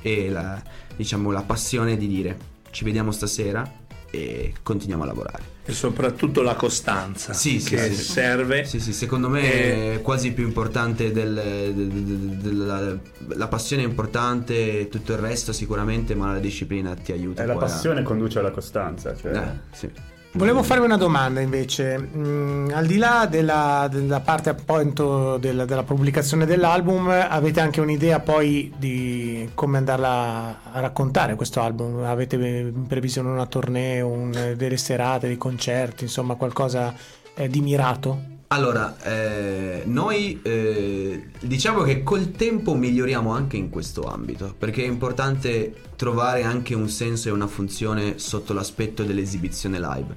e 0.00 0.30
la, 0.30 0.62
diciamo, 0.96 1.30
la 1.30 1.42
passione 1.42 1.98
di 1.98 2.06
dire 2.06 2.38
ci 2.70 2.84
vediamo 2.84 3.12
stasera 3.12 3.70
e 4.10 4.54
continuiamo 4.62 5.02
a 5.02 5.06
lavorare. 5.06 5.59
E 5.70 5.74
soprattutto 5.74 6.42
la 6.42 6.54
costanza 6.54 7.32
Sì, 7.32 7.58
che 7.58 7.92
sì. 7.92 7.94
serve. 8.02 8.64
Sì, 8.64 8.80
sì, 8.80 8.92
secondo 8.92 9.28
me 9.28 9.42
E- 9.42 9.94
è 9.94 10.00
quasi 10.02 10.32
più 10.32 10.44
importante 10.44 11.12
del, 11.12 11.34
del- 11.34 11.88
del- 11.88 12.36
della 12.36 12.98
la 13.36 13.48
passione 13.48 13.82
è 13.82 13.86
importante, 13.86 14.88
tutto 14.88 15.12
il 15.12 15.18
resto 15.18 15.52
sicuramente, 15.52 16.14
ma 16.14 16.32
la 16.32 16.38
disciplina 16.38 16.94
ti 16.94 17.12
aiuta. 17.12 17.42
E 17.42 17.46
la 17.46 17.54
poi 17.54 17.62
a- 17.62 17.66
passione 17.66 18.02
conduce 18.02 18.38
alla 18.38 18.50
costanza. 18.50 19.14
Cioè... 19.14 19.36
Eh, 19.36 19.48
sì. 19.72 19.90
Volevo 20.32 20.62
farvi 20.62 20.84
una 20.84 20.96
domanda 20.96 21.40
invece, 21.40 21.98
Mm, 21.98 22.70
al 22.72 22.86
di 22.86 22.98
là 22.98 23.26
della, 23.28 23.88
della 23.90 24.20
parte 24.20 24.48
appunto 24.50 25.38
della, 25.38 25.64
della 25.64 25.82
pubblicazione 25.82 26.46
dell'album, 26.46 27.08
avete 27.08 27.60
anche 27.60 27.80
un'idea 27.80 28.20
poi 28.20 28.72
di 28.76 29.50
come 29.54 29.78
andarla 29.78 30.60
a 30.72 30.80
raccontare 30.80 31.34
questo 31.34 31.60
album? 31.60 32.04
Avete 32.04 32.36
in 32.36 32.86
previsione 32.86 33.28
una 33.28 33.46
tournée, 33.46 34.00
un- 34.02 34.54
delle 34.56 34.76
serate, 34.76 35.26
dei 35.26 35.36
concerti, 35.36 36.04
insomma 36.04 36.36
qualcosa 36.36 36.94
eh, 37.34 37.48
di 37.48 37.60
mirato? 37.60 38.38
Allora, 38.52 39.00
eh, 39.04 39.84
noi 39.86 40.40
eh, 40.42 41.28
diciamo 41.38 41.82
che 41.82 42.02
col 42.02 42.32
tempo 42.32 42.74
miglioriamo 42.74 43.32
anche 43.32 43.56
in 43.56 43.70
questo 43.70 44.02
ambito, 44.02 44.56
perché 44.58 44.82
è 44.82 44.88
importante 44.88 45.72
trovare 45.94 46.42
anche 46.42 46.74
un 46.74 46.88
senso 46.88 47.28
e 47.28 47.30
una 47.30 47.46
funzione 47.46 48.18
sotto 48.18 48.52
l'aspetto 48.52 49.04
dell'esibizione 49.04 49.78
live. 49.78 50.16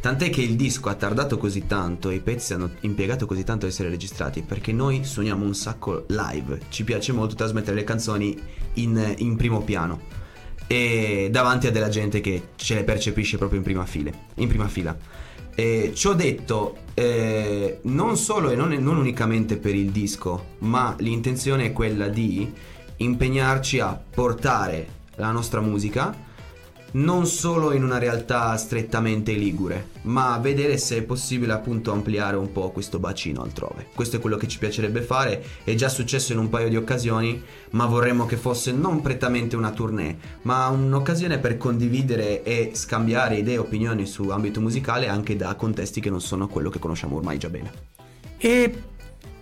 Tant'è 0.00 0.30
che 0.30 0.40
il 0.40 0.56
disco 0.56 0.88
ha 0.88 0.94
tardato 0.94 1.36
così 1.36 1.66
tanto 1.66 2.08
e 2.08 2.14
i 2.14 2.20
pezzi 2.20 2.54
hanno 2.54 2.70
impiegato 2.80 3.26
così 3.26 3.44
tanto 3.44 3.66
ad 3.66 3.72
essere 3.72 3.90
registrati, 3.90 4.40
perché 4.40 4.72
noi 4.72 5.04
suoniamo 5.04 5.44
un 5.44 5.54
sacco 5.54 6.06
live, 6.08 6.60
ci 6.70 6.84
piace 6.84 7.12
molto 7.12 7.34
trasmettere 7.34 7.76
le 7.76 7.84
canzoni 7.84 8.34
in, 8.74 9.14
in 9.18 9.36
primo 9.36 9.60
piano 9.60 10.00
e 10.66 11.28
davanti 11.30 11.66
a 11.66 11.70
della 11.70 11.90
gente 11.90 12.22
che 12.22 12.48
ce 12.56 12.76
le 12.76 12.84
percepisce 12.84 13.36
proprio 13.36 13.58
in 13.58 13.64
prima, 13.64 13.84
file, 13.84 14.14
in 14.36 14.48
prima 14.48 14.68
fila. 14.68 14.96
Eh, 15.54 15.92
ciò 15.94 16.14
detto, 16.14 16.76
eh, 16.94 17.78
non 17.82 18.16
solo 18.16 18.50
e 18.50 18.56
non, 18.56 18.70
non 18.70 18.96
unicamente 18.96 19.56
per 19.56 19.74
il 19.74 19.90
disco, 19.90 20.56
ma 20.58 20.94
l'intenzione 20.98 21.66
è 21.66 21.72
quella 21.72 22.08
di 22.08 22.52
impegnarci 22.96 23.80
a 23.80 24.00
portare 24.10 25.02
la 25.16 25.30
nostra 25.30 25.60
musica 25.60 26.32
non 26.94 27.26
solo 27.26 27.72
in 27.72 27.82
una 27.82 27.98
realtà 27.98 28.56
strettamente 28.56 29.32
ligure, 29.32 29.88
ma 30.02 30.38
vedere 30.38 30.78
se 30.78 30.98
è 30.98 31.02
possibile 31.02 31.52
appunto 31.52 31.92
ampliare 31.92 32.36
un 32.36 32.52
po' 32.52 32.70
questo 32.70 32.98
bacino 32.98 33.42
altrove. 33.42 33.86
Questo 33.94 34.16
è 34.16 34.20
quello 34.20 34.36
che 34.36 34.46
ci 34.46 34.58
piacerebbe 34.58 35.02
fare, 35.02 35.42
è 35.64 35.74
già 35.74 35.88
successo 35.88 36.32
in 36.32 36.38
un 36.38 36.48
paio 36.48 36.68
di 36.68 36.76
occasioni, 36.76 37.42
ma 37.70 37.86
vorremmo 37.86 38.26
che 38.26 38.36
fosse 38.36 38.70
non 38.72 39.00
prettamente 39.00 39.56
una 39.56 39.72
tournée, 39.72 40.16
ma 40.42 40.68
un'occasione 40.68 41.38
per 41.38 41.56
condividere 41.56 42.42
e 42.42 42.70
scambiare 42.74 43.36
idee 43.36 43.54
e 43.54 43.58
opinioni 43.58 44.06
su 44.06 44.28
ambito 44.28 44.60
musicale 44.60 45.08
anche 45.08 45.34
da 45.36 45.54
contesti 45.56 46.00
che 46.00 46.10
non 46.10 46.20
sono 46.20 46.46
quello 46.46 46.70
che 46.70 46.78
conosciamo 46.78 47.16
ormai 47.16 47.38
già 47.38 47.48
bene. 47.48 47.72
E 48.38 48.82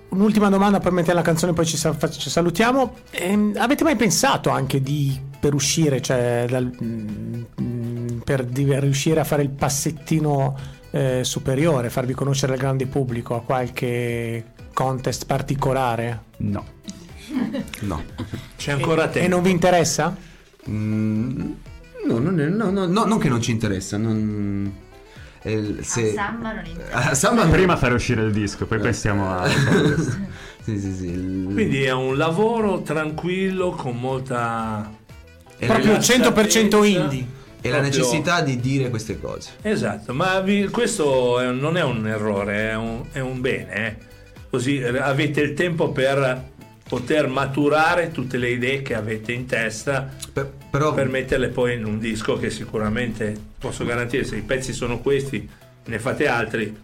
un'ultima 0.09 0.49
domanda, 0.49 0.81
poi 0.81 0.93
mettiamo 0.93 1.19
la 1.19 1.25
canzone, 1.25 1.53
poi 1.53 1.67
ci 1.67 1.77
salutiamo. 1.77 2.97
Ehm, 3.11 3.55
avete 3.59 3.85
mai 3.85 3.97
pensato 3.97 4.49
anche 4.49 4.81
di 4.81 5.31
per 5.43 5.55
uscire, 5.55 6.01
cioè 6.01 6.45
dal- 6.49 6.70
mm, 6.80 8.18
per 8.22 8.45
riuscire 8.45 9.18
a 9.18 9.24
fare 9.24 9.43
il 9.43 9.51
passettino 9.51 10.57
eh, 10.93 11.24
superiore, 11.24 11.90
farvi 11.90 12.12
conoscere 12.14 12.53
al 12.53 12.61
grande 12.61 12.86
pubblico 12.86 13.34
a 13.34 13.43
qualche 13.43 14.53
contest 14.72 15.26
particolare? 15.26 16.22
No. 16.38 16.64
No. 17.80 18.05
C'è 18.57 18.70
ancora 18.70 19.09
E 19.09 19.11
tempo. 19.11 19.28
non 19.30 19.43
vi 19.43 19.51
interessa? 19.51 20.14
Mm, 20.68 21.51
no, 22.07 22.18
non 22.18 22.38
è- 22.38 22.47
no, 22.47 22.70
no, 22.70 22.86
no, 22.86 23.05
non 23.05 23.18
che 23.18 23.28
non 23.28 23.43
ci 23.43 23.51
interessa, 23.51 23.97
non... 23.97 24.72
eh, 25.43 25.76
se- 25.80 26.11
A 26.11 26.12
Samba 26.14 26.53
non 26.53 26.64
interessa. 26.66 27.11
a 27.11 27.14
Samba 27.14 27.47
Prima 27.47 27.76
fare 27.76 27.95
uscire 27.95 28.22
il 28.22 28.32
disco, 28.32 28.66
poi 28.66 28.78
pensiamo 28.78 29.28
a... 29.28 29.49
sì, 30.62 30.78
sì, 30.78 30.93
sì. 30.95 31.11
Quindi 31.53 31.82
è 31.82 31.93
un 31.93 32.16
lavoro 32.16 32.82
tranquillo 32.82 33.70
con 33.70 33.99
molta 33.99 34.88
Proprio 35.67 35.93
la, 35.93 35.99
100% 35.99 36.85
indie. 36.85 37.27
la 37.61 37.61
proprio- 37.61 37.81
necessità 37.83 38.41
di 38.41 38.59
dire 38.61 38.91
queste 38.91 39.21
cose. 39.21 39.51
Esatto, 39.63 40.13
ma 40.13 40.41
vi- 40.41 40.67
questo 40.69 41.39
è- 41.41 41.51
non 41.53 41.77
è 41.77 41.83
un 41.83 42.07
errore, 42.07 42.71
è 42.71 42.75
un, 42.77 43.05
è 43.13 43.21
un 43.21 43.41
bene. 43.41 43.73
eh. 43.87 43.97
Così 44.51 44.79
eh, 44.81 44.99
avete 44.99 45.41
il 45.41 45.55
tempo 45.55 45.91
per 45.93 46.51
poter 46.89 47.27
maturare 47.27 48.11
tutte 48.11 48.37
le 48.37 48.51
idee 48.51 48.83
che 48.83 48.95
avete 48.95 49.33
in 49.33 49.47
testa 49.47 50.11
Per- 50.33 50.51
però 50.71 50.93
per 50.93 51.09
metterle 51.09 51.49
poi 51.49 51.75
in 51.75 51.85
un 51.87 51.99
disco 51.99 52.37
che 52.39 52.51
sicuramente 52.51 53.35
posso 53.59 53.85
garantire 53.85 54.25
se 54.25 54.37
i 54.37 54.41
pezzi 54.43 54.73
sono 54.75 54.99
questi, 55.01 55.49
ne 55.87 55.99
fate 55.99 56.27
altri, 56.29 56.75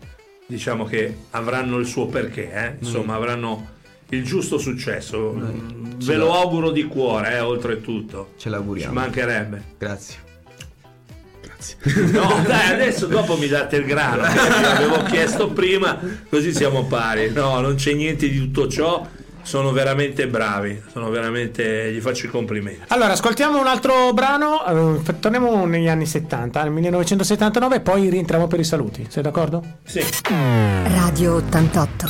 diciamo 0.46 0.84
che 0.84 1.14
avranno 1.30 1.76
il 1.78 1.86
suo 1.86 2.06
perché, 2.06 2.50
eh. 2.52 2.74
insomma 2.78 3.14
avranno 3.16 3.76
il 4.10 4.24
giusto 4.24 4.58
successo. 4.58 5.32
Mm, 5.36 6.00
ce 6.00 6.06
Ve 6.12 6.16
lo 6.16 6.32
auguro 6.34 6.70
di 6.70 6.84
cuore, 6.84 7.34
eh, 7.34 7.40
oltretutto. 7.40 8.30
ce 8.36 8.42
Ci 8.44 8.48
l'auguriamo. 8.48 8.92
mancherebbe. 8.94 9.62
Grazie. 9.78 10.26
No, 12.12 12.40
dai, 12.46 12.72
adesso 12.72 13.06
dopo 13.06 13.36
mi 13.36 13.48
date 13.48 13.76
il 13.76 13.84
grano. 13.84 14.22
perché 14.22 14.60
L'avevo 14.60 15.02
chiesto 15.04 15.48
prima, 15.50 15.98
così 16.28 16.52
siamo 16.54 16.84
pari. 16.84 17.30
No, 17.32 17.58
non 17.60 17.74
c'è 17.74 17.92
niente 17.94 18.28
di 18.28 18.38
tutto 18.38 18.68
ciò. 18.68 19.04
Sono 19.42 19.72
veramente 19.72 20.28
bravi. 20.28 20.80
Sono 20.92 21.10
veramente. 21.10 21.92
Gli 21.92 22.00
faccio 22.00 22.26
i 22.26 22.28
complimenti. 22.28 22.82
Allora, 22.88 23.12
ascoltiamo 23.12 23.58
un 23.58 23.66
altro 23.66 24.12
brano, 24.12 25.00
eh, 25.04 25.18
torniamo 25.18 25.64
negli 25.66 25.88
anni 25.88 26.06
70, 26.06 26.62
nel 26.62 26.72
1979, 26.72 27.76
e 27.76 27.80
poi 27.80 28.08
rientriamo 28.08 28.46
per 28.46 28.60
i 28.60 28.64
saluti. 28.64 29.06
Sei 29.08 29.22
d'accordo? 29.22 29.62
Sì. 29.84 30.00
Radio 30.28 31.34
88. 31.36 32.06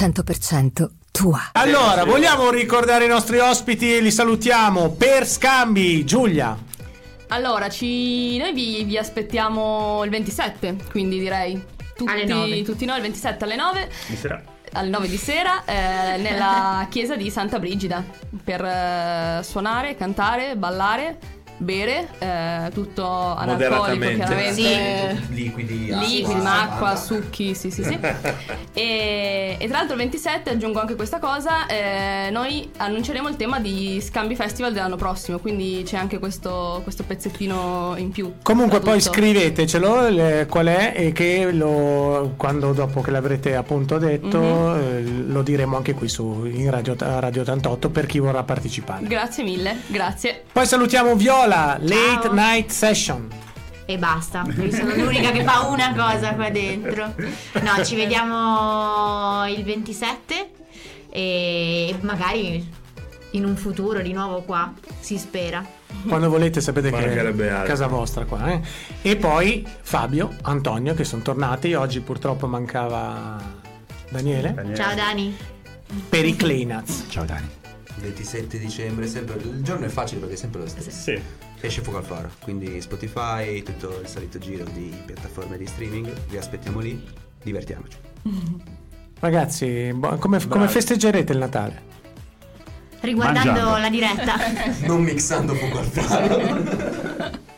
100% 0.00 0.88
tua. 1.10 1.50
Allora, 1.52 2.04
vogliamo 2.04 2.48
ricordare 2.48 3.04
i 3.04 3.08
nostri 3.08 3.36
ospiti 3.38 3.94
e 3.94 4.00
li 4.00 4.10
salutiamo 4.10 4.92
per 4.92 5.26
scambi. 5.26 6.06
Giulia, 6.06 6.56
Allora, 7.28 7.68
ci... 7.68 8.38
noi 8.38 8.54
vi, 8.54 8.82
vi 8.84 8.96
aspettiamo 8.96 10.02
il 10.04 10.10
27, 10.10 10.76
quindi 10.90 11.18
direi. 11.18 11.62
Tutti, 11.94 12.10
Alle 12.10 12.24
nove. 12.24 12.62
tutti 12.62 12.86
noi 12.86 12.96
il 12.96 13.02
27 13.02 13.44
alle 13.44 13.56
9, 13.56 13.90
Mi 14.06 14.16
sarà. 14.16 14.42
alle 14.72 14.88
9 14.88 15.06
di 15.06 15.18
sera, 15.18 15.64
eh, 15.66 16.16
nella 16.16 16.86
chiesa 16.90 17.14
di 17.14 17.28
Santa 17.28 17.58
Brigida, 17.58 18.02
per 18.42 18.64
eh, 18.64 19.40
suonare, 19.42 19.96
cantare, 19.96 20.56
ballare, 20.56 21.18
bere, 21.60 22.08
eh, 22.18 22.70
tutto 22.72 23.06
analcolico 23.06 23.74
Moderatamente. 24.04 24.16
chiaramente. 24.16 25.22
Liquidi, 25.30 25.94
Liquidi, 25.94 26.40
acqua, 26.44 26.96
succhi, 26.96 27.54
sì 27.54 27.70
sì 27.70 27.84
sì. 27.84 27.98
e, 28.72 29.56
e 29.58 29.66
tra 29.68 29.78
l'altro 29.78 29.94
il 29.94 30.00
27 30.00 30.50
aggiungo 30.50 30.80
anche 30.80 30.94
questa 30.94 31.18
cosa, 31.18 31.66
eh, 31.66 32.30
noi 32.32 32.70
annunceremo 32.76 33.28
il 33.28 33.36
tema 33.36 33.60
di 33.60 34.00
Scambi 34.00 34.34
Festival 34.34 34.72
dell'anno 34.72 34.96
prossimo, 34.96 35.38
quindi 35.38 35.82
c'è 35.84 35.96
anche 35.96 36.18
questo, 36.18 36.80
questo 36.82 37.04
pezzettino 37.04 37.94
in 37.96 38.10
più. 38.10 38.32
comunque 38.42 38.80
poi 38.80 39.00
scrivetecelo 39.00 40.08
le- 40.08 40.46
qual 40.48 40.66
è 40.66 40.92
e 40.96 41.12
che 41.12 41.50
lo, 41.52 42.34
quando 42.36 42.72
dopo 42.72 43.00
che 43.02 43.10
l'avrete 43.10 43.54
appunto 43.54 43.98
detto 43.98 44.74
eh, 44.76 45.02
lo 45.02 45.42
diremo 45.42 45.76
anche 45.76 45.92
qui 45.94 46.08
su 46.08 46.44
in 46.46 46.70
Radio, 46.70 46.96
Radio 46.98 47.42
88 47.42 47.90
per 47.90 48.06
chi 48.06 48.18
vorrà 48.18 48.42
partecipare. 48.42 49.06
Grazie 49.06 49.44
mille, 49.44 49.76
grazie. 49.88 50.44
Poi 50.52 50.66
salutiamo 50.66 51.14
Viola, 51.14 51.49
Late 51.80 52.20
Ciao. 52.22 52.32
Night 52.32 52.70
Session. 52.70 53.28
e 53.86 53.98
basta. 53.98 54.44
Io 54.58 54.70
sono 54.70 54.94
l'unica 54.94 55.30
che 55.32 55.42
fa 55.44 55.66
una 55.66 55.92
cosa 55.94 56.34
qua 56.34 56.48
dentro. 56.50 57.12
No, 57.60 57.84
ci 57.84 57.96
vediamo 57.96 59.46
il 59.48 59.62
27 59.64 60.50
e 61.10 61.96
magari 62.02 62.78
in 63.32 63.44
un 63.44 63.56
futuro 63.56 64.00
di 64.00 64.12
nuovo 64.12 64.42
qua, 64.42 64.72
si 65.00 65.18
spera. 65.18 65.64
Quando 66.06 66.28
volete 66.28 66.60
sapete 66.60 66.90
che 66.90 67.20
è 67.20 67.62
casa 67.64 67.86
vostra 67.88 68.24
qua. 68.24 68.52
eh. 68.52 68.60
E 69.02 69.16
poi 69.16 69.66
Fabio, 69.82 70.34
Antonio 70.42 70.94
che 70.94 71.04
sono 71.04 71.22
tornati. 71.22 71.74
Oggi 71.74 72.00
purtroppo 72.00 72.46
mancava 72.46 73.36
Daniele. 74.08 74.54
Daniele. 74.54 74.76
Ciao 74.76 74.94
Dani. 74.94 75.36
Per 76.08 76.24
i 76.24 76.36
Cleanats. 76.36 77.06
Ciao 77.08 77.24
Dani. 77.24 77.58
27 78.00 78.58
dicembre, 78.58 79.06
sempre, 79.06 79.36
il 79.36 79.62
giorno 79.62 79.86
è 79.86 79.88
facile 79.88 80.20
perché 80.20 80.34
è 80.34 80.38
sempre 80.38 80.60
lo 80.60 80.66
stesso. 80.68 80.90
Sì. 80.90 81.20
Esce 81.60 81.82
fuoco 81.82 81.98
al 81.98 82.04
faro, 82.04 82.30
quindi 82.40 82.80
Spotify, 82.80 83.62
tutto 83.62 84.00
il 84.00 84.08
solito 84.08 84.38
giro 84.38 84.64
di 84.72 84.92
piattaforme 85.04 85.58
di 85.58 85.66
streaming, 85.66 86.10
vi 86.28 86.36
aspettiamo 86.38 86.80
lì, 86.80 87.02
divertiamoci. 87.42 87.96
Ragazzi, 89.20 89.92
bo- 89.94 90.16
come, 90.16 90.46
come 90.48 90.66
festeggerete 90.68 91.32
il 91.32 91.38
Natale? 91.38 91.82
Riguardando 93.00 93.50
Mangiando. 93.52 93.78
la 93.78 93.88
diretta. 93.90 94.36
Non 94.88 95.02
mixando 95.02 95.54
fuoco 95.54 95.78
al 95.78 95.84
faro. 95.84 97.38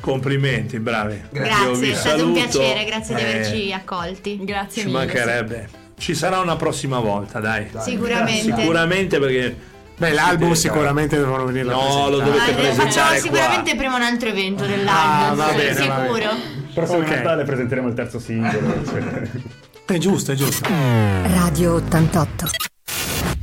Complimenti, 0.00 0.78
bravi. 0.80 1.14
Io 1.14 1.22
Grazie, 1.30 1.74
vi 1.78 1.90
è 1.90 1.94
stato 1.94 2.26
un 2.26 2.32
piacere, 2.34 2.84
grazie 2.84 3.14
di 3.14 3.20
Eh, 3.22 3.24
averci 3.24 3.72
accolti. 3.72 4.44
Grazie 4.44 4.82
Ci 4.82 4.88
mille. 4.88 4.98
mancherebbe. 4.98 5.68
Ci 6.04 6.14
sarà 6.14 6.38
una 6.40 6.56
prossima 6.56 6.98
volta, 6.98 7.40
dai. 7.40 7.66
Sicuramente. 7.78 8.54
Sicuramente 8.60 9.18
perché 9.18 9.56
Beh, 9.96 10.12
l'album 10.12 10.52
Sì, 10.52 10.62
sicuramente 10.68 11.16
devono 11.16 11.46
venire 11.46 11.64
No, 11.64 12.10
lo 12.10 12.18
dovete 12.18 12.50
Ah, 12.50 12.54
presentare 12.54 12.74
facciamo 12.90 13.08
qua. 13.08 13.18
sicuramente 13.20 13.74
prima 13.74 13.96
un 13.96 14.02
altro 14.02 14.28
evento 14.28 14.64
Ah, 14.64 14.66
dell'anno, 14.66 15.34
va 15.36 15.48
sì, 15.48 15.56
bene, 15.56 15.86
va 15.86 16.02
sicuro. 16.02 16.28
Prossimo 16.74 16.98
Ok. 16.98 17.08
Natale 17.08 17.44
presenteremo 17.44 17.88
il 17.88 17.94
terzo 17.94 18.18
singolo. 18.18 18.84
cioè. 18.84 19.30
È 19.86 19.96
giusto, 19.98 20.32
è 20.32 20.34
giusto. 20.34 20.68
Radio 20.68 21.74
88. 21.74 22.50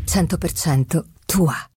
100% 0.05 1.01
tua. 1.25 1.70